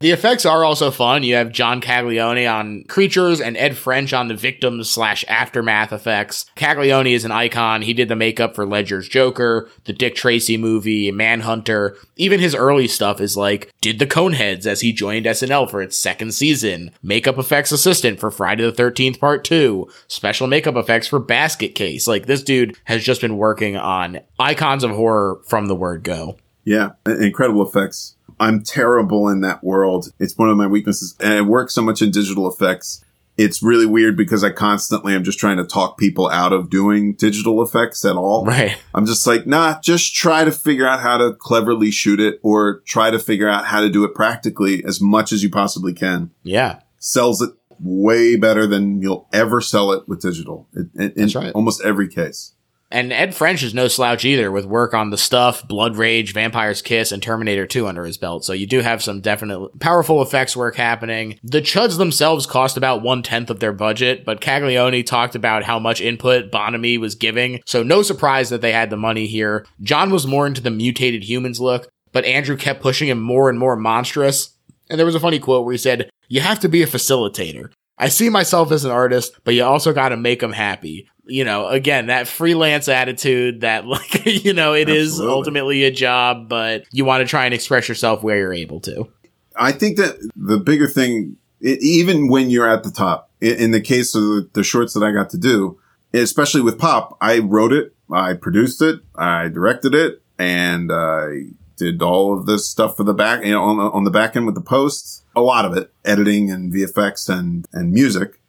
[0.00, 1.24] The effects are also fun.
[1.24, 6.46] You have John Caglione on creatures and Ed French on the victims slash aftermath effects.
[6.54, 7.82] Caglione is an icon.
[7.82, 11.96] He did the makeup for Ledger's Joker, the Dick Tracy movie, Manhunter.
[12.14, 15.96] Even his early stuff is like, did the Coneheads as he joined SNL for its
[15.98, 21.18] second season, makeup effects assistant for Friday the 13th part 2, special makeup effects for
[21.18, 22.06] Basket Case.
[22.06, 26.36] Like this dude has just been working on icons of horror from the word go.
[26.62, 28.14] Yeah, incredible effects.
[28.40, 30.12] I'm terrible in that world.
[30.18, 31.16] It's one of my weaknesses.
[31.20, 33.04] And I work so much in digital effects.
[33.36, 37.14] It's really weird because I constantly am just trying to talk people out of doing
[37.14, 38.44] digital effects at all.
[38.44, 38.76] Right.
[38.94, 42.80] I'm just like, nah, just try to figure out how to cleverly shoot it or
[42.80, 46.32] try to figure out how to do it practically as much as you possibly can.
[46.42, 46.80] Yeah.
[46.98, 51.52] Sells it way better than you'll ever sell it with digital in, in right.
[51.52, 52.54] almost every case.
[52.90, 56.80] And Ed French is no slouch either with work on The Stuff, Blood Rage, Vampire's
[56.80, 58.44] Kiss, and Terminator 2 under his belt.
[58.44, 61.38] So you do have some definite powerful effects work happening.
[61.42, 65.78] The Chuds themselves cost about one tenth of their budget, but Caglione talked about how
[65.78, 67.60] much input Bonime was giving.
[67.66, 69.66] So no surprise that they had the money here.
[69.82, 73.58] John was more into the mutated humans look, but Andrew kept pushing him more and
[73.58, 74.56] more monstrous.
[74.88, 77.70] And there was a funny quote where he said, You have to be a facilitator.
[77.98, 81.08] I see myself as an artist, but you also got to make them happy.
[81.28, 85.34] You know, again, that freelance attitude that like, you know, it is Absolutely.
[85.34, 89.08] ultimately a job, but you want to try and express yourself where you're able to.
[89.56, 93.72] I think that the bigger thing, i even when you're at the top, i- in
[93.72, 95.78] the case of the, the shorts that I got to do,
[96.14, 101.42] especially with Pop, I wrote it, I produced it, I directed it, and I
[101.76, 104.34] did all of this stuff for the back, you know, on the, on the back
[104.36, 108.40] end with the posts, a lot of it, editing and VFX and, and music.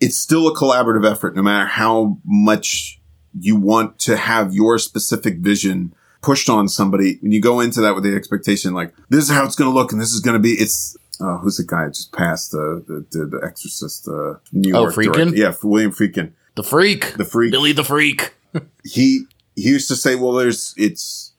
[0.00, 3.00] It's still a collaborative effort, no matter how much
[3.38, 7.18] you want to have your specific vision pushed on somebody.
[7.20, 9.74] When you go into that with the expectation, like, this is how it's going to
[9.74, 12.52] look and this is going to be, it's, uh, who's the guy that just passed,
[12.54, 14.94] uh, the, the, the Exorcist, uh, New Oh, York.
[14.94, 15.12] Friedkin?
[15.12, 15.36] director.
[15.36, 16.32] Yeah, William Friedkin.
[16.56, 17.14] The freak.
[17.16, 17.52] The freak.
[17.52, 18.34] Billy the freak.
[18.84, 19.24] He,
[19.54, 21.32] he used to say, well, there's, it's,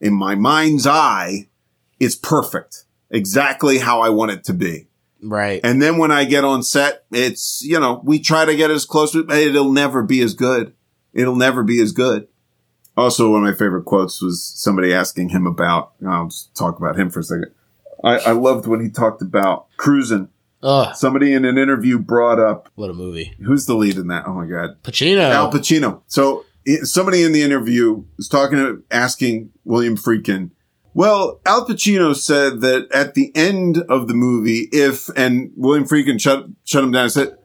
[0.00, 1.48] in my mind's eye,
[1.98, 2.84] it's perfect.
[3.10, 4.86] Exactly how I want it to be.
[5.22, 5.60] Right.
[5.62, 8.84] And then when I get on set, it's, you know, we try to get as
[8.84, 10.74] close to it'll never be as good.
[11.14, 12.28] It'll never be as good.
[12.96, 16.98] Also, one of my favorite quotes was somebody asking him about, I'll just talk about
[16.98, 17.52] him for a second.
[18.04, 20.28] I, I loved when he talked about cruising.
[20.62, 23.34] Ugh, Somebody in an interview brought up, what a movie.
[23.44, 24.24] who's the lead in that?
[24.28, 24.80] Oh my God.
[24.82, 25.30] Pacino.
[25.30, 26.02] Al Pacino.
[26.06, 26.44] So
[26.84, 30.50] somebody in the interview was talking to asking William Friedkin.
[30.94, 36.20] Well, Al Pacino said that at the end of the movie, if and William Friedkin
[36.20, 37.36] shut shut him down and said,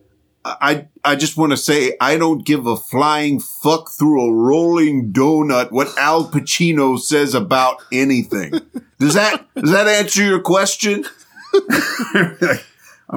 [0.43, 5.13] "I I just want to say I don't give a flying fuck through a rolling
[5.13, 8.51] donut what Al Pacino says about anything."
[8.99, 11.05] Does that does that answer your question?
[11.53, 12.59] I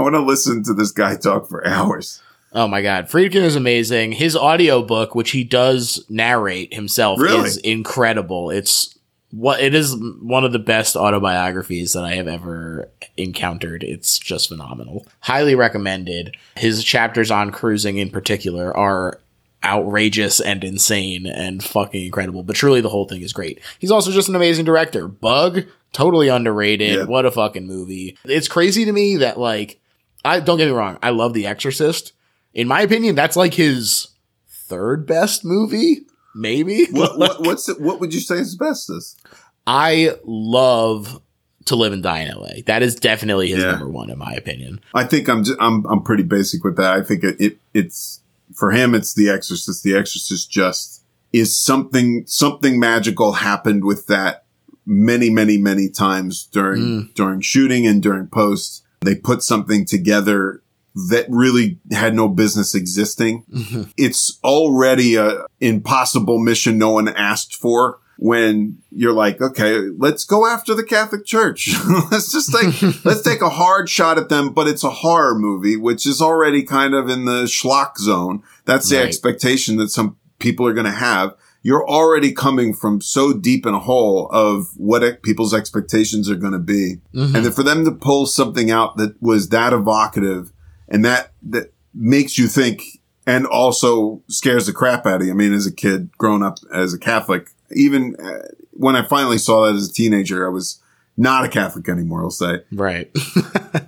[0.02, 2.22] want to listen to this guy talk for hours.
[2.52, 4.12] Oh my god, Friedkin is amazing.
[4.12, 7.46] His audiobook, which he does narrate himself, Really?
[7.48, 8.50] is incredible.
[8.50, 8.94] It's
[9.30, 13.82] what it is one of the best autobiographies that I have ever encountered.
[13.84, 15.06] It's just phenomenal.
[15.20, 16.36] Highly recommended.
[16.56, 19.20] His chapters on cruising in particular are
[19.62, 22.42] outrageous and insane and fucking incredible.
[22.42, 23.60] But truly the whole thing is great.
[23.78, 25.06] He's also just an amazing director.
[25.06, 26.98] Bug, totally underrated.
[26.98, 27.04] Yeah.
[27.04, 28.16] What a fucking movie.
[28.24, 29.80] It's crazy to me that like
[30.24, 32.12] I don't get me wrong, I love The Exorcist.
[32.52, 34.08] In my opinion, that's like his
[34.48, 36.00] third best movie,
[36.34, 36.86] maybe.
[36.92, 39.20] What, what what's it, what would you say is bestest?
[39.66, 41.20] I love
[41.66, 42.62] To Live and Die in LA.
[42.66, 43.72] That is definitely his Yeah.
[43.72, 44.80] number one, in my opinion.
[44.94, 46.92] I think I'm j- I'm I'm pretty basic with that.
[46.94, 48.20] I think it, it it's
[48.54, 48.94] for him.
[48.94, 49.82] It's The Exorcist.
[49.82, 51.02] The Exorcist just
[51.32, 54.44] is something something magical happened with that
[54.86, 57.00] many many many times during hmm.
[57.14, 58.84] during shooting and during post.
[59.02, 60.62] They put something together
[60.94, 63.44] that really had no business existing.
[63.52, 63.82] Mm-hmm.
[63.96, 67.98] It's already a impossible mission no one asked for.
[68.22, 71.70] When you're like, okay, let's go after the Catholic Church.
[72.10, 75.74] let's just take, let's take a hard shot at them, but it's a horror movie,
[75.74, 78.42] which is already kind of in the schlock zone.
[78.66, 79.06] That's the Right.
[79.06, 81.34] expectation that some people are going to have.
[81.62, 86.52] You're already coming from so deep in a hole of what people's expectations are going
[86.52, 86.96] to be.
[87.14, 87.36] Mm-hmm.
[87.36, 90.52] And then for them to pull something out that was that evocative
[90.90, 92.82] and that, that makes you think
[93.26, 95.32] and also scares the crap out of you.
[95.32, 99.38] I mean, as a kid growing up as a Catholic, even uh, when I finally
[99.38, 100.82] saw that as a teenager, I was
[101.16, 102.62] not a Catholic anymore, I'll say.
[102.72, 103.10] Right.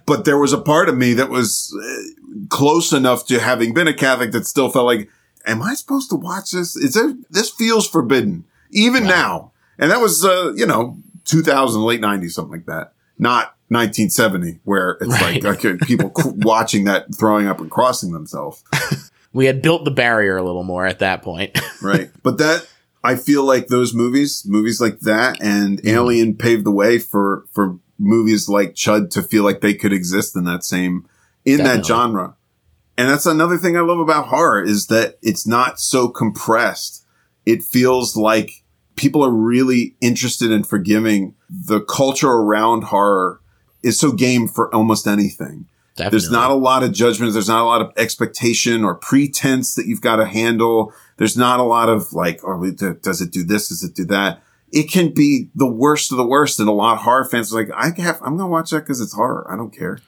[0.04, 3.88] But there was a part of me that was uh, close enough to having been
[3.88, 5.08] a Catholic that still felt like,
[5.46, 6.76] am I supposed to watch this?
[6.76, 9.52] Is there, this feels forbidden even now.
[9.78, 12.92] And that was, uh, you know, 2000, late 90s, something like that.
[13.18, 15.42] Not 1970 where it's Right.
[15.42, 18.62] like people watching that, throwing up and crossing themselves.
[19.32, 21.58] we had built the barrier a little more at that point.
[21.82, 22.10] right?
[22.22, 22.66] But that
[23.04, 25.88] I feel like those movies, movies like that, and Mm-hmm.
[25.88, 30.36] Alien paved the way for for movies like Chud to feel like they could exist
[30.36, 31.06] in that same
[31.44, 32.36] in that genre.
[32.98, 37.04] And that's another thing I love about horror is that it's not so compressed.
[37.46, 38.62] It feels like
[38.96, 41.34] people are really interested in forgiving.
[41.50, 43.40] The culture around horror
[43.82, 45.66] is so game for almost anything.
[45.94, 46.18] Definitely.
[46.18, 47.32] There's not a lot of judgment.
[47.34, 50.92] There's not a lot of expectation or pretense that you've got to handle.
[51.18, 53.68] There's not a lot of like, oh, does it do this?
[53.68, 54.42] Does it do that?
[54.72, 56.58] It can be the worst of the worst.
[56.60, 58.80] And a lot of horror fans are like, I have, I'm going to watch that
[58.80, 59.46] because it's horror.
[59.52, 59.98] I don't care.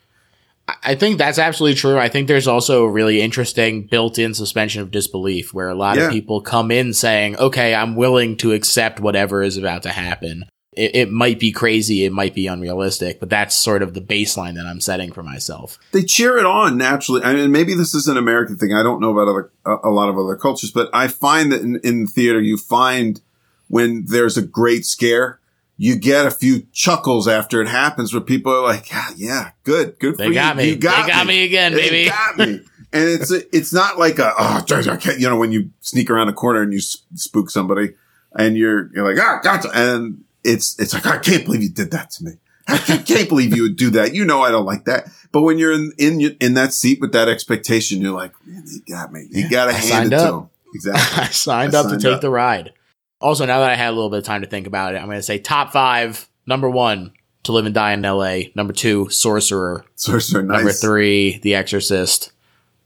[0.83, 1.99] I think that's absolutely true.
[1.99, 6.07] I think there's also a really interesting built-in suspension of disbelief where a lot Yeah.
[6.07, 10.47] of people come in saying, "Okay, I'm willing to accept whatever is about to happen."
[10.77, 14.55] It, it might be crazy, it might be unrealistic, but that's sort of the baseline
[14.55, 15.79] that I'm setting for myself.
[15.93, 17.23] They cheer it on naturally.
[17.23, 18.73] I mean, maybe this is an American thing.
[18.73, 21.61] I don't know about other, a, a lot of other cultures, but I find that
[21.63, 23.21] in, in theater, you find
[23.69, 25.41] when there's a great scare,
[25.77, 29.99] you get a few chuckles after it happens where people are like, yeah, yeah, good,
[29.99, 30.63] good They for got you.
[30.63, 30.69] me.
[30.71, 32.61] You got They got me again, They baby." got me.
[32.93, 36.11] And it's it's not like a oh George, I can't, you know when you sneak
[36.11, 37.95] around a corner and you spook somebody
[38.33, 41.91] and you're you're like ah gotcha and it's it's like I can't believe you did
[41.93, 42.33] that to me
[42.67, 45.59] I can't, believe you would do that you know I don't like that but when
[45.59, 49.27] you're in in in that seat with that expectation you're like man they got me
[49.31, 50.27] you gotta I hand it up.
[50.29, 52.21] to them exactly I signed I up to signed take up.
[52.21, 52.73] the ride.
[53.21, 55.07] Also, now that I had a little bit of time to think about it, I'm
[55.07, 56.29] going to say top five.
[56.47, 57.13] Number one,
[57.45, 58.53] To Live and Die in L.A.
[58.55, 59.87] Number two, Sorcerer.
[59.95, 62.33] Sorcerer nice Number three, The Exorcist.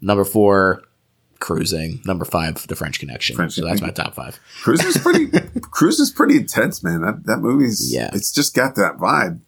[0.01, 0.83] Number four,
[1.41, 2.01] Cruising.
[2.05, 3.37] Number five, The French Connection.
[3.37, 4.39] French so that's my top five.
[4.63, 5.27] Cruise is pretty
[5.61, 8.11] Cruise is pretty intense man that that movie's Yeah.
[8.13, 9.41] it's just got that vibe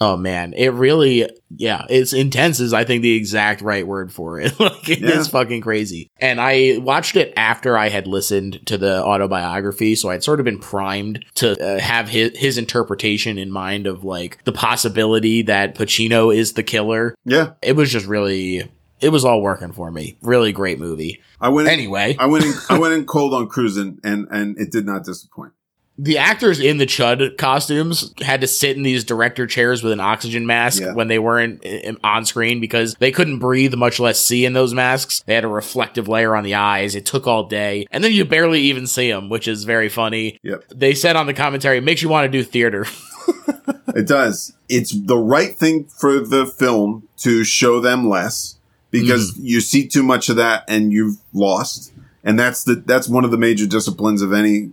[0.00, 4.40] Oh man, it really, yeah, it's intense is I think the exact right word for
[4.40, 4.58] it.
[4.60, 5.30] like it is Yeah.
[5.30, 6.10] fucking crazy.
[6.18, 10.44] And I watched it after I had listened to the autobiography, so I'd sort of
[10.44, 15.76] been primed to uh, have his his interpretation in mind of like the possibility that
[15.76, 17.14] Pacino is the killer.
[17.24, 18.68] yeah It was just really,
[19.02, 20.16] it was all working for me.
[20.22, 21.20] Really great movie.
[21.40, 24.58] I went in- Anyway, I went in, I went in cold on cruising and, and
[24.58, 25.52] it did not disappoint.
[25.98, 30.00] The actors in the Chud costumes had to sit in these director chairs with an
[30.00, 30.94] oxygen mask Yeah.
[30.94, 31.62] when they weren't
[32.02, 35.22] on screen because they couldn't breathe, much less see in those masks.
[35.26, 36.94] They had a reflective layer on the eyes.
[36.94, 37.86] It took all day.
[37.90, 40.38] And then you barely even see them, which is very funny.
[40.42, 40.64] Yep.
[40.74, 42.86] They said on the commentary, it makes you want to do theater.
[43.94, 44.54] It does.
[44.70, 48.56] It's the right thing for the film to show them less
[48.92, 49.46] because mm-hmm.
[49.46, 51.92] you see too much of that and you've lost.
[52.22, 54.70] And that's the that's one of the major disciplines of any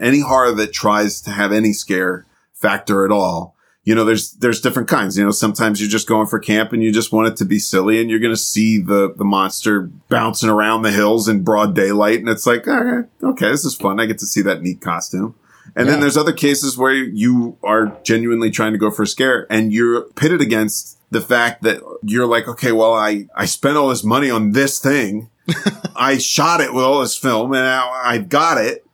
[0.00, 3.54] any horror that tries to have any scare factor at all.
[3.84, 5.18] You know, there's there's different kinds.
[5.18, 7.58] You know, sometimes you're just going for camp and you just want it to be
[7.58, 11.74] silly, and you're going to see the the monster bouncing around the hills in broad
[11.74, 14.00] daylight, and it's like, okay, okay, this is fun.
[14.00, 15.34] I get to see that neat costume.
[15.74, 19.46] And then there's other cases where you are genuinely trying to go for a scare
[19.50, 23.88] and you're pitted against the fact that you're like, okay, well, I, I spent all
[23.88, 25.30] this money on this thing.
[25.96, 28.84] I shot it with all this film and now I've got it.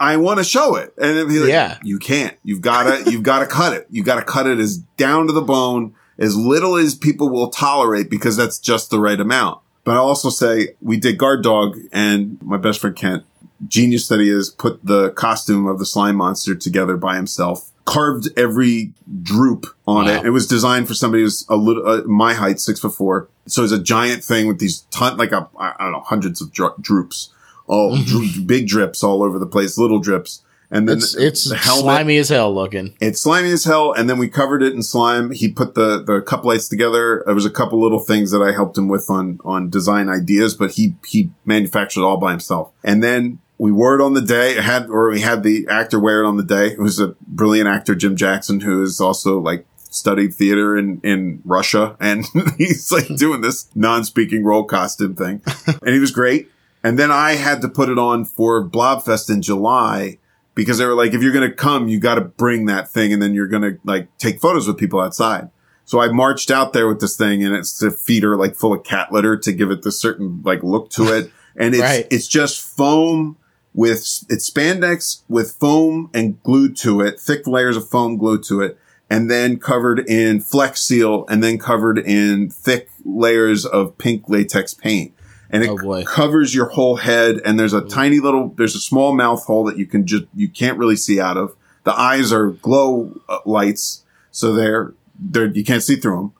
[0.00, 0.92] I want to show it.
[1.00, 1.78] And it'd like, Yeah.
[1.82, 2.36] you can't.
[2.44, 3.86] You've got to, you've got to cut it.
[3.90, 7.50] You've got to cut it as down to the bone, as little as people will
[7.50, 9.60] tolerate because that's just the right amount.
[9.84, 13.24] But I'll also say we did guard dog and my best friend Kent,
[13.66, 18.28] genius that he is, put the costume of the slime monster together by himself, carved
[18.36, 20.12] every droop on Wow.
[20.20, 20.26] it.
[20.26, 23.28] It was designed for somebody who's a little, uh, my height, six foot four.
[23.46, 26.52] So it's a giant thing with these ton, like a, I don't know, hundreds of
[26.52, 27.30] dro- droops,
[27.66, 30.42] all dro- big drips all over the place, little drips.
[30.70, 32.92] And then It's it's the helmet- slimy as hell looking.
[33.00, 35.30] it's slimy as hell, and then we covered it in slime.
[35.30, 37.22] He put the the cup lights together.
[37.24, 40.54] There was a couple little things that I helped him with on on design ideas,
[40.54, 42.70] but he he manufactured it all by himself.
[42.84, 44.52] And then we wore it on the day.
[44.52, 46.68] It had or we had the actor wear it on the day.
[46.68, 51.42] It was a brilliant actor, Jim Jackson, who is also like studied theater in in
[51.44, 52.24] Russia, and
[52.58, 55.42] he's like doing this non-speaking role costume thing,
[55.82, 56.50] and he was great.
[56.84, 60.18] And then I had to put it on for Blobfest in July
[60.54, 63.12] because they were like, if you're going to come, you got to bring that thing
[63.12, 65.50] and then you're going to like take photos with people outside.
[65.84, 68.72] So I marched out there with this thing and it's the feet are like full
[68.72, 71.32] of cat litter to give it this certain like look to it.
[71.56, 72.06] And it's, Right.
[72.12, 73.36] it's just foam
[73.74, 73.98] with,
[74.28, 78.78] it's spandex with foam and glued to it, thick layers of foam glued to it.
[79.10, 84.74] And then covered in Flex Seal and then covered in thick layers of pink latex
[84.74, 85.14] paint.
[85.48, 89.14] And it Oh, covers your whole head and there's a tiny little there's a small
[89.14, 92.50] mouth hole that you can just you can't really see out of the eyes are
[92.50, 96.32] glow uh, lights so they're they're you can't see through them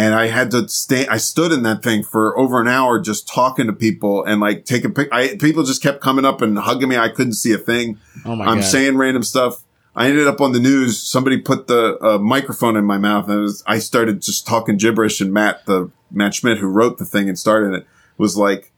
[0.00, 3.28] and i had to stay i stood in that thing for over an hour just
[3.28, 6.88] talking to people and like taking pic I, people just kept coming up and hugging
[6.88, 8.64] me i couldn't see a thing Oh my i'm god.
[8.64, 11.02] saying random stuff I ended up on the news.
[11.02, 15.20] Somebody put the uh, microphone in my mouth, and was, I started just talking gibberish.
[15.20, 17.86] And Matt, the Matt Schmidt, who wrote the thing and started it,
[18.16, 18.70] was like,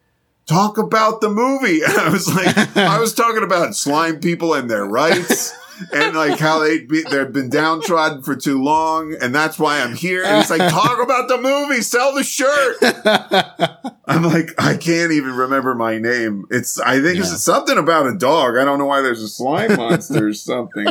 [0.46, 4.70] "Talk about the movie." And I was like, I was talking about slime people and
[4.70, 5.52] their rights,
[5.92, 9.94] and like how they be, they've been downtrodden for too long, and that's why I'm
[9.94, 10.24] here.
[10.24, 12.76] And it's like, talk about the movie, sell the shirt.
[14.06, 16.46] I'm like, I can't even remember my name.
[16.50, 17.20] It's, I think Yeah.
[17.22, 18.56] it's something about a dog.
[18.56, 20.86] I don't know why there's a slime monster or something.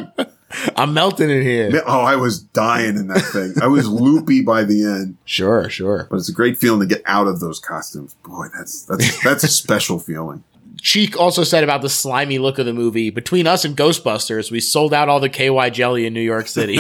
[0.76, 1.82] I'm melting in here.
[1.86, 3.54] Oh, I was dying in that thing.
[3.62, 6.08] I was loopy by the end, Sure, sure.
[6.10, 8.16] but it's a great feeling to get out of those costumes.
[8.26, 10.44] Boy, that's, that's, that's a special feeling.
[10.82, 13.12] Cheek also said about the slimy look of the movie.
[13.12, 16.80] Between us and Ghostbusters, we sold out all the KY jelly in New York City.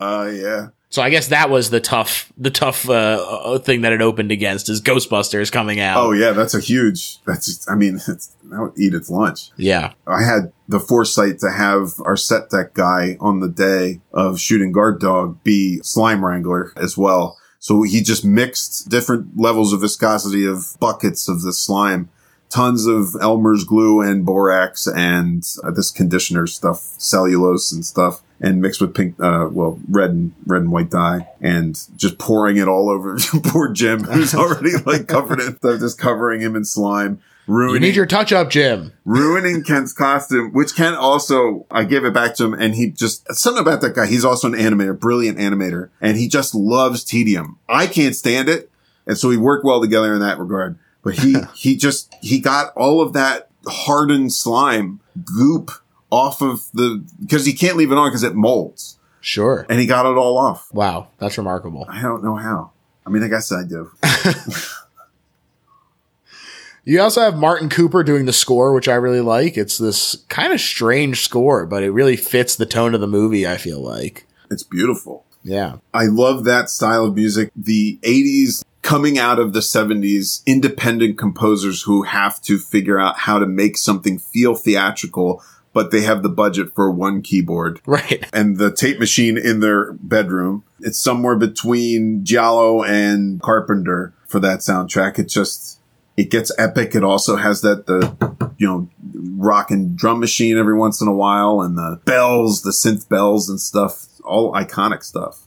[0.00, 0.68] Uh, yeah.
[0.90, 4.32] so I guess that was the tough, the tough uh, uh, thing that it opened
[4.32, 5.98] against is Ghostbusters coming out.
[5.98, 6.32] Oh, yeah.
[6.32, 9.50] That's a huge, that's, I mean, it's, that would eat its lunch.
[9.56, 9.92] yeah.
[10.06, 14.72] I had the foresight to have our set deck guy on the day of shooting
[14.72, 17.38] guard dog be slime wrangler as well.
[17.60, 22.08] So he just mixed different levels of viscosity of buckets of the slime,
[22.50, 28.22] tons of Elmer's glue and borax and uh, this conditioner stuff, cellulose and stuff.
[28.40, 32.56] And mixed with pink, uh, well, red and red and white dye, and just pouring
[32.56, 36.64] it all over poor Jim, who's already like covered in stuff, just covering him in
[36.64, 38.92] slime, ruining You need your touch up, Jim.
[39.04, 43.26] ruining Kent's costume, which Ken also, I gave it back to him and he just,
[43.34, 44.06] something about that guy.
[44.06, 47.58] He's also an animator, brilliant animator, and he just loves tedium.
[47.68, 48.70] I can't stand it.
[49.04, 50.78] And so we work well together in that regard.
[51.16, 55.70] But he, he just, he got all of that hardened slime goop
[56.10, 58.98] off of the, because he can't leave it on because it molds.
[59.20, 59.66] Sure.
[59.68, 60.72] And he got it all off.
[60.72, 61.86] Wow, that's remarkable.
[61.88, 62.72] I don't know how.
[63.04, 63.90] I mean, I guess I do.
[66.88, 69.58] You also have Martin Cooper doing the score, which I really like.
[69.58, 73.46] It's this kind of strange score, but it really fits the tone of the movie,
[73.46, 74.26] I feel like.
[74.50, 75.26] It's beautiful.
[75.44, 75.80] Yeah.
[75.92, 77.50] I love that style of music.
[77.54, 83.38] The 80s coming out of the 70s, independent composers who have to figure out how
[83.38, 85.42] to make something feel theatrical,
[85.74, 88.24] but they have the budget for one keyboard Right.
[88.32, 90.64] and the tape machine in their bedroom.
[90.80, 95.18] It's somewhere between Giallo and Carpenter for that soundtrack.
[95.18, 95.80] It just
[96.16, 96.94] it gets epic.
[96.94, 98.16] It also has that the
[98.56, 98.88] you know
[99.36, 103.50] rock and drum machine every once in a while and the bells, the synth bells
[103.50, 104.06] and stuff.
[104.24, 105.46] All iconic stuff.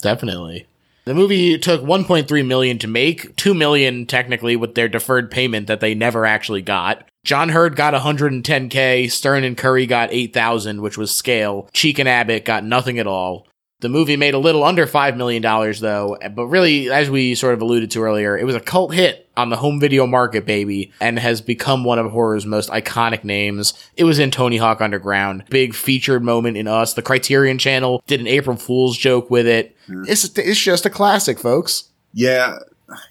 [0.00, 0.66] Definitely.
[1.08, 5.80] The movie took 1.3 million to make, 2 million technically with their deferred payment that
[5.80, 7.08] they never actually got.
[7.24, 11.70] John Heard got 110k, Stern and Curry got 8,000, which was scale.
[11.72, 13.46] Cheek and Abbott got nothing at all.
[13.80, 17.62] The movie made a little under $5 million though, but really, as we sort of
[17.62, 21.16] alluded to earlier, it was a cult hit on the home video market, baby, and
[21.16, 23.74] has become one of horror's most iconic names.
[23.96, 25.44] It was in Tony Hawk Underground.
[25.48, 26.94] Big featured moment in Us.
[26.94, 29.76] The Criterion Channel did an April Fool's joke with it.
[29.86, 31.90] It's, it's just a classic, folks.
[32.12, 32.58] Yeah,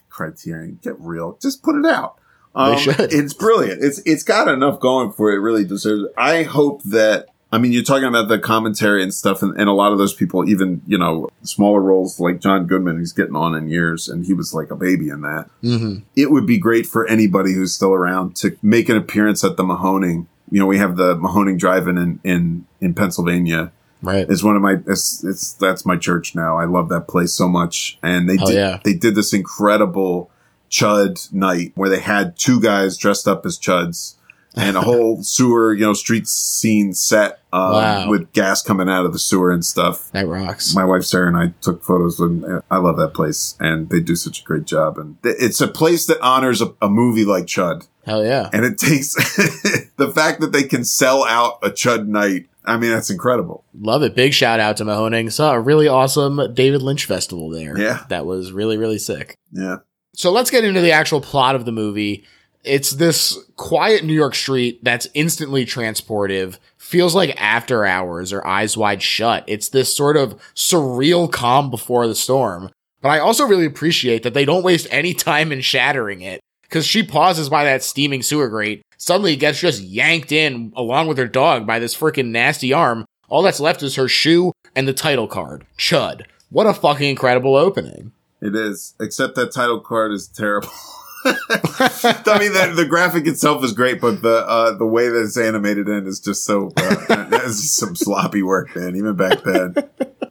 [0.09, 1.37] Criterion, get real.
[1.41, 2.17] Just put it out.
[2.55, 2.75] Um.
[2.77, 3.83] It's brilliant.
[3.83, 5.35] It's it's got enough going for it.
[5.35, 5.39] it.
[5.41, 6.05] Really deserves.
[6.05, 6.13] It.
[6.17, 7.27] I hope that.
[7.51, 10.13] I mean, you're talking about the commentary and stuff, and, and a lot of those
[10.13, 14.25] people, even you know, smaller roles like John Goodman, he's getting on in years, and
[14.25, 15.49] he was like a baby in that.
[15.63, 15.99] Mm-hmm.
[16.15, 19.63] It would be great for anybody who's still around to make an appearance at the
[19.63, 20.27] Mahoning.
[20.51, 23.71] You know, we have the Mahoning Drive-in in in, in Pennsylvania
[24.01, 24.29] Right.
[24.29, 26.57] is one of my it's, it's that's my church now.
[26.57, 27.97] I love that place so much.
[28.03, 28.79] And they Hell did yeah.
[28.83, 30.29] they did this incredible
[30.69, 34.15] chud night where they had two guys dressed up as chuds
[34.57, 38.09] and a whole sewer, you know, street scene set um, Wow.
[38.09, 40.11] with gas coming out of the sewer and stuff.
[40.11, 40.73] That rocks.
[40.75, 44.15] My wife Sarah and I took photos and I love that place and they do
[44.15, 47.87] such a great job and it's a place that honors a, a movie like Chud
[48.05, 48.49] Hell yeah.
[48.53, 49.13] and it takes
[49.97, 52.47] the fact that they can sell out a Chud night.
[52.65, 53.63] I mean, that's incredible.
[53.79, 54.13] Love it.
[54.13, 55.31] Big shout out to Mahoning.
[55.31, 57.77] Saw a really awesome David Lynch festival there.
[57.77, 58.03] Yeah.
[58.09, 59.37] That was really, really sick.
[59.53, 59.77] Yeah.
[60.13, 62.25] So let's get into the actual plot of the movie.
[62.63, 68.75] It's this quiet New York street that's instantly transportive, feels like after hours or eyes
[68.75, 69.43] wide shut.
[69.47, 72.69] It's this sort of surreal calm before the storm.
[73.01, 76.41] But I also really appreciate that they don't waste any time in shattering it.
[76.69, 81.17] Cause she pauses by that steaming sewer grate, suddenly gets just yanked in along with
[81.17, 83.05] her dog by this freaking nasty arm.
[83.29, 85.65] All that's left is her shoe and the title card.
[85.77, 86.23] Chud.
[86.49, 88.11] What a fucking incredible opening.
[88.41, 90.69] It is, except that title card is terrible.
[91.27, 95.37] I mean, the, the graphic itself is great, but the uh, the way that it's
[95.37, 98.95] animated in is just so uh, that's just some sloppy work, man.
[98.95, 99.75] Even back then,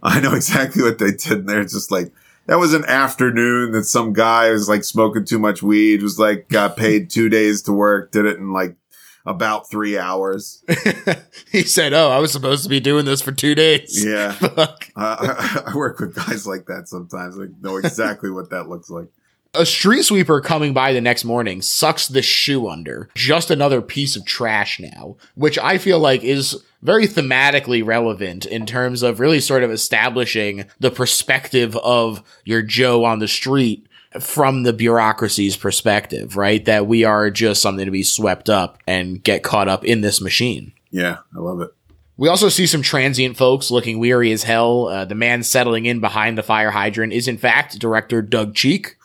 [0.02, 1.38] I know exactly what they did.
[1.38, 2.12] And they're just like
[2.46, 6.48] that was an afternoon that some guy was like smoking too much weed, was like
[6.48, 8.76] got paid two days to work, did it in like
[9.26, 10.62] about three hours.
[11.52, 14.04] he said, Oh, I was supposed to be doing this for two days.
[14.04, 14.88] Yeah, Fuck.
[14.96, 15.16] uh,
[15.66, 17.38] I, I work with guys like that sometimes.
[17.38, 19.08] I know exactly what that looks like.
[19.56, 23.08] A street sweeper coming by the next morning sucks the shoe under.
[23.14, 28.66] Just another piece of trash now, which I feel like is very thematically relevant in
[28.66, 33.86] terms of really sort of establishing the perspective of your Joe on the street
[34.20, 36.64] from the bureaucracy's perspective, right?
[36.64, 40.20] That we are just something to be swept up and get caught up in this
[40.20, 40.72] machine.
[40.90, 41.70] Yeah, I love it.
[42.18, 44.88] We also see some transient folks looking weary as hell.
[44.88, 48.96] Uh, the man settling in behind the fire hydrant is, in fact, director Doug Cheek.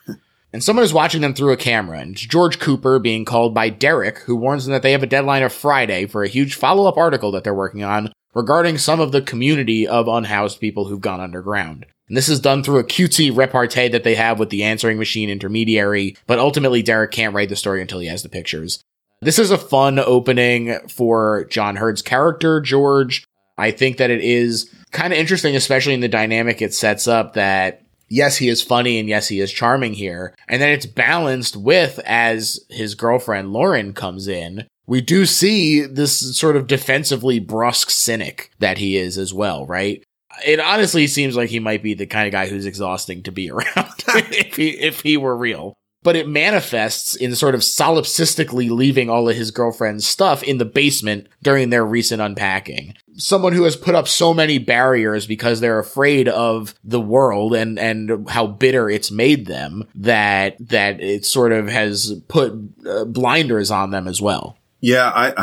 [0.53, 3.69] And someone is watching them through a camera, and it's George Cooper being called by
[3.69, 6.88] Derek, who warns them that they have a deadline of Friday for a huge follow
[6.88, 10.99] up article that they're working on regarding some of the community of unhoused people who've
[10.99, 11.86] gone underground.
[12.10, 15.30] And this is done through a cutesy repartee that they have with the answering machine
[15.30, 18.84] intermediary, but ultimately Derek can't write the story until he has the pictures.
[19.22, 23.23] This is a fun opening for John Heard's character, George.
[23.57, 27.36] I think that it is kind of interesting, especially in the dynamic it sets up
[27.36, 30.35] that yes, he is funny and yes, he is charming here.
[30.47, 34.67] And then it's balanced with as his girlfriend Lauren comes in.
[34.85, 40.03] We do see this sort of defensively brusque cynic that he is as well, right?
[40.45, 43.49] It honestly seems like he might be the kind of guy who's exhausting to be
[43.51, 49.09] around if he if he were real but it manifests in sort of solipsistically leaving
[49.09, 52.95] all of his girlfriend's stuff in the basement during their recent unpacking.
[53.17, 57.77] Someone who has put up so many barriers because they're afraid of the world and,
[57.77, 62.53] and how bitter it's made them that, that it sort of has put
[62.88, 64.57] uh, blinders on them as well.
[64.81, 65.33] Yeah, I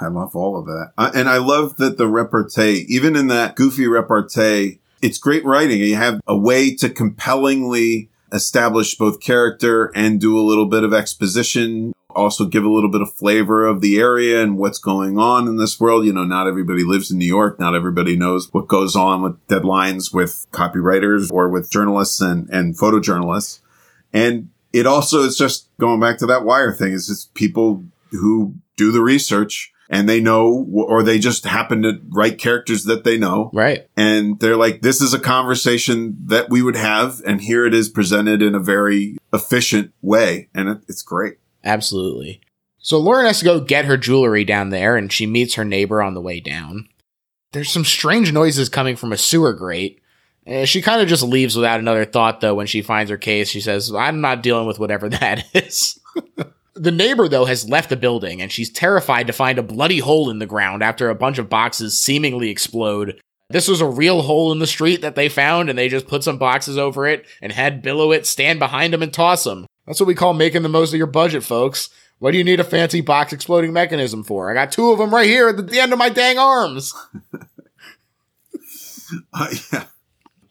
[0.00, 3.86] I love all of that, and I love that the repartee, even in that goofy
[3.86, 5.80] repartee, it's great writing.
[5.80, 10.92] You have a way to compellingly establish both character and do a little bit of
[10.92, 11.92] exposition.
[12.14, 15.56] Also give a little bit of flavor of the area and what's going on in
[15.56, 16.06] this world.
[16.06, 17.60] You know, not everybody lives in New York.
[17.60, 22.76] Not everybody knows what goes on with deadlines with copywriters or with journalists and, and
[22.76, 23.60] photojournalists.
[24.12, 28.54] And it also is just going back to that wire thing is just people who
[28.76, 33.18] do the research and they know, or they just happen to write characters that they
[33.18, 33.50] know.
[33.54, 33.88] Right.
[33.96, 37.20] And they're like, this is a conversation that we would have.
[37.26, 40.48] And here it is presented in a very efficient way.
[40.54, 41.38] And it, it's great.
[41.64, 42.40] Absolutely.
[42.78, 46.02] So Lauren has to go get her jewelry down there and she meets her neighbor
[46.02, 46.88] on the way down.
[47.52, 50.00] There's some strange noises coming from a sewer grate.
[50.46, 53.48] Uh, she kind of just leaves without another thought, though, when she finds her case.
[53.48, 55.98] She says, I'm not dealing with whatever that is.
[56.74, 60.30] the neighbor, though, has left the building and she's terrified to find a bloody hole
[60.30, 63.20] in the ground after a bunch of boxes seemingly explode.
[63.50, 66.22] This was a real hole in the street that they found, and they just put
[66.22, 69.66] some boxes over it and had Bilowit stand behind them and toss them.
[69.88, 71.88] That's what we call making the most of your budget, folks.
[72.18, 74.50] What do you need a fancy box exploding mechanism for?
[74.50, 76.94] I got two of them right here at the end of my dang arms.
[79.32, 79.84] Uh, yeah.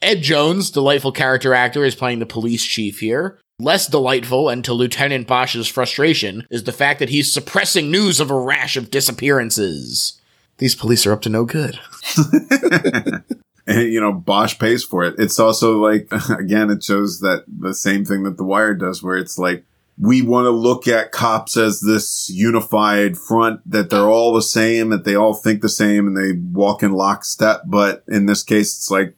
[0.02, 3.40] Ed Jones, delightful character actor, is playing the police chief here.
[3.60, 8.32] Less delightful, and to Lieutenant Bosch's frustration, is the fact that he's suppressing news of
[8.32, 10.20] a rash of disappearances.
[10.58, 11.80] These police are up to no good.
[13.68, 15.16] and you know Bosch pays for it.
[15.20, 19.18] It's also like again, it shows that the same thing that The Wire does, where
[19.18, 19.64] it's like
[20.00, 24.90] we want to look at cops as this unified front that they're all the same,
[24.90, 27.62] that they all think the same, and they walk in lockstep.
[27.66, 29.18] But in this case, it's like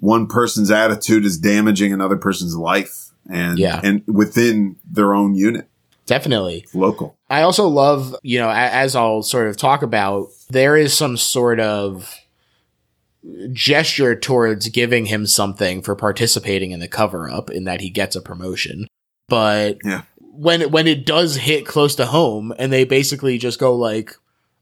[0.00, 3.80] one person's attitude is damaging another person's life, and Yeah.
[3.84, 5.68] and within their own unit,
[6.06, 6.66] Definitely.
[6.74, 7.16] local.
[7.30, 11.60] I also love, you know, as I'll sort of talk about, there is some sort
[11.60, 12.12] of
[13.52, 18.16] gesture towards giving him something for participating in the cover up in that he gets
[18.16, 18.86] a promotion.
[19.28, 20.02] But Yeah.
[20.18, 24.14] when when it does hit close to home and they basically just go like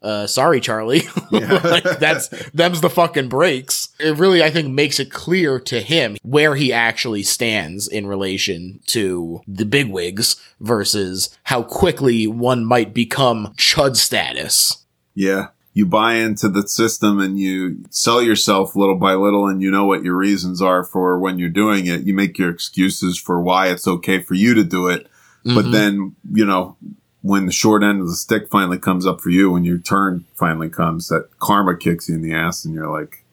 [0.03, 5.13] uh sorry Charlie like that's them's the fucking breaks it really i think makes it
[5.13, 12.27] clear to him where he actually stands in relation to the bigwigs versus how quickly
[12.27, 14.85] one might become chud status
[15.15, 15.49] Yeah.
[15.73, 19.85] You buy into the system and you sell yourself little by little and you know
[19.87, 22.03] what your reasons are for when you're doing it.
[22.03, 25.07] You make your excuses for why it's okay for you to do it.
[25.45, 25.73] But Mhm.
[25.73, 26.77] then, you know,
[27.23, 30.25] when the short end of the stick finally comes up for you, when your turn
[30.35, 33.25] finally comes, that karma kicks you in the ass and you're like,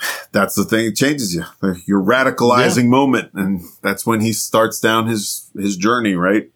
[0.32, 0.86] that's the thing.
[0.86, 1.44] It changes you.
[1.86, 3.30] Your radicalizing moment.
[3.34, 6.50] And that's when he starts down his, his journey, right?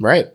[0.00, 0.32] Right.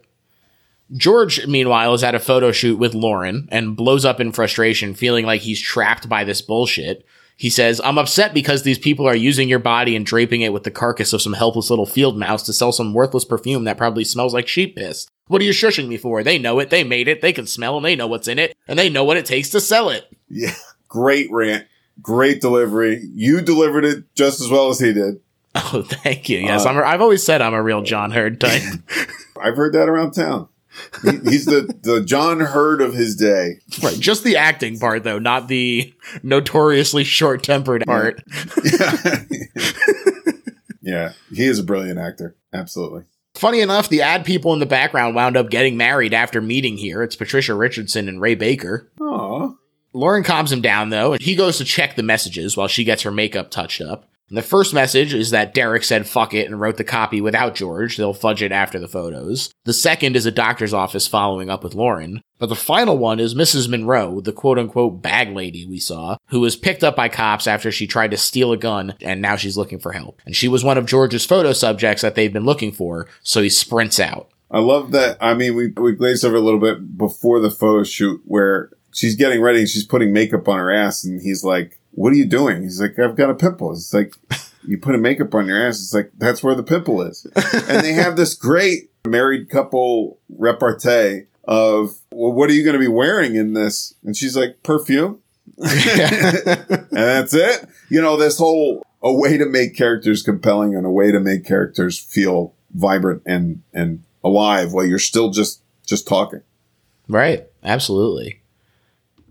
[0.95, 5.25] George, meanwhile, is at a photo shoot with Lauren and blows up in frustration, feeling
[5.25, 7.05] like he's trapped by this bullshit.
[7.35, 10.63] He says, I'm upset because these people are using your body and draping it with
[10.63, 14.03] the carcass of some helpless little field mouse to sell some worthless perfume that probably
[14.03, 15.07] smells like sheep piss.
[15.27, 16.23] What are you shushing me for?
[16.23, 18.55] They know it, they made it, they can smell and they know what's in it,
[18.67, 20.05] and they know what it takes to sell it.
[20.29, 20.53] Yeah.
[20.87, 21.67] Great rant.
[22.01, 23.03] Great delivery.
[23.13, 25.19] You delivered it just as well as he did.
[25.73, 26.37] Oh, thank you.
[26.37, 28.61] Yes, Uh, I'm a, I've always said I'm a real John Heard type.
[29.41, 30.49] I've heard that around town.
[31.03, 33.59] He, he's the, the John Heard of his day.
[33.83, 33.99] right.
[33.99, 35.93] Just the acting part, though, not the
[36.23, 38.21] notoriously short tempered part.
[38.63, 39.23] Yeah.
[40.81, 41.13] yeah.
[41.33, 42.35] He is a brilliant actor.
[42.53, 43.03] Absolutely.
[43.35, 47.03] Funny enough, the ad people in the background wound up getting married after meeting here.
[47.03, 48.91] It's Patricia Richardson and Ray Baker.
[48.99, 49.53] Aw.
[49.93, 53.03] Lauren calms him down though, and he goes to check the messages while she gets
[53.03, 54.09] her makeup touched up.
[54.29, 57.95] The first message is that Derek said fuck it and wrote the copy without George.
[57.95, 59.53] They'll fudge it after the photos.
[59.63, 62.21] The second is a doctor's office following up with Lauren.
[62.37, 63.69] But the final one is Mrs.
[63.69, 67.71] Monroe, the quote unquote bag lady we saw, who was picked up by cops after
[67.71, 70.21] she tried to steal a gun and now she's looking for help.
[70.25, 73.49] And she was one of George's photo subjects that they've been looking for, so he
[73.49, 74.29] sprints out.
[74.51, 75.17] I love that.
[75.21, 79.15] I mean, we, we glazed over a little bit before the photo shoot where she's
[79.15, 82.25] getting ready and she's putting makeup on her ass and he's like, what are you
[82.25, 82.61] doing?
[82.61, 83.71] He's like, I've got a pimple.
[83.71, 84.13] It's like,
[84.63, 85.81] you put a makeup on your ass.
[85.81, 87.25] It's like, that's where the pimple is.
[87.35, 92.79] and they have this great married couple repartee of, well, what are you going to
[92.79, 93.95] be wearing in this?
[94.03, 95.23] And she's like, perfume.
[95.57, 97.67] and that's it.
[97.89, 101.47] You know, this whole, a way to make characters compelling and a way to make
[101.47, 106.43] characters feel vibrant and, and alive while you're still just, just talking.
[107.07, 107.47] Right.
[107.63, 108.36] Absolutely.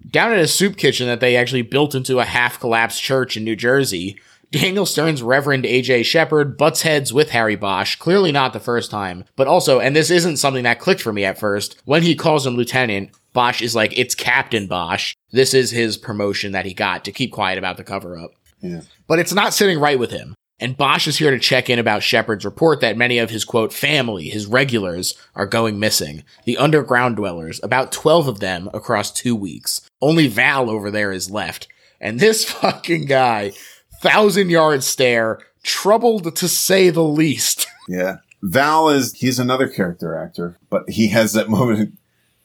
[0.09, 3.45] Down at a soup kitchen that they actually built into a half collapsed church in
[3.45, 4.19] New Jersey,
[4.53, 9.25] Daniel Stern's Reverend AJ Shepard butts heads with Harry Bosch, clearly not the first time,
[9.35, 12.47] but also, and this isn't something that clicked for me at first, when he calls
[12.47, 15.15] him Lieutenant, Bosch is like, it's Captain Bosch.
[15.33, 18.31] This is his promotion that he got to keep quiet about the cover up.
[18.61, 18.83] Yeah.
[19.07, 20.35] But it's not sitting right with him.
[20.59, 23.75] And Bosch is here to check in about Shepard's report that many of his quote
[23.75, 26.25] family, his regulars, are going missing.
[26.47, 29.86] The underground dwellers, about 12 of them across two weeks.
[30.01, 31.69] Only Val over there is left.
[32.01, 33.53] And this fucking guy,
[34.01, 37.67] thousand yard stare, troubled to say the least.
[37.89, 38.17] Yeah.
[38.43, 41.97] Val is, he's another character actor, but he has that moment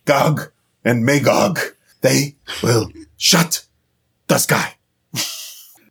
[0.05, 0.51] Gog
[0.85, 1.59] and Magog.
[2.01, 3.65] They will shut
[4.27, 4.75] the sky.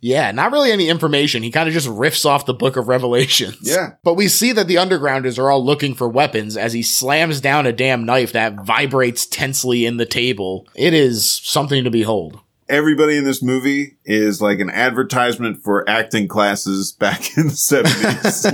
[0.01, 1.43] Yeah, not really any information.
[1.43, 3.59] He kind of just riffs off the book of Revelations.
[3.63, 3.93] Yeah.
[4.03, 7.67] But we see that the undergrounders are all looking for weapons as he slams down
[7.67, 10.67] a damn knife that vibrates tensely in the table.
[10.75, 12.41] It is something to behold.
[12.69, 18.45] Everybody in this movie is like an advertisement for acting classes back in the 70s.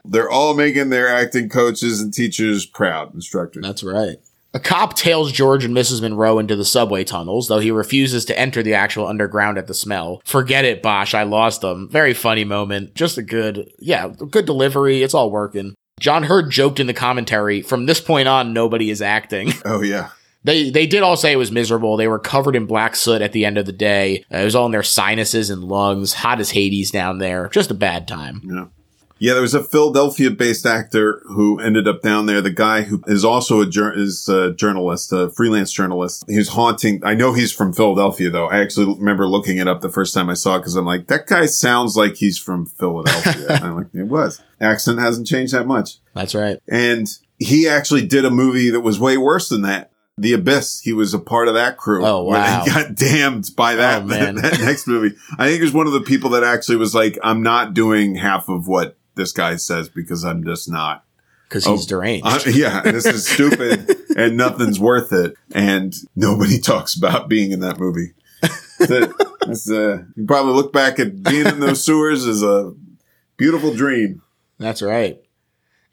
[0.06, 3.62] They're all making their acting coaches and teachers proud, instructors.
[3.62, 4.16] That's right.
[4.56, 6.00] A cop tails George and Mrs.
[6.00, 9.74] Monroe into the subway tunnels, though he refuses to enter the actual underground at the
[9.74, 10.22] smell.
[10.24, 11.90] Forget it, Bosch, I lost them.
[11.90, 12.94] Very funny moment.
[12.94, 15.02] Just a good, yeah, good delivery.
[15.02, 15.74] It's all working.
[16.00, 19.52] John Heard joked in the commentary, from this point on, nobody is acting.
[19.66, 20.08] Oh, yeah.
[20.42, 21.98] They they did all say it was miserable.
[21.98, 24.24] They were covered in black soot at the end of the day.
[24.32, 27.48] Uh, it was all in their sinuses and lungs, hot as Hades down there.
[27.48, 28.40] Just a bad time.
[28.44, 28.66] Yeah.
[29.18, 32.42] Yeah, there was a Philadelphia based actor who ended up down there.
[32.42, 36.24] The guy who is also a, jur- is a journalist, a freelance journalist.
[36.28, 37.00] He's haunting.
[37.02, 38.46] I know he's from Philadelphia though.
[38.46, 41.06] I actually remember looking it up the first time I saw it because I'm like,
[41.06, 43.56] that guy sounds like he's from Philadelphia.
[43.62, 44.42] I'm like, it was.
[44.60, 45.96] Accent hasn't changed that much.
[46.14, 46.58] That's right.
[46.68, 49.92] And he actually did a movie that was way worse than that.
[50.18, 50.80] The Abyss.
[50.80, 52.04] He was a part of that crew.
[52.06, 52.64] Oh, wow.
[52.64, 54.36] they got damned by oh, that, Oh, man.
[54.36, 55.14] that next movie.
[55.38, 58.14] I think he was one of the people that actually was like, I'm not doing
[58.14, 61.04] half of what this guy says because I'm just not.
[61.48, 62.26] Because Oh, he's deranged.
[62.26, 65.34] Uh, yeah, this is stupid and nothing's worth it.
[65.52, 68.12] And nobody talks about being in that movie.
[68.78, 72.72] That's, uh, you probably look back at being in those sewers as a
[73.36, 74.22] beautiful dream.
[74.58, 75.20] That's right.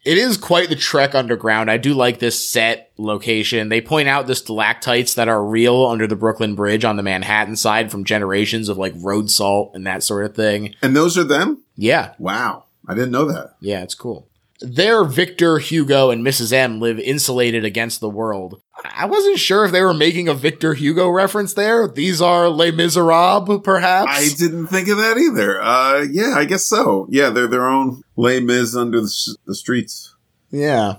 [0.04, 1.70] It is quite the trek underground.
[1.70, 3.70] I do like this set location.
[3.70, 7.56] They point out the stalactites that are real under the Brooklyn Bridge on the Manhattan
[7.56, 10.74] side from generations of like road salt and that sort of thing.
[10.82, 11.62] And those are them?
[11.76, 12.63] Yeah, Wow.
[12.88, 13.56] I didn't know that.
[13.60, 14.28] yeah, it's cool.
[14.60, 16.52] There, Victor, Hugo, and Mrs.
[16.52, 18.62] M live insulated against the world.
[18.84, 21.88] I wasn't sure if they were making a Victor Hugo reference there.
[21.88, 24.10] These are Les Miserables, perhaps?
[24.12, 25.60] I didn't think of that either.
[25.60, 27.06] Uh, yeah, I guess so.
[27.10, 30.14] Yeah, they're their own Les Mis under the, the streets.
[30.50, 30.96] yeah.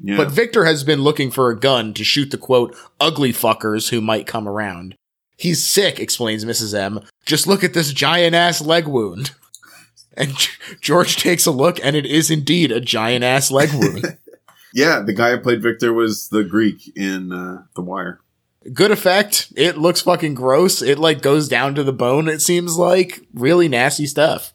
[0.00, 0.16] Yeah.
[0.18, 4.02] But Victor has been looking for a gun to shoot the quote, ugly fuckers who
[4.02, 4.96] might come around.
[5.38, 6.78] He's sick, explains Mrs.
[6.78, 7.00] M.
[7.24, 9.30] Just look at this giant ass leg wound.
[10.16, 10.32] And
[10.80, 14.16] George takes a look, and it is indeed a giant ass leg wound.
[14.74, 18.20] yeah, the guy who played Victor was the Greek in uh, The Wire.
[18.72, 19.52] Good effect.
[19.56, 20.80] It looks fucking gross.
[20.80, 23.20] It like goes down to the bone, it seems like.
[23.34, 24.54] Really nasty stuff.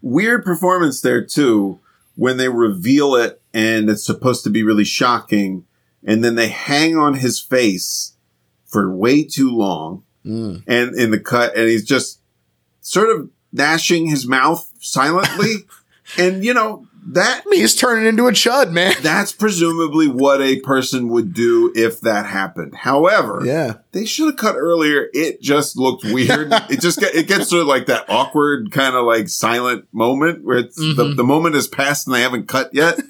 [0.00, 1.78] Weird performance there, too,
[2.16, 5.66] when they reveal it and it's supposed to be really shocking.
[6.02, 8.14] And then they hang on his face
[8.64, 10.04] for way too long.
[10.24, 10.62] Mm.
[10.66, 12.20] And in the cut, and he's just
[12.80, 15.66] sort of gnashing his mouth silently.
[16.18, 18.94] and, you know, that I mean, he's turning into a chud, man.
[19.00, 22.74] That's presumably what a person would do if that happened.
[22.74, 23.74] However, Yeah.
[23.92, 25.08] they should have cut earlier.
[25.14, 26.48] It just looked weird.
[26.68, 30.44] it just get, it gets sort of like that awkward kind of like silent moment
[30.44, 31.16] where it's the, Mhm.
[31.16, 33.00] the moment has passed and they haven't cut yet.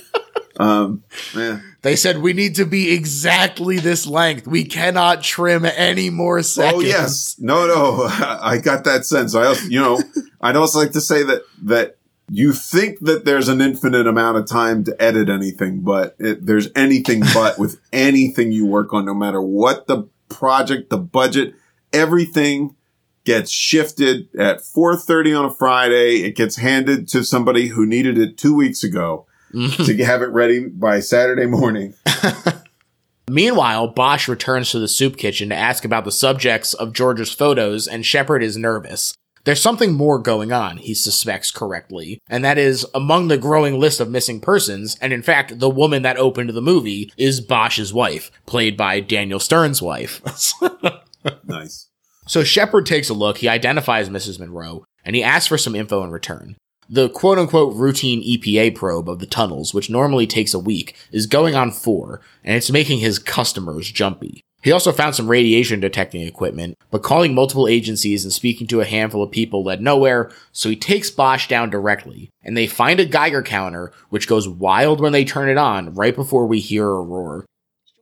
[0.58, 1.04] um,
[1.36, 1.60] yeah.
[1.86, 4.48] They said we need to be exactly this length.
[4.48, 6.82] We cannot trim any more seconds.
[6.82, 8.02] Oh yes, no, no.
[8.10, 9.36] I got that sense.
[9.36, 10.02] I, also, you know,
[10.40, 11.98] I'd also like to say that that
[12.28, 16.70] you think that there's an infinite amount of time to edit anything, but it, there's
[16.74, 21.54] anything but with anything you work on, no matter what the project, the budget,
[21.92, 22.74] everything
[23.22, 26.24] gets shifted at 4:30 on a Friday.
[26.24, 29.28] It gets handed to somebody who needed it two weeks ago
[29.84, 31.94] to have it ready by Saturday morning.
[33.30, 37.88] Meanwhile, Bosch returns to the soup kitchen to ask about the subjects of George's photos,
[37.88, 39.14] and Shepard is nervous.
[39.44, 44.00] There's something more going on, he suspects correctly, and that is among the growing list
[44.00, 48.30] of missing persons, and in fact, the woman that opened the movie is Bosch's wife,
[48.44, 50.20] played by Daniel Stern's wife.
[51.44, 51.88] Nice.
[52.28, 54.38] So Shepard takes a look, he identifies Mrs.
[54.38, 56.56] Monroe, and he asks for some info in return.
[56.88, 61.26] The quote unquote routine EPA probe of the tunnels, which normally takes a week, is
[61.26, 64.42] going on four, and it's making his customers jumpy.
[64.62, 68.84] He also found some radiation detecting equipment, but calling multiple agencies and speaking to a
[68.84, 73.04] handful of people led nowhere, so he takes Bosch down directly, and they find a
[73.04, 77.00] Geiger counter, which goes wild when they turn it on, right before we hear a
[77.00, 77.44] roar.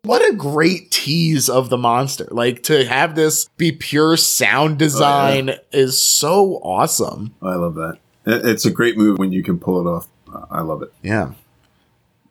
[0.05, 2.29] What a great tease of the monster.
[2.31, 7.35] Like to have this be pure sound oh, design is so awesome.
[7.43, 7.99] I love that.
[8.27, 10.09] It- It's a great move when you can pull it off.
[10.51, 10.93] I love it.
[11.03, 11.33] Yeah.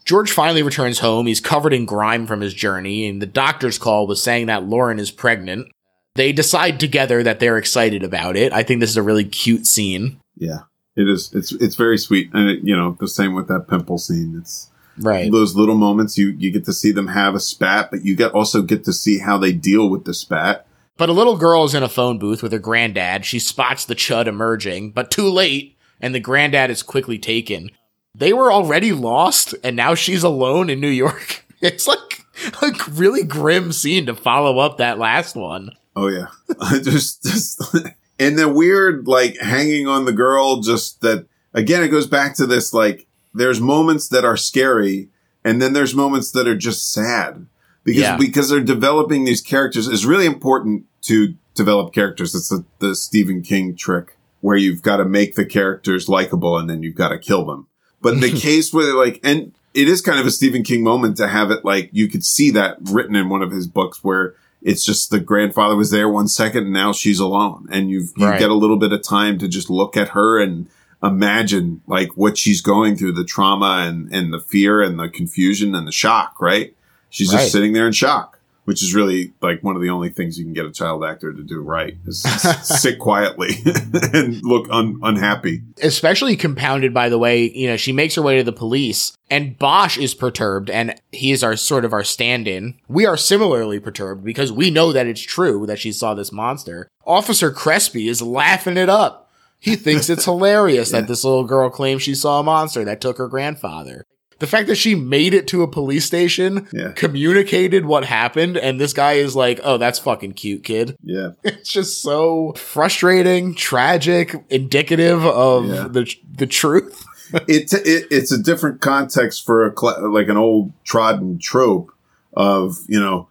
[0.05, 1.27] George finally returns home.
[1.27, 4.99] He's covered in grime from his journey, and the doctor's call was saying that Lauren
[4.99, 5.69] is pregnant.
[6.15, 8.51] They decide together that they're excited about it.
[8.51, 10.17] I think this is a really cute scene.
[10.37, 10.59] Yeah,
[10.97, 11.31] it is.
[11.33, 14.35] It's it's very sweet, and it, you know the same with that pimple scene.
[14.37, 15.31] It's Right.
[15.31, 18.33] those little moments you you get to see them have a spat, but you get
[18.33, 20.67] also get to see how they deal with the spat.
[20.97, 23.25] But a little girl is in a phone booth with her granddad.
[23.25, 25.72] She spots the chud emerging, but too late,
[26.03, 27.71] and the granddad is quickly taken.
[28.13, 31.39] They were already lost, and now she's alone in New York.
[31.65, 32.21] It's like
[32.61, 35.71] a really grim scene to follow up that last one.
[35.95, 36.27] Oh yeah,
[36.83, 37.61] just just
[38.19, 40.59] and the weird like hanging on the girl.
[40.59, 45.07] Just that again, it goes back to this like there's moments that are scary,
[45.45, 47.47] and then there's moments that are just sad
[47.85, 48.17] because Yeah.
[48.17, 49.87] because they're developing these characters.
[49.87, 52.35] It's really important to develop characters.
[52.35, 56.69] It's the, the Stephen King trick where you've got to make the characters likable and
[56.69, 57.65] then you've got to kill them.
[58.01, 61.27] But the case where like and it is kind of a Stephen King moment to
[61.29, 64.85] have it like you could see that written in one of his books where it's
[64.85, 68.37] just the grandfather was there one second and now she's alone and you've you Right.
[68.39, 70.67] get a little bit of time to just look at her and
[71.01, 75.75] imagine like what she's going through the trauma and and the fear and the confusion
[75.75, 76.75] and the shock right
[77.09, 77.51] she's just Right.
[77.51, 80.53] sitting there in shock which is really like one of the only things you can
[80.53, 82.21] get a child actor to do right is
[82.63, 83.49] sit quietly
[84.13, 88.37] and look un- unhappy Especially compounded by the way, you know, she makes her way
[88.37, 92.47] to the police, and Bosch is perturbed, and he is our sort of our stand
[92.47, 92.75] in.
[92.87, 96.87] We are similarly perturbed because we know that it's true that she saw this monster.
[97.05, 99.31] Officer Crespi is laughing it up.
[99.59, 103.17] He thinks it's hilarious that this little girl claims she saw a monster that took
[103.17, 104.05] her grandfather.
[104.43, 106.91] The fact that she made it to a police station, Yeah.
[106.91, 110.97] communicated what happened, and this guy is like, oh, that's fucking cute, kid.
[111.03, 115.87] yeah It's just so frustrating, tragic, indicative of Yeah.
[115.89, 117.05] the the truth.
[117.47, 121.89] it, it it's a different context for a cla like an old trodden trope
[122.33, 123.29] of you know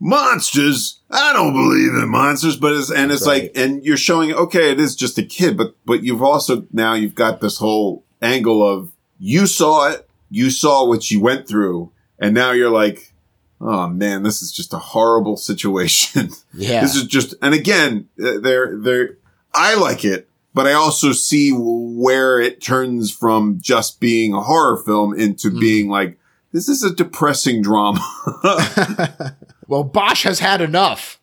[0.00, 0.98] monsters.
[1.08, 3.42] I don't believe in monsters, but it's and it's Right.
[3.44, 6.94] like and you're showing okay, it is just a kid, but but you've also now
[6.94, 8.90] you've got this whole angle of
[9.20, 13.12] you saw it, you saw what you went through, and now you're like,
[13.60, 16.30] oh man, this is just a horrible situation.
[16.54, 16.80] Yeah.
[16.82, 19.16] This is just, and again, uh, they're, they're,
[19.54, 24.76] I like it, but I also see where it turns from just being a horror
[24.76, 25.60] film into Hmm.
[25.60, 26.18] being like,
[26.52, 28.00] this is a depressing drama.
[29.66, 31.20] well, Bosch has had enough.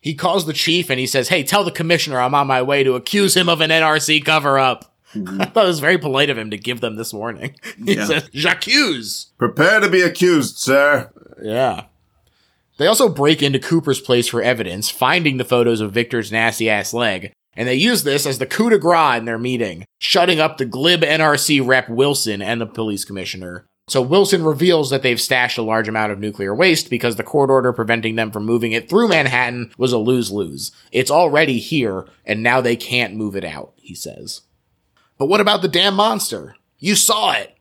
[0.00, 2.82] He calls the chief and he says, Hey, tell the commissioner I'm on my way
[2.84, 4.95] to accuse him of an NRC cover up.
[5.24, 5.40] Mm-hmm.
[5.42, 7.54] I thought it was very polite of him to give them this warning.
[7.84, 8.04] He Yeah.
[8.06, 9.26] says, J'accuse.
[9.38, 11.10] Prepare to be accused, sir.
[11.42, 11.84] Yeah.
[12.78, 16.92] They also break into Cooper's place for evidence, finding the photos of Victor's nasty ass
[16.92, 20.58] leg, and they use this as the coup de grace in their meeting, shutting up
[20.58, 23.66] the glib NRC rep Wilson and the police commissioner.
[23.88, 27.50] So Wilson reveals that they've stashed a large amount of nuclear waste because the court
[27.50, 30.72] order preventing them from moving it through Manhattan was a lose-lose.
[30.90, 34.40] It's already here, and now they can't move it out, he says.
[35.18, 36.56] But what about the damn monster?
[36.78, 37.56] You saw it.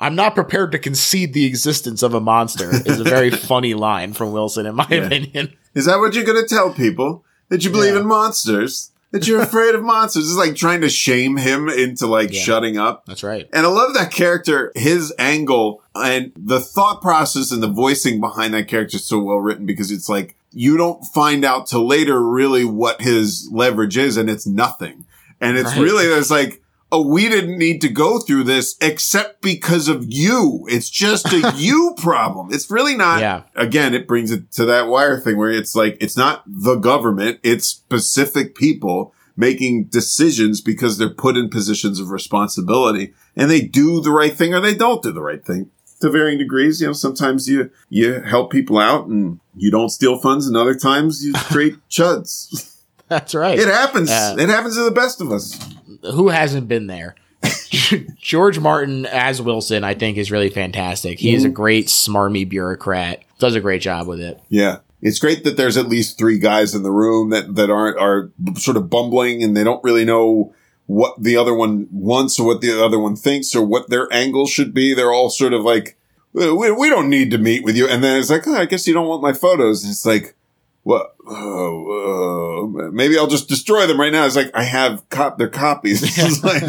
[0.00, 4.12] I'm not prepared to concede the existence of a monster is a very funny line
[4.14, 5.56] from Wilson, in my opinion.
[5.74, 7.24] Is that what you're going to tell people?
[7.50, 8.00] That you believe Yeah.
[8.00, 8.90] in monsters?
[9.12, 10.28] That you're afraid of monsters?
[10.28, 12.40] It's like trying to shame him into like Yeah.
[12.40, 13.04] shutting up.
[13.06, 13.46] That's right.
[13.52, 18.54] And I love that character, his angle and the thought process and the voicing behind
[18.54, 22.22] that character is so well written because it's like you don't find out till later
[22.22, 25.04] really what his leverage is and it's nothing.
[25.40, 25.80] And it's Right.
[25.82, 26.62] really, it's like,
[26.92, 30.66] oh, we didn't need to go through this except because of you.
[30.68, 32.48] It's just a you problem.
[32.52, 33.20] It's really not.
[33.20, 33.42] Yeah.
[33.54, 37.40] Again, it brings it to that wire thing where it's like, it's not the government,
[37.42, 44.00] it's specific people making decisions because they're put in positions of responsibility and they do
[44.00, 46.80] the right thing or they don't do the right thing to varying degrees.
[46.80, 50.74] You know, sometimes you, you help people out and you don't steal funds and other
[50.74, 52.76] times you create chuds.
[53.08, 53.58] That's right.
[53.58, 54.10] It happens.
[54.10, 55.58] Uh, it happens to the best of us.
[56.02, 57.14] Who hasn't been there?
[58.16, 61.18] George Martin as Wilson, I think, is really fantastic.
[61.18, 63.22] He is a great, smarmy bureaucrat.
[63.38, 64.40] Does a great job with it.
[64.48, 64.78] Yeah.
[65.02, 68.30] It's great that there's at least three guys in the room that, that aren't, are
[68.56, 70.54] sort of bumbling and they don't really know
[70.86, 74.46] what the other one wants or what the other one thinks or what their angle
[74.46, 74.92] should be.
[74.92, 75.96] They're all sort of like,
[76.32, 77.88] we, we don't need to meet with you.
[77.88, 79.84] And then it's like, oh, I guess you don't want my photos.
[79.84, 80.34] And it's like,
[80.82, 81.14] what?
[81.26, 84.26] Oh, uh, maybe I'll just destroy them right now.
[84.26, 86.02] It's like, I have cop, their copies.
[86.18, 86.62] It's like,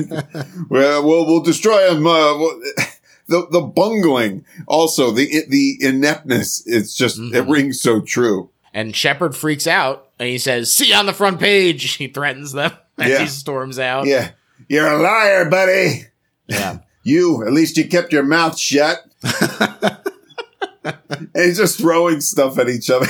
[0.69, 2.05] well, we'll, we'll destroy them.
[2.05, 2.61] Uh, we'll-
[3.27, 4.43] the, the bungling.
[4.67, 6.63] Also, the, the ineptness.
[6.65, 8.49] It's just, it rings so true.
[8.73, 11.93] And Shepard freaks out and he says, See you on the front page.
[11.97, 13.19] He threatens them as Yeah.
[13.19, 14.05] he storms out.
[14.07, 14.31] Yeah.
[14.67, 16.05] You're a liar, buddy.
[16.47, 16.79] Yeah.
[17.03, 18.99] You, at least you kept your mouth shut.
[20.83, 23.07] and he's just throwing stuff at each other.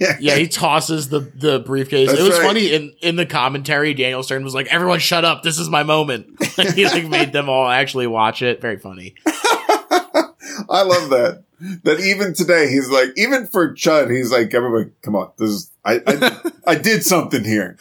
[0.00, 0.16] yeah.
[0.20, 2.08] Yeah, he tosses the, the briefcase.
[2.08, 2.46] That's it was right.
[2.46, 3.94] funny in, in the commentary.
[3.94, 5.42] Daniel Stern was like, "Everyone, shut up!
[5.42, 6.26] This is my moment."
[6.74, 8.60] he like made them all actually watch it.
[8.60, 9.14] Very funny.
[9.26, 11.44] I love that.
[11.84, 15.70] That even today, he's like, even for Chud, he's like, everybody, come on, this is,
[15.84, 17.76] I, I, I did something here.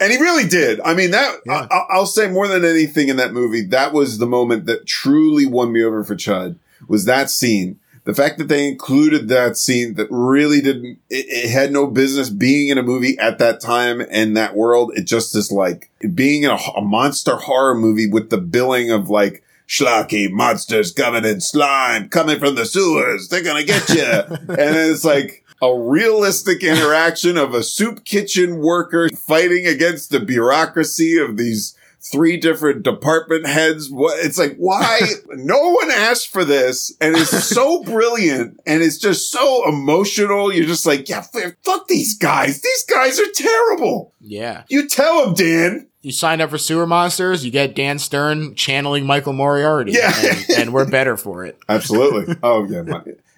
[0.00, 0.80] And he really did.
[0.80, 1.66] I mean, that, Yeah.
[1.70, 5.46] I, I'll say more than anything in that movie, that was the moment that truly
[5.46, 7.80] won me over for Chud, was that scene.
[8.06, 12.30] The fact that they included that scene that really didn't, it, it had no business
[12.30, 14.92] being in a movie at that time and that world.
[14.94, 19.10] It just is like being in a, a monster horror movie with the billing of
[19.10, 23.28] like, schlocky monsters coming in slime, coming from the sewers.
[23.28, 24.04] They're going to get you.
[24.54, 31.18] and it's like a realistic interaction of a soup kitchen worker fighting against the bureaucracy
[31.18, 31.75] of these
[32.10, 33.90] three different department heads.
[33.90, 35.00] What it's like, why
[35.30, 36.94] no one asked for this?
[37.00, 40.52] And it's so brilliant and it's just so emotional.
[40.52, 41.24] You're just like, yeah,
[41.62, 42.60] fuck these guys.
[42.60, 44.12] These guys are terrible.
[44.20, 44.64] Yeah.
[44.68, 45.88] You tell them, Dan.
[46.02, 49.92] You sign up for Sewer Monsters, you get Dan Stern channeling Michael Moriarty.
[49.92, 50.12] Yeah.
[50.16, 51.58] And, and we're better for it.
[51.68, 52.36] Absolutely.
[52.42, 52.82] Oh yeah.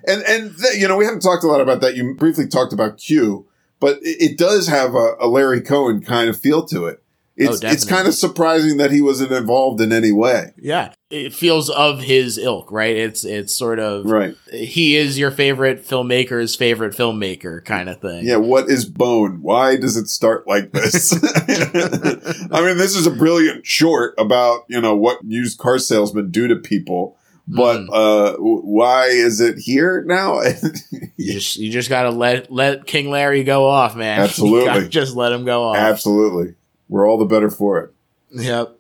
[0.07, 1.97] And and th- you know we haven't talked a lot about that.
[1.97, 3.47] You briefly talked about Q,
[3.81, 7.03] but it, it does have a, a Larry Cohen kind of feel to it.
[7.41, 10.53] It's it's kind of surprising that he wasn't involved in any way.
[10.59, 10.93] Yeah.
[11.11, 12.97] It feels of his ilk, right?
[12.97, 14.35] It's it's sort of Right.
[14.53, 18.27] he is your favorite filmmaker's favorite filmmaker kind of thing.
[18.27, 18.37] Yeah.
[18.37, 19.39] What is Bone?
[19.41, 21.13] Why does it start like this?
[22.53, 26.49] I mean, this is a brilliant short about you know what used car salesmen do
[26.49, 27.17] to people.
[27.51, 27.89] But Mm.
[27.95, 30.41] uh, why is it here now?
[31.21, 34.21] You just you just gotta let let King Larry go off, man.
[34.25, 34.89] Absolutely.
[34.89, 35.77] just let him go off.
[35.77, 36.55] Absolutely,
[36.89, 37.95] we're all the better for it.
[38.31, 38.75] Yep.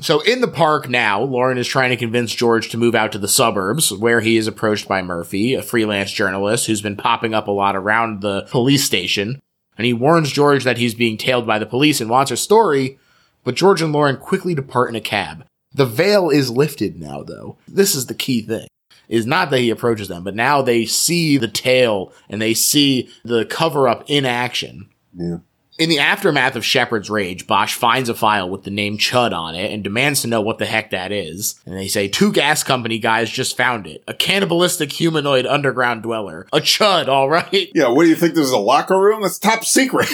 [0.00, 3.18] So in the park now, Lauren is trying to convince George to move out to
[3.18, 7.48] the suburbs, where he is approached by Murphy, a freelance journalist who's been popping up
[7.48, 9.40] a lot around the police station.
[9.76, 12.98] And he warns George that he's being tailed by the police and wants a story,
[13.42, 15.44] but George and Lauren quickly depart in a cab.
[15.72, 17.58] The veil is lifted now, though.
[17.66, 18.68] This is the key thing.
[19.08, 23.08] Is not that he approaches them, but now they see the tail and they see
[23.24, 24.90] the cover up in action.
[25.16, 25.38] Yeah.
[25.78, 29.54] In the aftermath of Shepard's rage, Bosch finds a file with the name Chud on
[29.54, 31.60] it and demands to know what the heck that is.
[31.64, 34.02] And they say two gas company guys just found it.
[34.08, 36.48] A cannibalistic humanoid underground dweller.
[36.52, 37.68] A Chud, alright?
[37.74, 38.34] Yeah, what do you think?
[38.34, 39.22] This is a locker room?
[39.22, 40.08] That's top secret.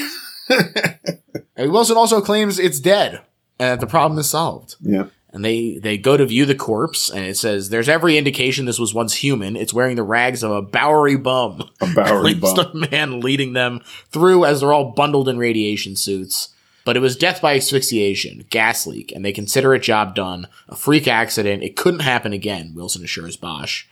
[1.56, 3.20] And Wilson also claims it's dead
[3.58, 4.74] and that the problem is solved.
[4.80, 5.06] yeah.
[5.34, 8.78] And they, they go to view the corpse and it says, there's every indication this
[8.78, 9.56] was once human.
[9.56, 11.68] It's wearing the rags of a Bowery bum.
[11.80, 12.54] A Bowery bum.
[12.54, 13.80] the man leading them
[14.10, 16.50] through as they're all bundled in radiation suits.
[16.84, 20.46] But it was death by asphyxiation, gas leak, and they consider it job done.
[20.68, 21.64] A freak accident.
[21.64, 23.86] It couldn't happen again, Wilson assures Bosch.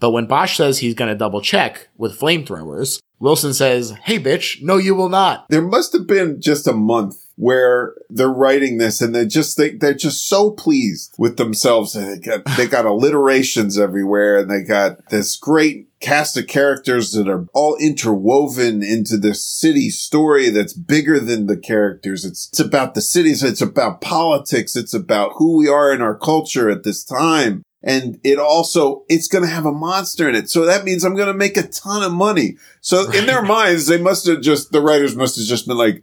[0.00, 4.78] But when Bosch says he's gonna double check with flamethrowers, Wilson says, Hey bitch, no
[4.78, 5.46] you will not.
[5.48, 9.70] There must have been just a month where they're writing this and they just they,
[9.70, 11.94] they're just so pleased with themselves.
[11.94, 17.12] And they got they got alliterations everywhere and they got this great cast of characters
[17.12, 22.24] that are all interwoven into this city story that's bigger than the characters.
[22.24, 23.44] It's, it's about the cities.
[23.44, 24.74] It's about politics.
[24.74, 27.62] It's about who we are in our culture at this time.
[27.84, 30.50] And it also it's going to have a monster in it.
[30.50, 32.56] So that means i'm going to make a ton of money.
[32.80, 36.02] So in their minds they must have just the writers must have just been like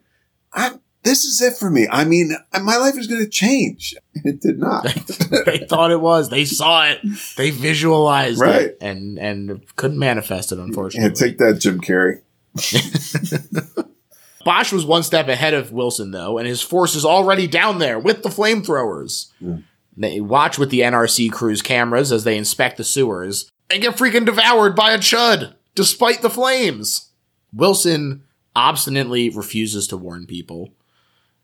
[0.53, 1.87] I, this is it for me.
[1.89, 3.95] I mean, my life is going to change.
[4.23, 4.83] It did not.
[5.45, 6.29] they thought it was.
[6.29, 6.99] They saw it.
[7.37, 8.61] They visualized Right.
[8.67, 11.11] it and and couldn't manifest it, yeah, unfortunately.
[11.15, 12.21] take that, Jim Carrey.
[14.45, 17.97] Bosch was one step ahead of Wilson, though, and his force is already down there
[17.99, 19.31] with the flamethrowers.
[19.41, 19.63] Mm.
[19.97, 24.25] They watch with the NRC crew's cameras as they inspect the sewers and get freaking
[24.25, 27.09] devoured by a chud, despite the flames.
[27.53, 28.23] Wilson
[28.55, 30.73] obstinately refuses to warn people.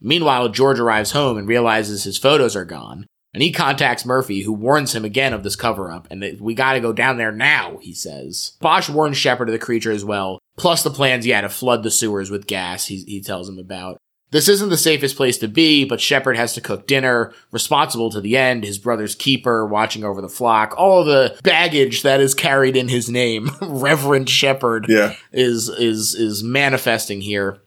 [0.01, 3.05] Meanwhile, George arrives home and realizes his photos are gone.
[3.33, 6.53] And he contacts Murphy, who warns him again of this cover up, and that we
[6.53, 8.57] gotta go down there now, he says.
[8.59, 11.91] Bosch warns Shepard of the creature as well, plus the plans, yeah, to flood the
[11.91, 13.97] sewers with gas, he, he tells him about.
[14.31, 18.19] This isn't the safest place to be, but Shepard has to cook dinner, responsible to
[18.21, 22.75] the end, his brother's keeper, watching over the flock, all the baggage that is carried
[22.75, 25.15] in his name, Reverend Shepard Yeah.
[25.31, 27.59] is is is manifesting here.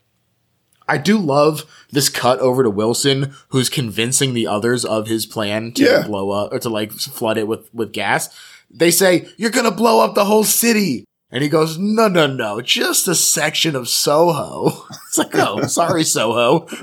[0.88, 5.72] I do love this cut over to Wilson, who's convincing the others of his plan
[5.72, 6.06] to Yeah.
[6.06, 8.28] blow up or to like flood it with with gas.
[8.70, 12.60] They say you're gonna blow up the whole city, and he goes, "No, no, no,
[12.60, 16.66] just a section of Soho." It's like, oh, sorry, Soho.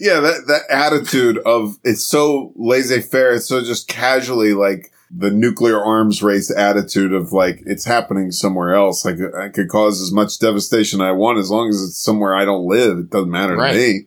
[0.00, 3.32] Yeah, that, that attitude of it's so laissez faire.
[3.32, 8.74] It's so just casually like the nuclear arms race attitude of like it's happening somewhere
[8.74, 9.04] else.
[9.04, 12.44] Like I could cause as much devastation I want as long as it's somewhere I
[12.44, 12.98] don't live.
[12.98, 13.72] It doesn't matter Right.
[13.72, 14.06] to me.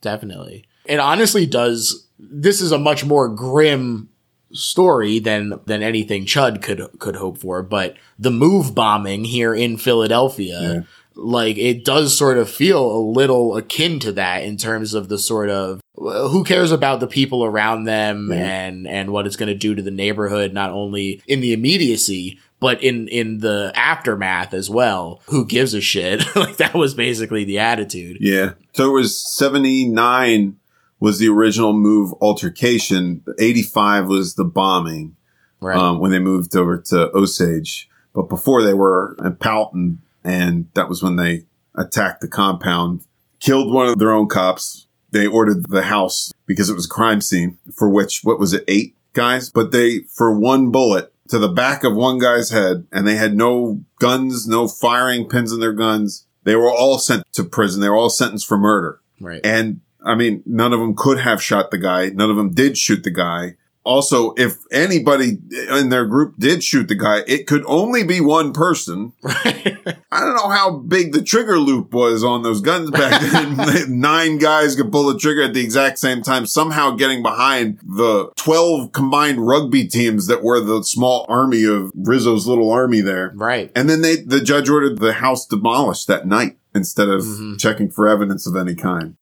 [0.00, 0.64] Definitely.
[0.84, 2.06] It honestly does.
[2.18, 4.08] This is a much more grim
[4.52, 7.62] story than than anything Chud could could hope for.
[7.62, 10.86] But the move bombing here in Philadelphia,
[11.16, 15.18] like it does sort of feel a little akin to that in terms of the
[15.18, 19.54] sort of who cares about the people around them and and what it's going to
[19.54, 22.38] do to the neighborhood, not only in the immediacy.
[22.58, 26.24] But in, in the aftermath as well, who gives a shit?
[26.36, 28.16] like that was basically the attitude.
[28.18, 28.54] Yeah.
[28.72, 30.56] So it was 79
[30.98, 33.22] was the original move altercation.
[33.38, 35.16] 85 was the bombing
[35.60, 35.76] Right.
[35.76, 37.90] um, when they moved over to Osage.
[38.14, 41.44] But before they were in Powelton, and that was when they
[41.74, 43.02] attacked the compound,
[43.40, 44.86] killed one of their own cops.
[45.12, 48.64] They ordered the house because it was a crime scene for which, what was it,
[48.66, 49.48] eight guys?
[49.50, 53.36] But they, for one bullet to the back of one guy's head, and they had
[53.36, 56.26] no guns, no firing pins in their guns.
[56.44, 57.80] They were all sent to prison.
[57.80, 59.00] They were all sentenced for murder.
[59.20, 59.40] right.
[59.44, 62.10] And I mean, none of them could have shot the guy.
[62.10, 63.56] None of them did shoot the guy.
[63.86, 65.38] Also, if anybody
[65.70, 69.12] in their group did shoot the guy, it could only be one person.
[69.24, 73.20] I don't know how big the trigger loop was on those guns back
[73.56, 74.00] then.
[74.00, 78.30] Nine guys could pull the trigger at the exact same time, somehow getting behind the
[78.36, 83.32] 12 combined rugby teams that were the small army of Rizzo's little army there.
[83.36, 83.70] right.
[83.76, 87.58] And then they, the judge ordered the house demolished that night instead of Mhm.
[87.58, 89.14] checking for evidence of any kind.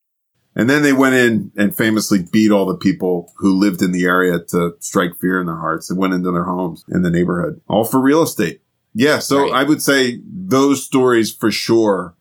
[0.57, 4.05] And then they went in and famously beat all the people who lived in the
[4.05, 5.89] area to strike fear in their hearts.
[5.89, 8.61] They went into their homes in the neighborhood, all for real estate.
[8.95, 9.19] Yeah.
[9.19, 9.53] So Right.
[9.53, 12.15] I would say those stories for sure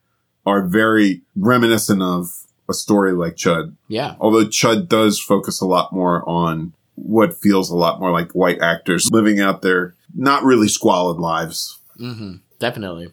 [0.45, 2.31] are very reminiscent of
[2.67, 3.75] a story like Chud.
[3.87, 4.15] Yeah.
[4.19, 8.61] Although Chud does focus a lot more on what feels a lot more like white
[8.61, 11.79] actors living out their not really squalid lives.
[11.97, 13.09] hmm Definitely.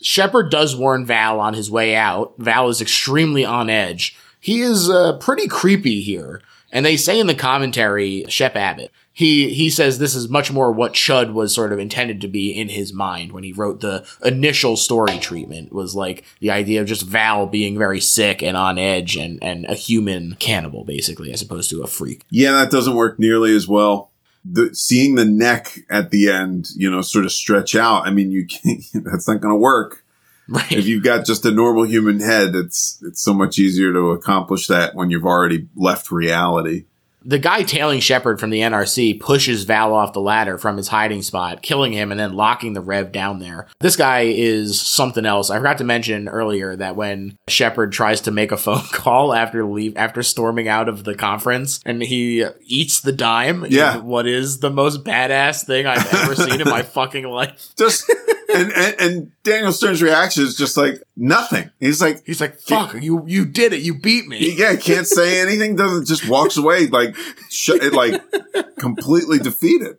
[0.00, 2.34] Shepard does warn Val on his way out.
[2.38, 4.16] Val is extremely on edge.
[4.42, 6.42] He is uh, pretty creepy here.
[6.72, 10.72] And they say in the commentary, Shep Abbott, he, he says this is much more
[10.72, 14.04] what Chud was sort of intended to be in his mind when he wrote the
[14.24, 18.78] initial story treatment was like the idea of just Val being very sick and on
[18.78, 22.24] edge and, and a human cannibal, basically, as opposed to a freak.
[22.30, 24.10] Yeah, that doesn't work nearly as well.
[24.44, 28.08] The, seeing the neck at the end, you know, sort of stretch out.
[28.08, 30.01] I mean, you can't, that's not going to work.
[30.48, 30.72] Right.
[30.72, 34.66] If you've got just a normal human head, it's, it's so much easier to accomplish
[34.66, 36.84] that when you've already left reality.
[37.24, 41.22] The guy tailing Shepard from the NRC pushes Val off the ladder from his hiding
[41.22, 43.68] spot, killing him and then locking the Rev down there.
[43.80, 45.50] This guy is something else.
[45.50, 49.64] I forgot to mention earlier that when Shepard tries to make a phone call after
[49.64, 53.98] leave after storming out of the conference and he eats the dime, Yeah.
[53.98, 57.70] what is the most badass thing I've ever seen in my fucking life.
[57.76, 58.08] Just,
[58.54, 61.70] and, and, and Daniel Stern's reaction is just like nothing.
[61.80, 63.80] He's like, He's like, "Fuck, you you did it.
[63.80, 65.76] You beat me." yeah, can't say anything.
[65.76, 67.11] Doesn't just walks away like,
[67.50, 68.22] sh- like
[68.78, 69.98] completely defeated.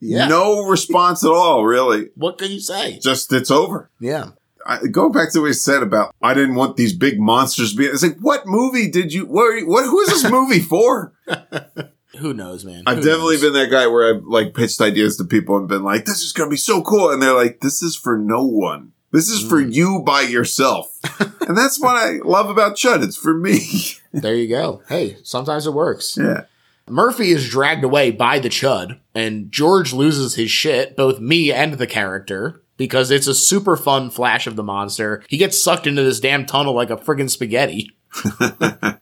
[0.00, 0.28] Yeah.
[0.28, 2.10] No response at all, really.
[2.14, 2.98] What can you say?
[2.98, 3.90] Just it's over.
[4.00, 4.30] Yeah.
[4.66, 7.78] I, going back to what he said about I didn't want these big monsters to
[7.78, 7.86] be.
[7.86, 9.26] It's like, what movie did you?
[9.26, 9.66] What?
[9.66, 9.84] What?
[9.84, 11.14] Who is this movie for?
[12.18, 12.84] Who knows, man?
[12.86, 13.42] I've definitely knows?
[13.42, 16.32] been that guy where I've like pitched ideas to people and been like, "This is
[16.32, 18.92] gonna be so cool," and they're like, "This is for no one.
[19.10, 19.70] This is for hmm.
[19.70, 20.96] you by yourself."
[21.48, 23.02] and that's what I love about Chud.
[23.02, 23.60] It's for me.
[24.14, 24.80] There you go.
[24.88, 26.16] Hey, sometimes it works.
[26.16, 26.42] yeah.
[26.88, 31.74] Murphy is dragged away by the Chud, and George loses his shit, both me and
[31.74, 35.22] the character, because it's a super fun flash of the monster.
[35.28, 37.90] He gets sucked into this damn tunnel like a friggin' spaghetti.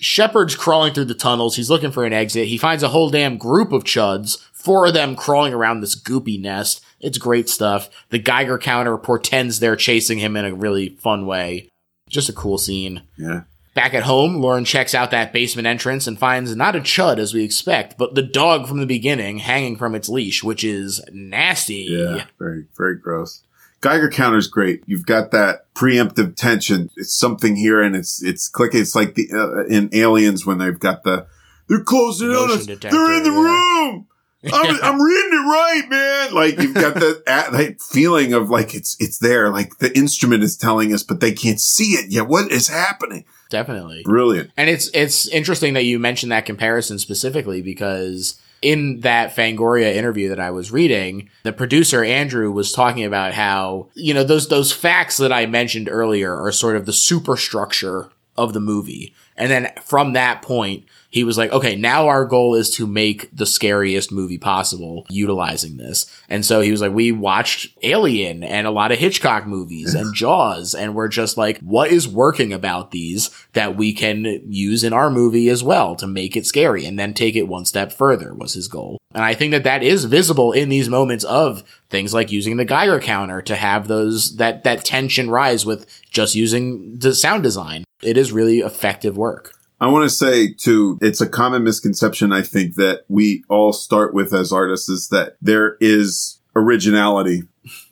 [0.00, 1.56] Shepard's crawling through the tunnels.
[1.56, 2.48] He's looking for an exit.
[2.48, 6.40] He finds a whole damn group of chuds, four of them crawling around this goopy
[6.40, 6.84] nest.
[7.00, 7.88] It's great stuff.
[8.10, 11.68] The Geiger counter portends they're chasing him in a really fun way.
[12.08, 13.02] Just a cool scene.
[13.16, 13.42] Yeah.
[13.74, 17.34] Back at home, Lauren checks out that basement entrance and finds not a chud as
[17.34, 21.86] we expect, but the dog from the beginning hanging from its leash, which is nasty.
[21.90, 22.26] Yeah.
[22.38, 23.42] Very, very gross.
[23.80, 24.82] Geiger counter's great.
[24.86, 26.88] You've got that preemptive tension.
[26.96, 28.80] It's something here, and it's it's clicking.
[28.80, 31.26] It's like the uh, in Aliens when they've got the
[31.68, 32.64] they're closing on us.
[32.64, 33.42] detector, They're in the yeah.
[33.42, 34.06] room.
[34.52, 36.34] I'm, I'm reading it right, man.
[36.34, 39.50] Like you've got that, that feeling of like it's it's there.
[39.50, 42.28] Like the instrument is telling us, but they can't see it yet.
[42.28, 43.24] What is happening?
[43.48, 44.02] Definitely.
[44.04, 44.50] Brilliant.
[44.56, 50.30] And it's it's interesting that you mentioned that comparison specifically because in that Fangoria interview
[50.30, 54.72] that I was reading, the producer Andrew was talking about how, you know, those those
[54.72, 59.14] facts that I mentioned earlier are sort of the superstructure of the movie.
[59.36, 60.84] And then from that point,
[61.14, 65.76] he was like, okay, now our goal is to make the scariest movie possible utilizing
[65.76, 66.06] this.
[66.28, 70.12] And so he was like, we watched Alien and a lot of Hitchcock movies and
[70.16, 70.74] Jaws.
[70.74, 75.08] And we're just like, what is working about these that we can use in our
[75.08, 78.54] movie as well to make it scary and then take it one step further was
[78.54, 78.98] his goal.
[79.14, 82.64] And I think that that is visible in these moments of things like using the
[82.64, 87.84] Geiger counter to have those, that, that tension rise with just using the sound design.
[88.02, 89.52] It is really effective work.
[89.84, 94.14] I want to say too, it's a common misconception I think that we all start
[94.14, 97.42] with as artists is that there is originality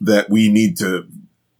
[0.01, 1.07] that we need to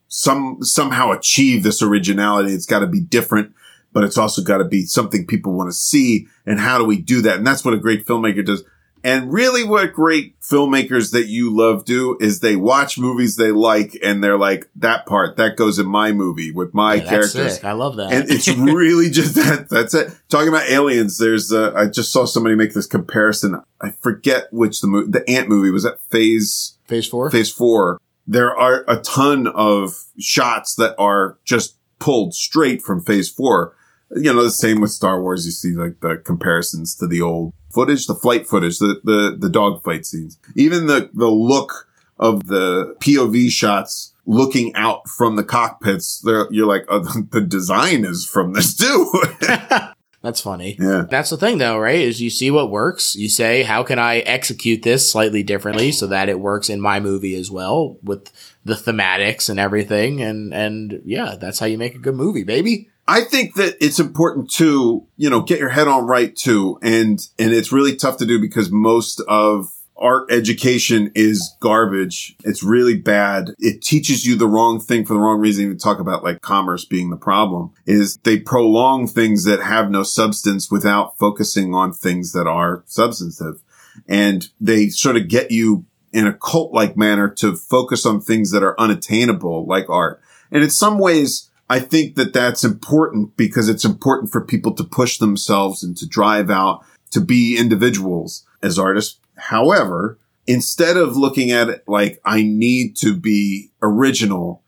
[0.09, 2.55] some somehow achieve this originality.
[2.55, 3.53] It's got to be different,
[3.93, 6.29] but it's also got to be something people want to see.
[6.47, 7.37] And how do we do that?
[7.37, 8.65] And that's what a great filmmaker does.
[9.05, 13.99] And really what great filmmakers that you love do is they watch movies they like
[14.03, 17.55] and they're like, that part, that goes in my movie with my Yeah, that's characters.
[17.57, 17.65] sick.
[17.65, 18.13] I love that.
[18.13, 19.69] And it's really just that.
[19.69, 20.13] That's it.
[20.29, 21.53] Talking about aliens, there's.
[21.53, 23.61] Uh, I just saw somebody make this comparison.
[23.81, 27.31] I forget which the movie, the Ant movie was that Phase Phase four.
[27.31, 28.01] Phase Four.
[28.27, 33.75] There are a ton of shots that are just pulled straight from Phase Four.
[34.15, 35.45] You know, the same with Star Wars.
[35.47, 39.49] You see like the comparisons to the old footage, the flight footage, the the the
[39.49, 41.89] dogfight scenes, even the the look
[42.19, 46.23] of the POV shots looking out from the cockpits.
[46.25, 47.01] You're like, oh,
[47.31, 49.13] the design is from this too.
[50.23, 50.77] That's funny.
[50.79, 51.05] Yeah.
[51.11, 51.99] That's the thing though, right?
[51.99, 53.17] Is you see what works.
[53.17, 57.01] You say, how can I execute this slightly differently so that it works in my
[57.01, 58.31] movie as well with
[58.65, 60.23] the thematics and everything.
[60.23, 62.89] And, and yeah, that's how you make a good movie, baby.
[63.13, 66.79] I think that it's important to, you know, get your head on right too.
[66.81, 72.35] And, and it's really tough to do because most of art education is garbage.
[72.43, 73.51] It's really bad.
[73.59, 75.65] It teaches you the wrong thing for the wrong reason.
[75.65, 80.05] Even talk about like commerce being the problem is they prolong things that have no
[80.05, 83.63] substance without focusing on things that are substantive.
[84.09, 85.85] And they sort of get you
[86.15, 90.23] in a cult like manner to focus on things that are unattainable like art.
[90.51, 94.85] And in some ways, I think that that's important because it's important for people to
[94.85, 99.19] push themselves and to drive out to be individuals as artists.
[99.39, 104.63] However, instead of looking at it like I need to be original,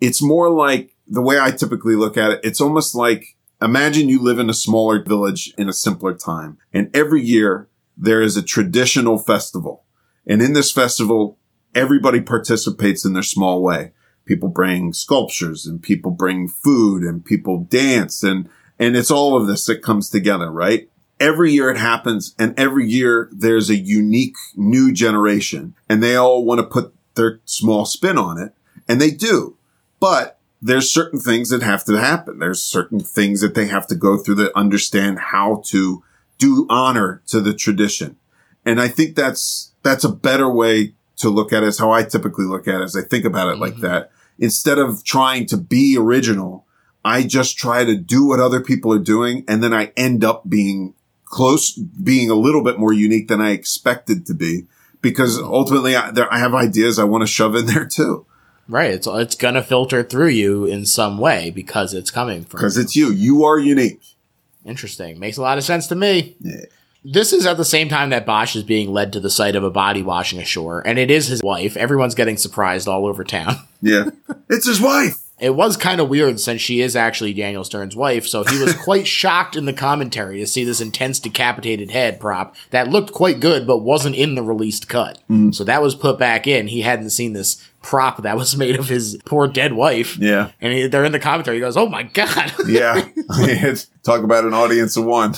[0.00, 2.40] it's more like the way I typically look at it.
[2.42, 6.90] It's almost like imagine you live in a smaller village in a simpler time and
[6.92, 9.84] every year there is a traditional festival.
[10.26, 11.38] And in this festival,
[11.72, 13.92] everybody participates in their small way.
[14.28, 18.46] People bring sculptures and people bring food and people dance and,
[18.78, 20.90] and it's all of this that comes together, right?
[21.18, 26.44] Every year it happens and every year there's a unique new generation and they all
[26.44, 28.52] want to put their small spin on it
[28.86, 29.56] and they do.
[29.98, 32.38] But there's certain things that have to happen.
[32.38, 36.04] There's certain things that they have to go through to understand how to
[36.36, 38.16] do honor to the tradition.
[38.66, 42.02] And I think that's, that's a better way to look at it is how I
[42.02, 43.82] typically look at it as I think about it like mm-hmm.
[43.82, 44.10] that.
[44.38, 46.64] Instead of trying to be original,
[47.04, 49.44] I just try to do what other people are doing.
[49.48, 50.94] And then I end up being
[51.24, 54.66] close, being a little bit more unique than I expected to be
[55.00, 58.26] because ultimately I, there, I have ideas I want to shove in there too.
[58.68, 58.90] Right.
[58.90, 62.76] It's, it's going to filter through you in some way because it's coming from Because
[62.76, 63.10] it's you.
[63.10, 64.02] You are unique.
[64.64, 65.18] Interesting.
[65.18, 66.36] Makes a lot of sense to me.
[66.40, 66.66] Yeah.
[67.04, 69.64] This is at the same time that Bosch is being led to the site of
[69.64, 71.76] a body washing ashore, and it is his wife.
[71.76, 73.56] Everyone's getting surprised all over town.
[73.80, 74.10] Yeah.
[74.50, 75.22] it's his wife.
[75.38, 78.74] It was kind of weird since she is actually Daniel Stern's wife, so he was
[78.84, 83.38] quite shocked in the commentary to see this intense decapitated head prop that looked quite
[83.38, 85.20] good but wasn't in the released cut.
[85.30, 85.54] Mm.
[85.54, 86.66] So that was put back in.
[86.66, 90.18] He hadn't seen this prop that was made of his poor dead wife.
[90.18, 90.50] Yeah.
[90.60, 91.58] And he, they're in the commentary.
[91.58, 93.08] He goes, "Oh my god." Yeah.
[94.02, 95.34] Talk about an audience of one.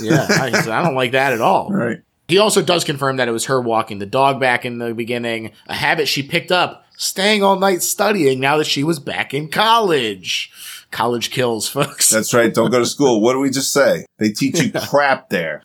[0.00, 0.26] Yeah.
[0.28, 1.70] I, said, I don't like that at all.
[1.70, 2.00] Right.
[2.28, 5.52] He also does confirm that it was her walking the dog back in the beginning,
[5.66, 9.48] a habit she picked up staying all night studying now that she was back in
[9.48, 10.52] college.
[10.90, 12.10] College kills, folks.
[12.10, 12.52] That's right.
[12.52, 13.20] Don't go to school.
[13.20, 14.06] What do we just say?
[14.18, 15.62] They teach you crap there.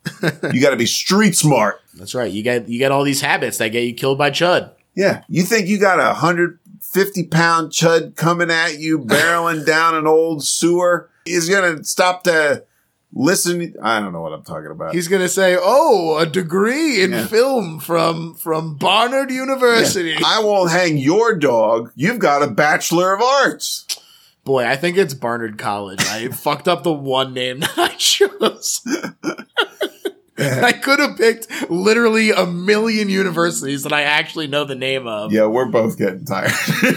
[0.54, 1.82] You got to be street smart.
[1.96, 2.32] That's right.
[2.32, 4.72] You get you get all these habits that get you killed by chud.
[4.96, 5.24] Yeah.
[5.28, 10.08] You think you got a hundred fifty pound chud coming at you, barreling down an
[10.08, 11.10] old sewer?
[11.26, 12.64] He's gonna stop to
[13.14, 13.74] listen.
[13.82, 14.94] I don't know what I'm talking about.
[14.94, 17.26] He's gonna say, "Oh, a degree in Yeah.
[17.28, 21.92] film from from Barnard University." I won't hang your dog.
[21.96, 23.86] You've got a bachelor of arts.
[24.44, 26.00] Boy, I think it's Barnard College.
[26.06, 28.82] I fucked up the one name that I chose.
[30.40, 35.34] I could have picked literally a million universities that I actually know the name of.
[35.34, 36.52] Yeah, we're both getting tired.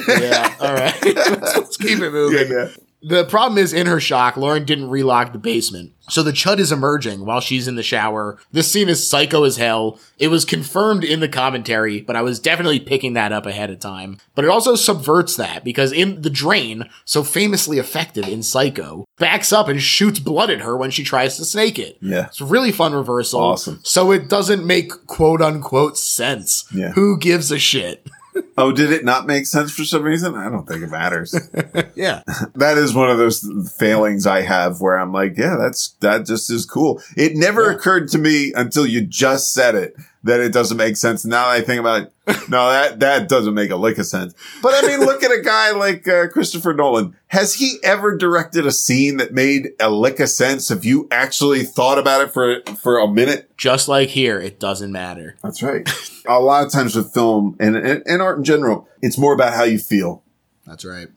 [0.06, 0.94] Yeah, all right.
[1.02, 2.38] let's, let's keep it moving.
[2.50, 2.68] yeah, yeah.
[3.02, 5.92] The problem is, in her shock, Lauren didn't relock the basement.
[6.10, 8.38] So the chud is emerging while she's in the shower.
[8.52, 9.98] This scene is psycho as hell.
[10.18, 13.78] It was confirmed in the commentary, but I was definitely picking that up ahead of
[13.78, 14.18] time.
[14.34, 19.52] But it also subverts that because in the drain, so famously effective in Psycho, backs
[19.52, 21.96] up and shoots blood at her when she tries to snake it.
[22.02, 22.26] Yeah.
[22.26, 23.40] It's a really fun reversal.
[23.40, 23.80] Awesome.
[23.84, 26.66] So it doesn't make quote unquote sense.
[26.74, 26.90] Yeah.
[26.92, 28.06] Who gives a shit?
[28.58, 30.34] Oh, did it not make sense for some reason?
[30.34, 31.34] I don't think it matters.
[31.94, 32.22] yeah.
[32.54, 33.46] that is one of those
[33.78, 37.00] failings I have where I'm like, yeah, that's that just is cool.
[37.16, 37.76] It never Yeah.
[37.76, 41.24] occurred to me until you just said it that it doesn't make sense.
[41.24, 42.12] Now that I think about it,
[42.50, 44.34] no, that that doesn't make a lick of sense.
[44.62, 47.16] But I mean, look at a guy like uh, Christopher Nolan.
[47.28, 50.70] Has he ever directed a scene that made a lick of sense?
[50.70, 54.92] If you actually thought about it for for a minute, Just like here, it doesn't
[54.92, 55.36] matter.
[55.42, 55.88] that's right.
[56.26, 59.54] a lot of times with film and, and and art in general, it's more about
[59.54, 60.22] how you feel.
[60.66, 61.08] That's right.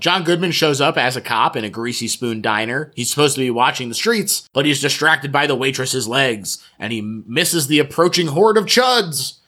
[0.00, 2.92] John Goodman shows up as a cop in a greasy spoon diner.
[2.96, 6.92] He's supposed to be watching the streets, but he's distracted by the waitress's legs, and
[6.92, 9.38] he misses the approaching horde of chuds.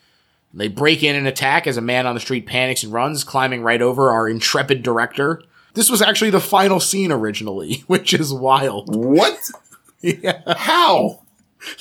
[0.55, 3.63] They break in and attack as a man on the street panics and runs, climbing
[3.63, 5.43] right over our intrepid director.
[5.75, 8.95] This was actually the final scene originally, which is wild.
[8.95, 9.39] What?
[10.03, 10.43] Yeah.
[10.57, 11.23] How?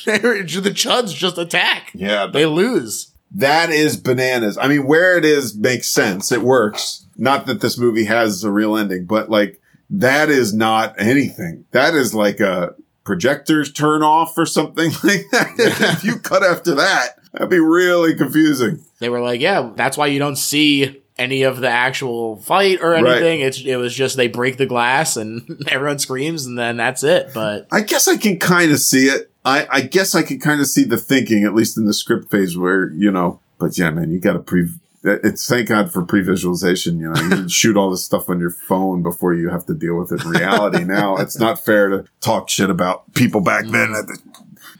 [0.06, 1.92] The chuds just attack.
[1.94, 3.12] Yeah, They lose.
[3.30, 4.58] That is bananas.
[4.58, 6.32] I mean, where it is makes sense.
[6.32, 7.05] It works.
[7.18, 9.60] Not that this movie has a real ending, but like
[9.90, 11.66] that is not anything.
[11.72, 15.54] That is like a projectors turn off or something like that.
[15.98, 18.84] if you cut after that, that'd be really confusing.
[19.00, 22.90] they were like, yeah, that's why you don't see any of the actual fight or
[22.92, 23.06] Right.
[23.06, 23.40] anything.
[23.42, 27.30] It's it was just they break the glass and everyone screams and then that's it.
[27.34, 29.32] But I guess I can kind of see it.
[29.46, 32.32] I, I guess I can kind of see the thinking, at least in the script
[32.32, 34.68] phase where, you know, but yeah, man, you got to pre,
[35.06, 37.00] it's thank God for pre-visualization.
[37.00, 39.96] You know, you shoot all this stuff on your phone before you have to deal
[39.98, 40.84] with it in reality.
[40.84, 43.90] now it's not fair to talk shit about people back then.
[43.90, 44.08] Mm.
[44.08, 44.20] The,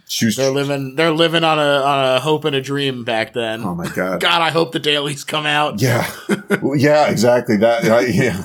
[0.08, 3.64] shoot, they're living they're living on a on a hope and a dream back then.
[3.64, 4.20] oh my God.
[4.22, 5.82] God, I hope the dailies come out.
[5.82, 6.10] Yeah.
[6.62, 7.58] Well, yeah, exactly.
[7.58, 8.42] That, right, yeah.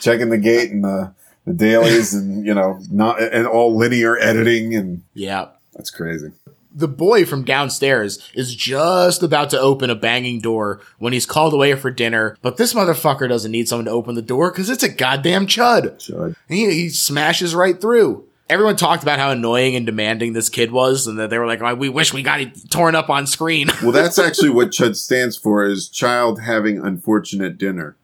[0.00, 1.14] Checking the gate and the,
[1.46, 5.48] the dailies and, you know, not, and all linear editing and Yeah.
[5.74, 6.32] that's crazy.
[6.74, 11.54] The boy from downstairs is just about to open a banging door when he's called
[11.54, 14.82] away for dinner, but this motherfucker doesn't need someone to open the door because it's
[14.82, 16.00] a goddamn chud.
[16.00, 16.34] Should.
[16.48, 18.26] He, he smashes right through.
[18.50, 21.62] Everyone talked about how annoying and demanding this kid was, and that they were like,
[21.62, 24.96] oh, "We wish we got it torn up on screen." Well, that's actually what CHUD
[24.96, 27.96] stands for is child having unfortunate dinner.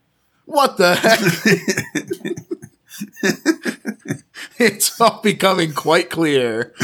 [0.46, 2.36] what the heck?
[4.58, 6.74] it's all becoming quite clear.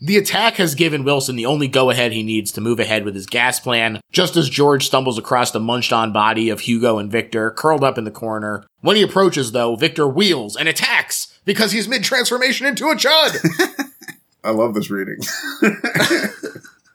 [0.00, 3.14] The attack has given Wilson the only go ahead he needs to move ahead with
[3.14, 7.10] his gas plan, just as George stumbles across the munched on body of Hugo and
[7.12, 8.64] Victor, curled up in the corner.
[8.80, 13.38] When he approaches, though, Victor wheels and attacks because he's mid transformation into a chud.
[14.44, 15.18] I love this reading.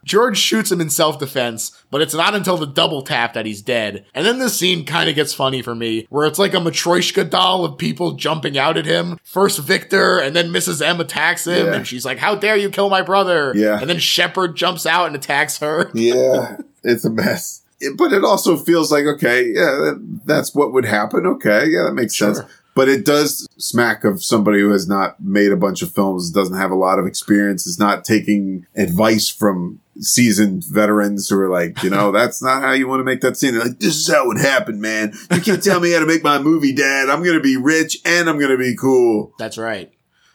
[0.06, 3.62] George shoots him in self defense, but it's not until the double tap that he's
[3.62, 4.06] dead.
[4.14, 7.30] And then this scene kind of gets funny for me, where it's like a Matryoshka
[7.30, 9.18] doll of people jumping out at him.
[9.24, 10.82] First Victor, and then Mrs.
[10.82, 11.74] M attacks him, Yeah.
[11.74, 13.52] and she's like, How dare you kill my brother?
[13.56, 13.80] Yeah.
[13.82, 15.90] And then Shepard jumps out and attacks her.
[15.94, 17.64] yeah, it's a mess.
[17.82, 21.26] It- but it also feels like, okay, yeah, that, that's what would happen.
[21.26, 22.40] Okay, yeah, that makes sense.
[22.74, 26.58] But it does smack of somebody who has not made a bunch of films, doesn't
[26.58, 31.82] have a lot of experience, is not taking advice from seasoned veterans who are like,
[31.84, 33.54] you know, that's not how you want to make that scene.
[33.54, 35.14] They're like, this is how it happened, man.
[35.32, 37.10] You can't tell me how to make my movie, dad.
[37.10, 39.34] I'm going to be rich and I'm going to be cool.
[39.38, 39.92] That's right.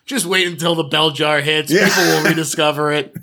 [0.06, 1.70] Just wait until the bell jar hits.
[1.70, 1.88] Yeah.
[1.88, 3.14] People will rediscover it.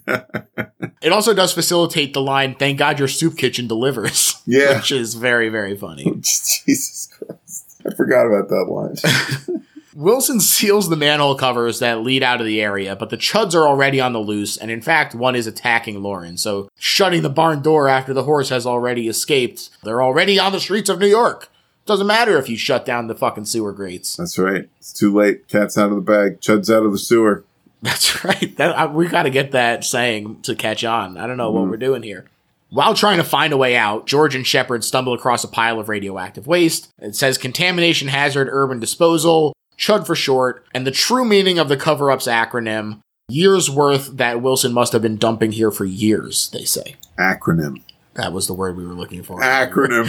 [1.01, 4.35] it also does facilitate the line, Thank God your soup kitchen delivers.
[4.49, 4.77] Yeah.
[4.77, 6.05] Which is very, very funny.
[6.05, 7.81] Jesus Christ.
[7.85, 9.65] I forgot about that line.
[9.97, 13.67] Wilson seals the manhole covers that lead out of the area, but the chuds are
[13.67, 16.37] already on the loose, and in fact, one is attacking Lauren.
[16.37, 20.59] So, shutting the barn door after the horse has already escaped, they're already on the
[20.59, 21.49] streets of New York.
[21.87, 24.17] Doesn't matter if you shut down the fucking sewer grates.
[24.17, 24.69] That's right.
[24.77, 25.47] It's too late.
[25.47, 26.41] Cat's out of the bag.
[26.41, 27.45] Chud's out of the sewer.
[27.81, 28.55] That's right.
[28.57, 31.17] That, I, we got to get that saying to catch on.
[31.17, 31.71] I don't know what mm-hmm.
[31.71, 32.25] we're doing here.
[32.69, 35.87] While trying to find a way out, George and Shepard stumble across a pile of
[35.87, 36.89] radioactive waste.
[36.99, 41.77] It says contamination hazard urban disposal, CHUD for short, and the true meaning of the
[41.77, 46.63] cover up's acronym years worth that Wilson must have been dumping here for years, they
[46.63, 46.95] say.
[47.19, 47.81] Acronym.
[48.15, 49.39] That was the word we were looking for.
[49.39, 50.07] Acronym.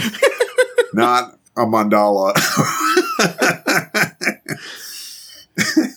[0.93, 2.33] Not a mandala.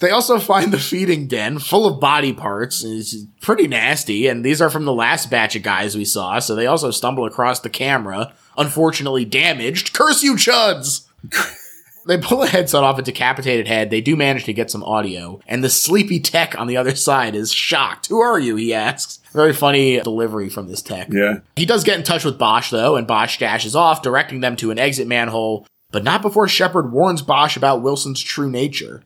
[0.00, 2.82] They also find the feeding den full of body parts.
[2.82, 6.56] It's pretty nasty, and these are from the last batch of guys we saw, so
[6.56, 9.92] they also stumble across the camera, unfortunately damaged.
[9.92, 11.06] Curse you, chuds!
[12.06, 13.90] They pull a headset off a decapitated head.
[13.90, 17.34] They do manage to get some audio, and the sleepy tech on the other side
[17.34, 18.08] is shocked.
[18.08, 18.56] Who are you?
[18.56, 19.20] He asks.
[19.32, 21.08] Very funny delivery from this tech.
[21.10, 21.38] Yeah.
[21.56, 24.70] He does get in touch with Bosch, though, and Bosch dashes off, directing them to
[24.70, 29.02] an exit manhole, but not before Shepard warns Bosch about Wilson's true nature.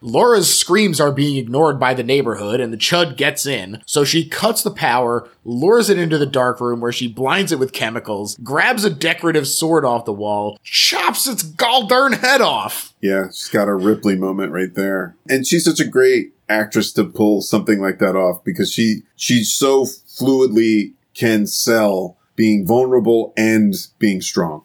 [0.00, 4.28] Laura's screams are being ignored by the neighborhood, and the Chud gets in, so she
[4.28, 8.36] cuts the power, lures it into the dark room where she blinds it with chemicals,
[8.42, 12.94] grabs a decorative sword off the wall, chops its galldarn head off.
[13.00, 15.16] Yeah, she's got a Ripley moment right there.
[15.28, 19.44] And she's such a great actress to pull something like that off because she she
[19.44, 24.64] so fluidly can sell being vulnerable and being strong.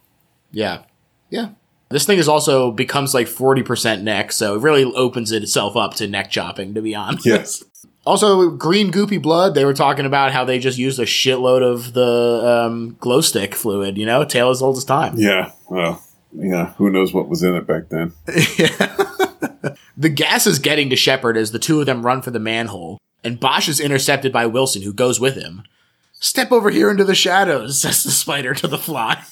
[0.52, 0.84] Yeah.
[1.30, 1.49] Yeah.
[1.90, 6.07] This thing is also becomes like 40% neck, so it really opens itself up to
[6.07, 7.26] neck chopping, to be honest.
[7.26, 7.64] Yes.
[8.07, 9.56] Also, green goopy blood.
[9.56, 13.56] They were talking about how they just used a shitload of the um, glow stick
[13.56, 13.98] fluid.
[13.98, 15.16] You know, tale as old as time.
[15.18, 15.53] Yeah.
[15.72, 16.74] Well, yeah.
[16.74, 18.14] Who knows what was in it back then?
[18.60, 19.74] Yeah.
[19.98, 22.99] the gas is getting to Shepard as the two of them run for the manhole,
[23.24, 25.64] and Bosch is intercepted by Wilson, who goes with him.
[26.14, 29.24] Step over here into the shadows, says the spider to the fly.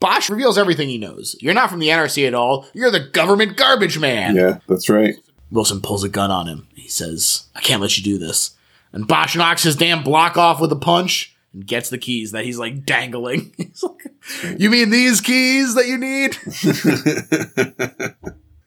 [0.00, 1.36] Bosch reveals everything he knows.
[1.40, 2.66] You're not from the NRC at all.
[2.72, 4.36] You're the government garbage man.
[4.36, 5.16] Yeah, that's right.
[5.50, 6.68] Wilson pulls a gun on him.
[6.74, 8.52] He says, I can't let you do this.
[8.92, 12.44] And Bosch knocks his damn block off with a punch and gets the keys that
[12.44, 13.52] he's like dangling.
[13.56, 16.32] He's like, you mean these keys that you need?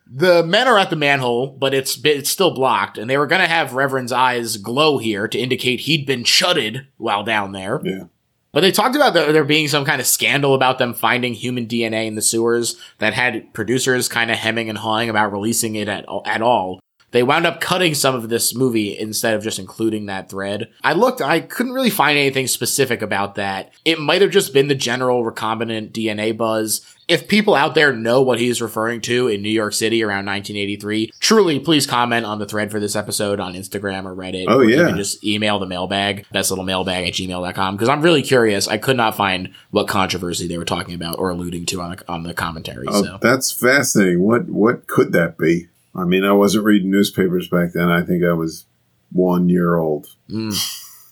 [0.08, 3.48] the men are at the manhole, but it's it's still blocked, and they were gonna
[3.48, 7.82] have Reverend's eyes glow here to indicate he'd been chudded while down there.
[7.84, 8.06] Yeah.
[8.54, 12.06] But they talked about there, being some kind of scandal about them finding human DNA
[12.08, 16.06] in the sewers that had producers kind of hemming and hawing about releasing it at,
[16.26, 16.80] at all.
[17.12, 20.70] They wound up cutting some of this movie instead of just including that thread.
[20.84, 23.72] I looked, I couldn't really find anything specific about that.
[23.86, 26.86] It might have just been the general recombinant DNA buzz.
[27.08, 31.12] If people out there know what he's referring to in New York City around 1983,
[31.20, 34.46] truly please comment on the thread for this episode on Instagram or Reddit.
[34.48, 34.96] Oh, yeah.
[34.96, 38.70] just email the mailbag, bestlittlemaiLbag at gmail.com, because I'm really curious.
[38.70, 42.04] I could not find what controversy they were talking about or alluding to on the,
[42.08, 42.88] on the commentary.
[42.88, 43.18] Oh, so.
[43.22, 44.22] that's fascinating.
[44.22, 45.68] What what could that be?
[45.96, 47.90] I mean, I wasn't reading newspapers back then.
[47.90, 48.66] I think I was
[49.12, 50.08] one year old.
[50.30, 50.52] Hmm.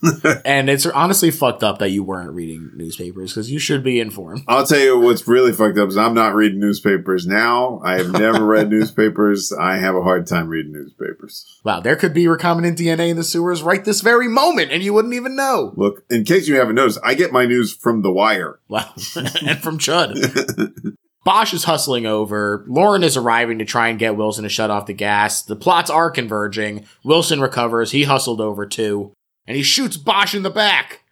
[0.45, 4.43] And it's honestly fucked up that you weren't reading newspapers because you should be informed.
[4.47, 7.81] I'll tell you what's really fucked up is I'm not reading newspapers now.
[7.84, 9.51] I have never read newspapers.
[9.51, 11.60] I have a hard time reading newspapers.
[11.65, 14.93] Wow, there could be recombinant DNA in the sewers right this very moment, and you
[14.93, 15.73] wouldn't even know.
[15.76, 18.60] Look, in case you haven't noticed, I get my news from The Wire.
[18.69, 20.95] Wow, and from Chud.
[21.24, 22.64] Bosch is hustling over.
[22.68, 25.41] Lauren is arriving to try and get Wilson to shut off the gas.
[25.44, 26.86] The plots are converging.
[27.04, 27.91] Wilson recovers.
[27.91, 29.12] He hustled over too.
[29.46, 31.04] And he shoots Bosch in the back.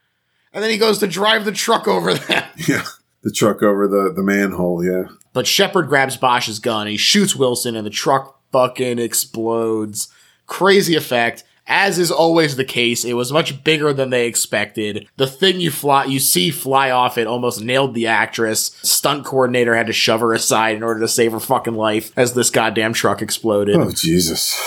[0.53, 2.43] And then he goes to drive the truck over them.
[2.67, 2.83] Yeah.
[3.23, 5.09] The truck over the, the manhole, yeah.
[5.33, 6.87] But Shepard grabs Bosch's gun.
[6.87, 10.07] He shoots Wilson, and the truck fucking explodes.
[10.45, 11.43] Crazy effect.
[11.67, 15.07] As is always the case, it was much bigger than they expected.
[15.17, 18.77] The thing you fly, you see fly off it almost nailed the actress.
[18.81, 22.33] Stunt coordinator had to shove her aside in order to save her fucking life as
[22.33, 23.75] this goddamn truck exploded.
[23.75, 24.57] Oh, Jesus.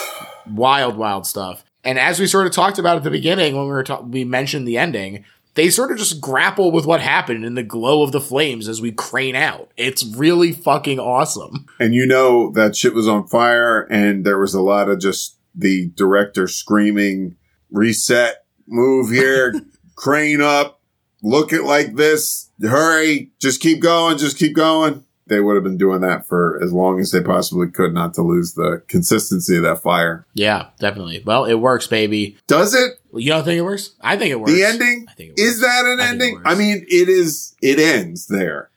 [0.46, 1.64] Wild, wild stuff.
[1.84, 4.24] And as we sort of talked about at the beginning when we were ta- we
[4.24, 5.24] mentioned the ending,
[5.54, 8.80] they sort of just grapple with what happened in the glow of the flames as
[8.80, 9.70] we crane out.
[9.76, 11.66] It's really fucking awesome.
[11.78, 15.36] And you know that shit was on fire, and there was a lot of just
[15.54, 17.36] the director screaming,
[17.70, 19.54] reset, move here,
[19.94, 20.80] crane up,
[21.22, 25.04] look it like this, hurry, just keep going, just keep going.
[25.26, 28.22] They would have been doing that for as long as they possibly could not to
[28.22, 30.26] lose the consistency of that fire.
[30.34, 31.22] Yeah, definitely.
[31.24, 32.36] Well, it works, baby.
[32.48, 32.94] Does it?
[33.14, 33.94] You don't think it works?
[34.00, 34.52] I think it works.
[34.52, 35.06] The ending?
[35.08, 35.54] I think it Is works.
[35.54, 36.42] Is that an I ending?
[36.44, 38.70] I mean, it is, it ends there.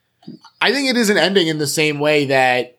[0.60, 2.78] I think it is an ending in the same way that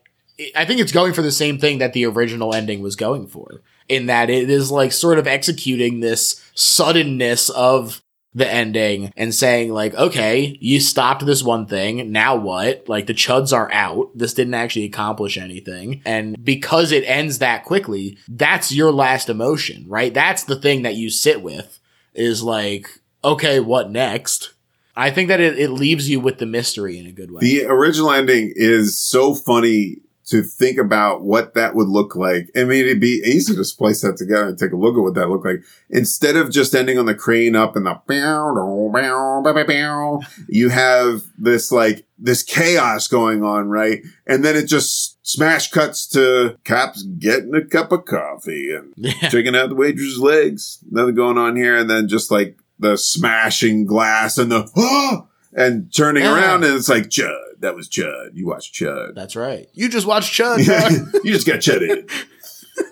[0.56, 3.62] I think it's going for the same thing that the original ending was going for.
[3.88, 8.02] In that it is like sort of executing this suddenness of
[8.36, 12.12] the ending and saying like, okay, you stopped this one thing.
[12.12, 12.88] Now what?
[12.90, 14.10] Like the chuds are out.
[14.14, 16.02] This didn't actually accomplish anything.
[16.06, 20.14] And because it ends that quickly, that's your last emotion, right?
[20.14, 21.80] That's the thing that you sit with
[22.14, 22.88] is like,
[23.24, 24.52] okay, what next?
[24.98, 27.40] I think that it, it leaves you with the mystery in a good way.
[27.40, 32.50] The original ending is so funny to think about what that would look like.
[32.56, 35.14] I mean, it'd be easy to splice that together and take a look at what
[35.14, 35.62] that looked like.
[35.90, 40.70] Instead of just ending on the crane up and the bow, bow, bow, bow, you
[40.70, 44.02] have this like, this chaos going on, right?
[44.26, 49.30] And then it just smash cuts to cops getting a cup of coffee and Yeah.
[49.30, 50.80] checking out the waitress's legs.
[50.90, 51.78] Nothing going on here.
[51.78, 56.34] And then just like the smashing glass and the, oh, and turning Yeah.
[56.36, 57.38] around and it's like Chud.
[57.66, 58.36] That was Chud.
[58.36, 59.16] You watched Chud.
[59.16, 59.68] That's right.
[59.74, 60.60] You just watched Chud.
[61.24, 62.08] you just got Chudded.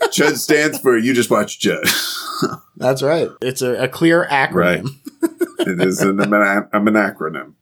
[0.05, 2.59] Chud stands for you just watched Chud.
[2.77, 3.29] That's right.
[3.39, 4.55] It's a, a clear acronym.
[5.21, 5.29] Right.
[5.59, 7.53] it is an, an, an acronym.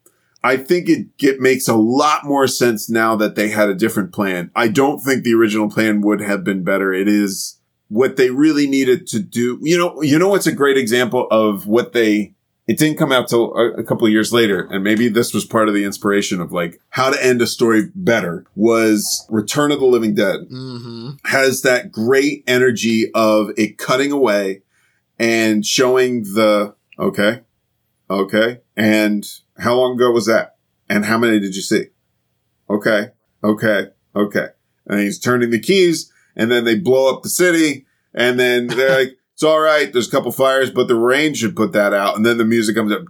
[0.42, 4.14] I think it get, makes a lot more sense now that they had a different
[4.14, 4.50] plan.
[4.56, 6.94] I don't think the original plan would have been better.
[6.94, 7.60] It is
[7.90, 9.60] what they really needed to do.
[9.62, 12.36] You know, you know what's a great example of what they
[12.72, 15.46] it didn't come out till a, a couple of years later and maybe this was
[15.46, 19.80] part of the inspiration of like how to end a story better was Return of
[19.80, 21.10] the Living Dead Mm-hmm.
[21.26, 24.62] has that great energy of it cutting away
[25.20, 27.42] and showing the okay,
[28.10, 29.24] okay, and
[29.58, 30.56] how long ago was that?
[30.90, 31.86] And how many did you see?
[32.70, 33.10] Okay,
[33.44, 34.48] okay, okay.
[34.88, 38.98] And he's turning the keys, and then they blow up the city, and then they're
[39.04, 39.92] like, "It's all right.
[39.92, 42.76] There's a couple fires, but the rain should put that out." And then the music
[42.76, 43.06] comes up,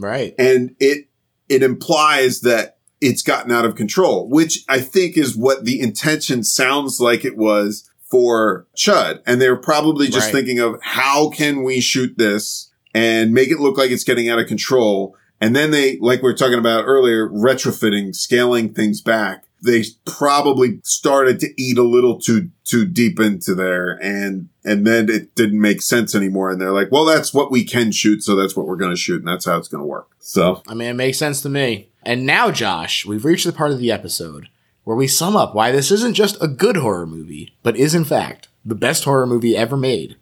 [0.00, 0.34] Right.
[0.38, 1.08] and it
[1.48, 6.44] it implies that it's gotten out of control, which I think is what the intention
[6.44, 9.20] sounds like it was for Chud.
[9.26, 10.34] And they're probably just Right.
[10.34, 14.38] thinking of how can we shoot this and make it look like it's getting out
[14.38, 15.16] of control.
[15.40, 19.44] And then they, like we were talking about earlier, retrofitting, scaling things back.
[19.64, 25.08] They probably started to eat a little too, too deep into there and, and then
[25.08, 26.50] it didn't make sense anymore.
[26.50, 28.22] And they're like, well, that's what we can shoot.
[28.22, 29.20] So that's what we're going to shoot.
[29.20, 30.08] And that's how it's going to work.
[30.18, 31.88] So I mean, it makes sense to me.
[32.02, 34.48] And now, Josh, we've reached the part of the episode
[34.84, 38.04] where we sum up why this isn't just a good horror movie, but is in
[38.04, 40.16] fact the best horror movie ever made.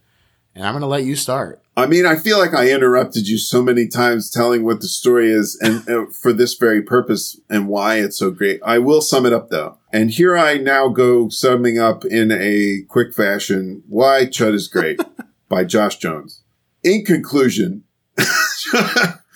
[0.55, 1.62] And I'm going to let you start.
[1.77, 5.31] I mean, I feel like I interrupted you so many times telling what the story
[5.31, 8.60] is and uh, for this very purpose and why it's so great.
[8.64, 9.77] I will sum it up though.
[9.97, 15.01] And here I now go summing up in a quick fashion why Chud is great
[15.48, 16.43] by Josh Jones.
[16.85, 17.85] In conclusion,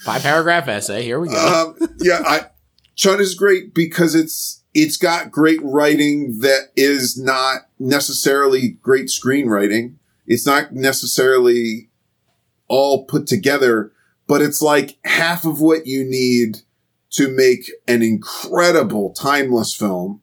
[0.05, 1.03] Five paragraph essay.
[1.03, 1.75] Here we go.
[1.81, 2.41] um, yeah, I,
[2.95, 9.95] Chud is great because it's it's got great writing that is not necessarily great screenwriting.
[10.27, 11.89] It's not necessarily
[12.69, 13.93] all put together,
[14.27, 16.59] but it's like half of what you need
[17.13, 20.21] to make an incredible timeless film.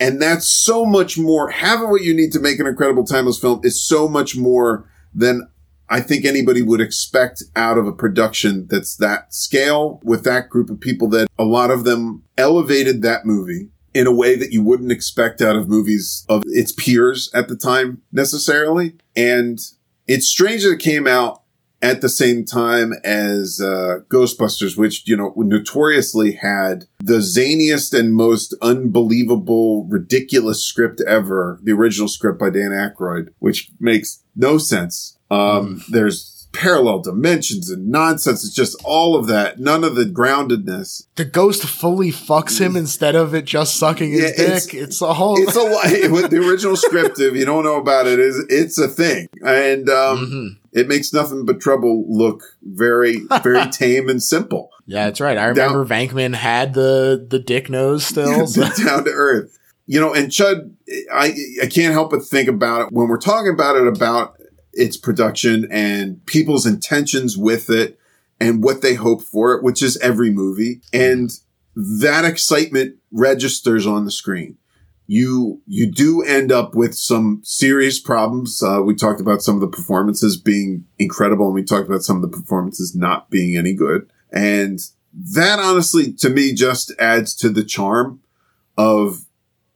[0.00, 1.50] And that's so much more.
[1.50, 5.48] Of what you need to make an incredible timeless film is so much more than
[5.88, 10.70] I think anybody would expect out of a production that's that scale with that group
[10.70, 14.62] of people that a lot of them elevated that movie in a way that you
[14.62, 18.96] wouldn't expect out of movies of its peers at the time necessarily.
[19.14, 19.60] And
[20.06, 21.43] it's strange that it came out
[21.84, 28.14] at the same time as uh, Ghostbusters, which, you know, notoriously had the zaniest and
[28.14, 35.18] most unbelievable, ridiculous script ever, the original script by Dan Aykroyd, which makes no sense.
[35.30, 38.44] Um, There's parallel dimensions and nonsense.
[38.44, 39.58] It's just all of that.
[39.58, 41.02] None of the groundedness.
[41.16, 44.74] the ghost fully fucks him instead of it just sucking his Yeah, it's- dick.
[44.74, 45.36] It's, a whole.
[45.36, 46.08] It's a.
[46.12, 49.88] With the original script, if you don't know about it, is it's a thing, and
[49.90, 50.63] um, Mhm.
[50.74, 54.70] It makes nothing but trouble look very, very tame and simple.
[54.86, 55.38] Yeah, that's right.
[55.38, 58.46] I remember Venkman had the the dick nose still.
[58.46, 59.58] so- down to earth.
[59.86, 60.72] You know, and Chud,
[61.12, 64.36] I I can't help but think about it when we're talking about it about
[64.72, 67.98] its production and people's intentions with it
[68.40, 70.80] and what they hope for it, which is every movie.
[70.92, 71.30] And
[71.76, 74.56] that excitement registers on the screen.
[75.06, 78.62] You, you do end up with some serious problems.
[78.62, 82.16] Uh, we talked about some of the performances being incredible and we talked about some
[82.16, 84.10] of the performances not being any good.
[84.32, 84.80] And
[85.12, 88.20] that honestly, to me, just adds to the charm
[88.76, 89.26] of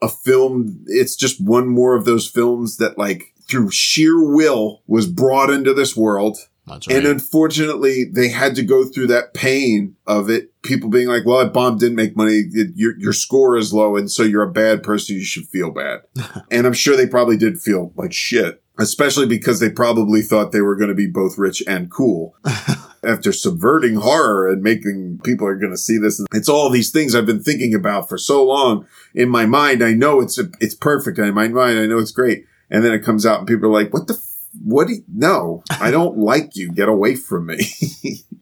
[0.02, 0.84] a film.
[0.86, 5.72] It's just one more of those films that like through sheer will was brought into
[5.72, 6.38] this world.
[6.68, 6.98] Right.
[6.98, 10.52] And unfortunately, they had to go through that pain of it.
[10.62, 12.44] People being like, well, that bomb didn't make money.
[12.52, 13.96] It- your, your score is low.
[13.96, 15.16] And so you're a bad person.
[15.16, 16.00] You should feel bad.
[16.50, 20.60] and I'm sure they probably did feel like shit, especially because they probably thought they
[20.60, 22.36] were going to be both rich and cool
[23.04, 26.20] after subverting horror and making people are going to see this.
[26.32, 29.82] It's all these things I've been thinking about for so long in my mind.
[29.82, 31.18] I know it's, it's perfect.
[31.18, 32.44] In my mind, I know it's great.
[32.70, 34.22] And then it comes out and people are like, what the,
[34.64, 36.70] what do you, no, I don't like you.
[36.72, 37.58] Get away from me.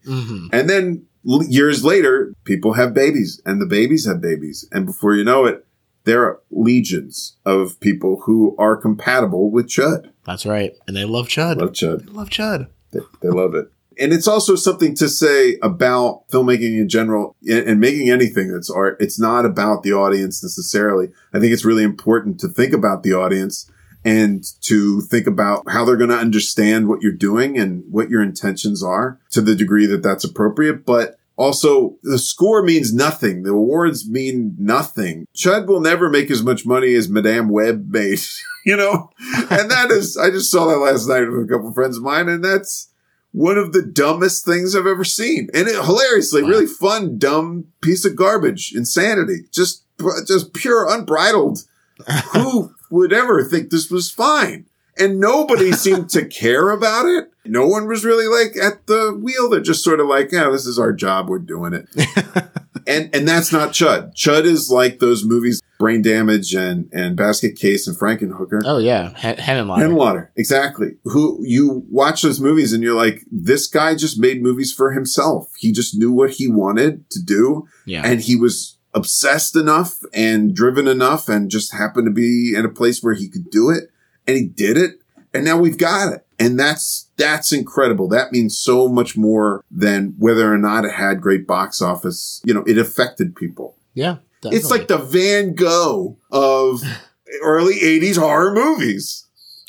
[0.07, 0.47] Mhm.
[0.53, 4.65] and then l- years later, people have babies and the babies have babies.
[4.71, 5.65] And before you know it,
[6.05, 10.09] there are legions of people who are compatible with Chud.
[10.25, 10.71] That's right.
[10.87, 11.57] And they love Chud.
[11.57, 12.05] Love Chud.
[12.05, 12.67] They love Chud.
[12.91, 13.69] They, they love it.
[13.99, 18.69] And it's also something to say about filmmaking in general and, and making anything that's
[18.69, 18.95] art.
[19.01, 21.09] It's not about the audience necessarily.
[21.33, 23.69] I think it's really important to think about the audience
[24.07, 28.23] and to think about how they're going to understand what you're doing and what your
[28.23, 30.85] intentions are to the degree that that's appropriate.
[30.85, 33.43] But Also, the score means nothing.
[33.43, 35.27] The awards mean nothing.
[35.35, 38.19] Chud will never make as much money as Madame Web made,
[38.65, 39.11] you know?
[39.51, 42.03] And that is, I just saw that last night with a couple of friends of
[42.03, 42.89] mine, and that's
[43.33, 45.49] one of the dumbest things I've ever seen.
[45.53, 48.73] And it, hilariously, really fun, dumb piece of garbage.
[48.75, 49.41] Insanity.
[49.53, 49.83] Just,
[50.25, 51.59] just pure unbridled.
[52.33, 54.65] Who would ever think this was fine?
[54.99, 57.31] And nobody seemed to care about it.
[57.45, 59.49] No one was really like at the wheel.
[59.49, 61.29] They're just sort of like, yeah, this is our job.
[61.29, 61.87] We're doing it.
[62.87, 64.13] and, and that's not Chud.
[64.15, 68.61] Chud is like those movies, Brain Damage and, and Basket Case and Frankenhooker.
[68.65, 69.77] Oh yeah, Hen- Henenlotter.
[69.77, 70.97] Henwater, exactly.
[71.05, 75.51] Who you watch those movies and you're like, this guy just made movies for himself.
[75.57, 77.67] He just knew what he wanted to do.
[77.85, 78.01] Yeah.
[78.03, 82.69] And he was obsessed enough and driven enough and just happened to be in a
[82.69, 83.89] place where he could do it.
[84.27, 84.99] And he did it.
[85.33, 86.25] And now we've got it.
[86.39, 88.07] And that's, that's incredible.
[88.09, 92.41] That means so much more than whether or not it had great box office.
[92.45, 93.77] You know, it affected people.
[93.93, 94.17] yeah.
[94.43, 96.81] It's like the Van Gogh of
[97.41, 99.25] early 80s horror movies.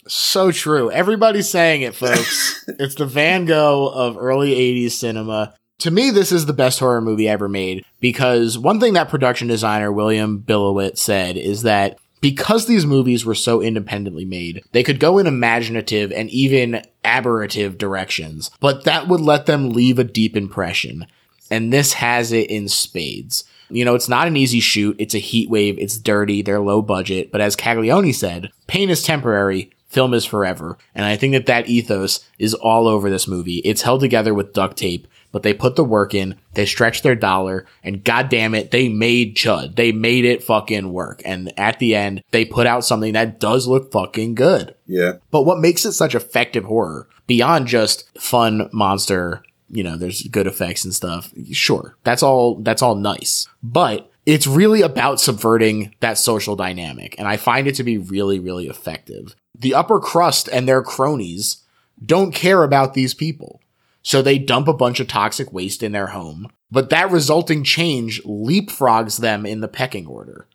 [0.07, 0.91] So true.
[0.91, 2.65] Everybody's saying it, folks.
[2.79, 5.55] it's the Van Gogh of early 80s cinema.
[5.79, 9.47] To me, this is the best horror movie ever made because one thing that production
[9.47, 14.99] designer William Bilowit said is that because these movies were so independently made, they could
[14.99, 20.37] go in imaginative and even aberrative directions, but that would let them leave a deep
[20.37, 21.07] impression.
[21.49, 23.45] And this has it in spades.
[23.71, 24.97] You know, it's not an easy shoot.
[24.99, 25.79] It's a heat wave.
[25.79, 26.43] It's dirty.
[26.43, 27.31] They're low budget.
[27.31, 29.71] But as Caglione said, pain is temporary.
[29.87, 30.77] Film is forever.
[30.95, 33.59] And I think that that ethos is all over this movie.
[33.59, 36.37] It's held together with duct tape, but they put the work in.
[36.55, 39.77] They stretched their dollar and god damn it, they made Chud.
[39.77, 41.23] They made it fucking work.
[41.25, 44.75] And at the end, they put out something that does look fucking good.
[44.87, 45.15] Yeah.
[45.31, 50.47] But what makes it such effective horror beyond just fun monster, you know, there's good
[50.47, 51.33] effects and stuff.
[51.53, 51.97] Sure.
[52.05, 53.47] That's all, that's all nice.
[53.63, 57.15] But it's really about subverting that social dynamic.
[57.19, 59.35] And I find it to be really, really effective.
[59.59, 61.65] The upper crust and their cronies
[62.05, 63.61] don't care about these people.
[64.09, 66.51] So they dump a bunch of toxic waste in their home.
[66.71, 70.47] But that resulting change leapfrogs them in the pecking order.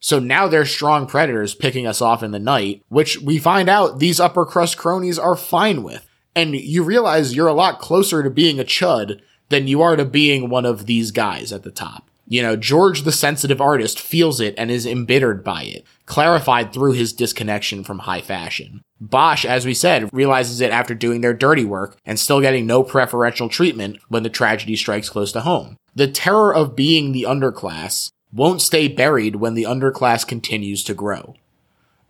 [0.00, 3.98] So now they're strong predators picking us off in the night, which we find out
[3.98, 6.08] these upper crust cronies are fine with.
[6.34, 9.20] And you realize you're a lot closer to being a chud
[9.50, 12.08] than you are to being one of these guys at the top.
[12.26, 16.92] You know, George the sensitive artist feels it and is embittered by it, clarified through
[16.92, 18.82] his disconnection from high fashion.
[19.00, 22.82] Bosch, as we said, realizes it after doing their dirty work and still getting no
[22.82, 25.76] preferential treatment when the tragedy strikes close to home.
[25.94, 31.36] The terror of being the underclass won't stay buried when the underclass continues to grow.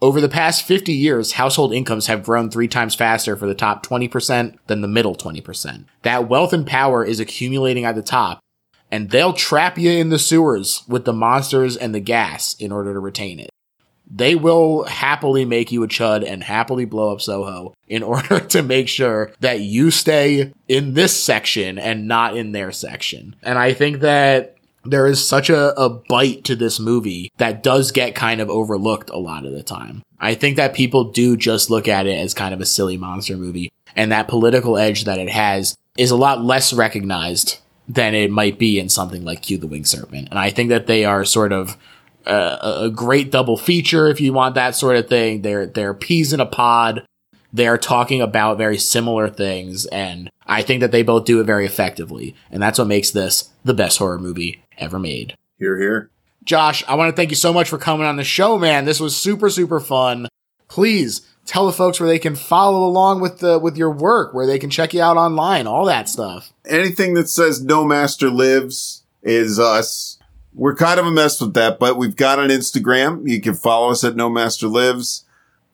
[0.01, 3.87] Over the past 50 years, household incomes have grown three times faster for the top
[3.87, 5.85] 20% than the middle 20%.
[6.03, 8.41] That wealth and power is accumulating at the top,
[8.91, 12.93] and they'll trap you in the sewers with the monsters and the gas in order
[12.93, 13.51] to retain it.
[14.11, 18.63] They will happily make you a chud and happily blow up Soho in order to
[18.63, 23.37] make sure that you stay in this section and not in their section.
[23.43, 27.91] And I think that there is such a, a bite to this movie that does
[27.91, 30.03] get kind of overlooked a lot of the time.
[30.21, 33.37] I think that people do just look at it as kind of a silly monster
[33.37, 37.59] movie, and that political edge that it has is a lot less recognized
[37.89, 40.29] than it might be in something like Q the Winged Serpent.
[40.31, 41.77] And I think that they are sort of
[42.27, 45.43] uh, a great double feature if you want that sort of thing.
[45.43, 47.07] They're they're peas in a pod.
[47.53, 51.67] They're talking about very similar things, and I think that they both do it very
[51.67, 52.35] effectively.
[52.51, 55.37] And that's what makes this the best horror movie ever made.
[55.59, 56.11] Hear, hear.
[56.45, 58.85] Josh, I want to thank you so much for coming on the show, man.
[58.85, 60.29] This was super, super fun.
[60.69, 64.47] Please tell the folks where they can follow along with the with your work, where
[64.47, 66.53] they can check you out online, all that stuff.
[66.67, 70.14] Anything that says no master lives is us.
[70.55, 73.29] We're kind of a mess with that, but we've got an Instagram.
[73.29, 75.25] You can follow us at no master lives.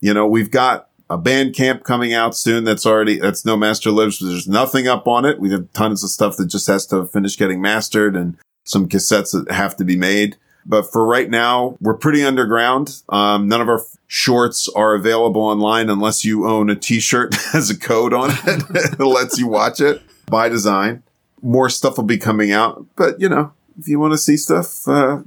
[0.01, 2.65] You know, we've got a Bandcamp coming out soon.
[2.65, 4.21] That's already, that's no master lives.
[4.21, 5.39] There's nothing up on it.
[5.39, 9.33] We have tons of stuff that just has to finish getting mastered and some cassettes
[9.33, 10.37] that have to be made.
[10.65, 13.03] But for right now, we're pretty underground.
[13.09, 17.71] Um, none of our shorts are available online unless you own a t-shirt that has
[17.71, 18.39] a code on it
[18.99, 21.03] that lets you watch it by design.
[21.43, 24.87] More stuff will be coming out, but you know, if you want to see stuff,
[24.87, 25.23] uh,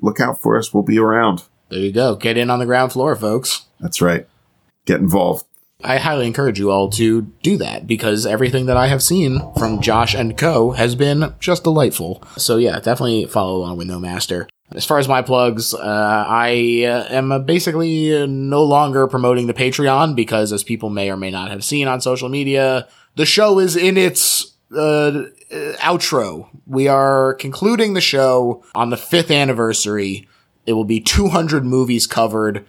[0.00, 0.72] look out for us.
[0.72, 1.44] We'll be around.
[1.68, 2.16] There you go.
[2.16, 3.66] Get in on the ground floor, folks.
[3.78, 4.26] That's right.
[4.86, 5.44] Get involved.
[5.84, 9.80] I highly encourage you all to do that because everything that I have seen from
[9.80, 12.22] Josh and Co has been just delightful.
[12.36, 14.48] So yeah, definitely follow along with No Master.
[14.72, 20.14] As far as my plugs, uh, I uh, am basically no longer promoting the Patreon
[20.14, 23.76] because, as people may or may not have seen on social media, the show is
[23.76, 25.24] in its uh,
[25.80, 30.28] outro we are concluding the show on the fifth anniversary.
[30.66, 32.66] It will be 200 movies covered.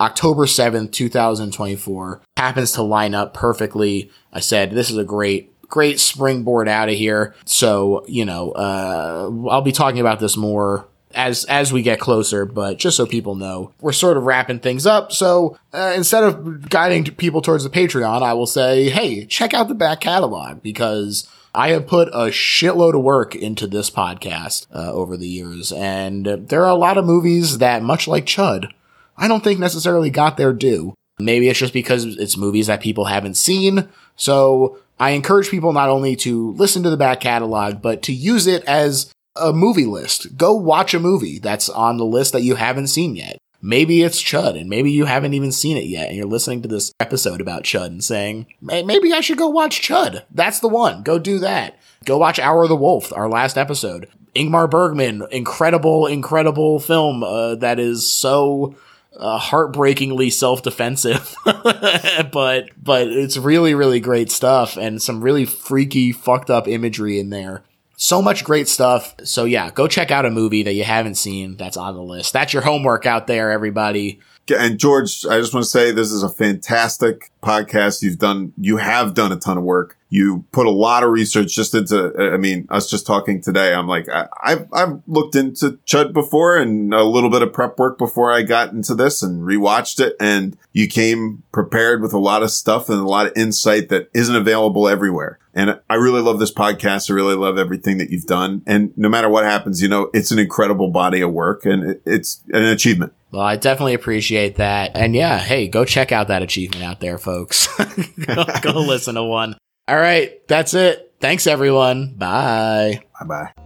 [0.00, 4.10] October 7th, 2024 happens to line up perfectly.
[4.32, 7.34] I said, this is a great, great springboard out of here.
[7.44, 12.44] So, you know, uh, I'll be talking about this more as as we get closer,
[12.44, 15.12] but just so people know, we're sort of wrapping things up.
[15.12, 19.68] So uh, instead of guiding people towards the Patreon, I will say, hey, check out
[19.68, 24.92] the back catalog because I have put a shitload of work into this podcast uh,
[24.92, 28.70] over the years, and there are a lot of movies that, much like Chud,
[29.16, 30.94] I don't think necessarily got their due.
[31.20, 33.88] Maybe it's just because it's movies that people haven't seen.
[34.16, 38.48] So I encourage people not only to listen to the back catalog, but to use
[38.48, 40.36] it as a movie list.
[40.36, 43.38] Go watch a movie that's on the list that you haven't seen yet.
[43.60, 46.68] Maybe it's Chud, and maybe you haven't even seen it yet, and you're listening to
[46.68, 50.22] this episode about Chud and saying, maybe I should go watch Chud.
[50.30, 51.02] That's the one.
[51.02, 51.78] Go do that.
[52.04, 54.08] Go watch Hour of the Wolf, our last episode.
[54.36, 58.74] Ingmar Bergman, incredible, incredible film uh, that is so
[59.16, 66.50] uh, heartbreakingly self-defensive, but but it's really really great stuff and some really freaky, fucked
[66.50, 67.62] up imagery in there.
[67.96, 69.14] So much great stuff.
[69.24, 72.32] So yeah, go check out a movie that you haven't seen that's on the list.
[72.32, 74.20] That's your homework out there, everybody.
[74.48, 78.02] And George, I just want to say this is a fantastic podcast.
[78.02, 79.96] You've done, you have done a ton of work.
[80.14, 83.74] You put a lot of research just into, I mean, us just talking today.
[83.74, 87.78] I'm like, I, have I've looked into Chud before and a little bit of prep
[87.78, 90.14] work before I got into this and rewatched it.
[90.20, 94.08] And you came prepared with a lot of stuff and a lot of insight that
[94.14, 95.40] isn't available everywhere.
[95.52, 97.10] And I really love this podcast.
[97.10, 98.62] I really love everything that you've done.
[98.66, 102.42] And no matter what happens, you know, it's an incredible body of work and it's
[102.52, 103.12] an achievement.
[103.30, 104.92] Well, I definitely appreciate that.
[104.94, 107.66] And yeah, hey, go check out that achievement out there, folks.
[108.26, 109.56] go, go listen to one.
[109.86, 111.12] All right, that's it.
[111.20, 112.14] Thanks, everyone.
[112.14, 113.02] Bye.
[113.20, 113.63] Bye bye.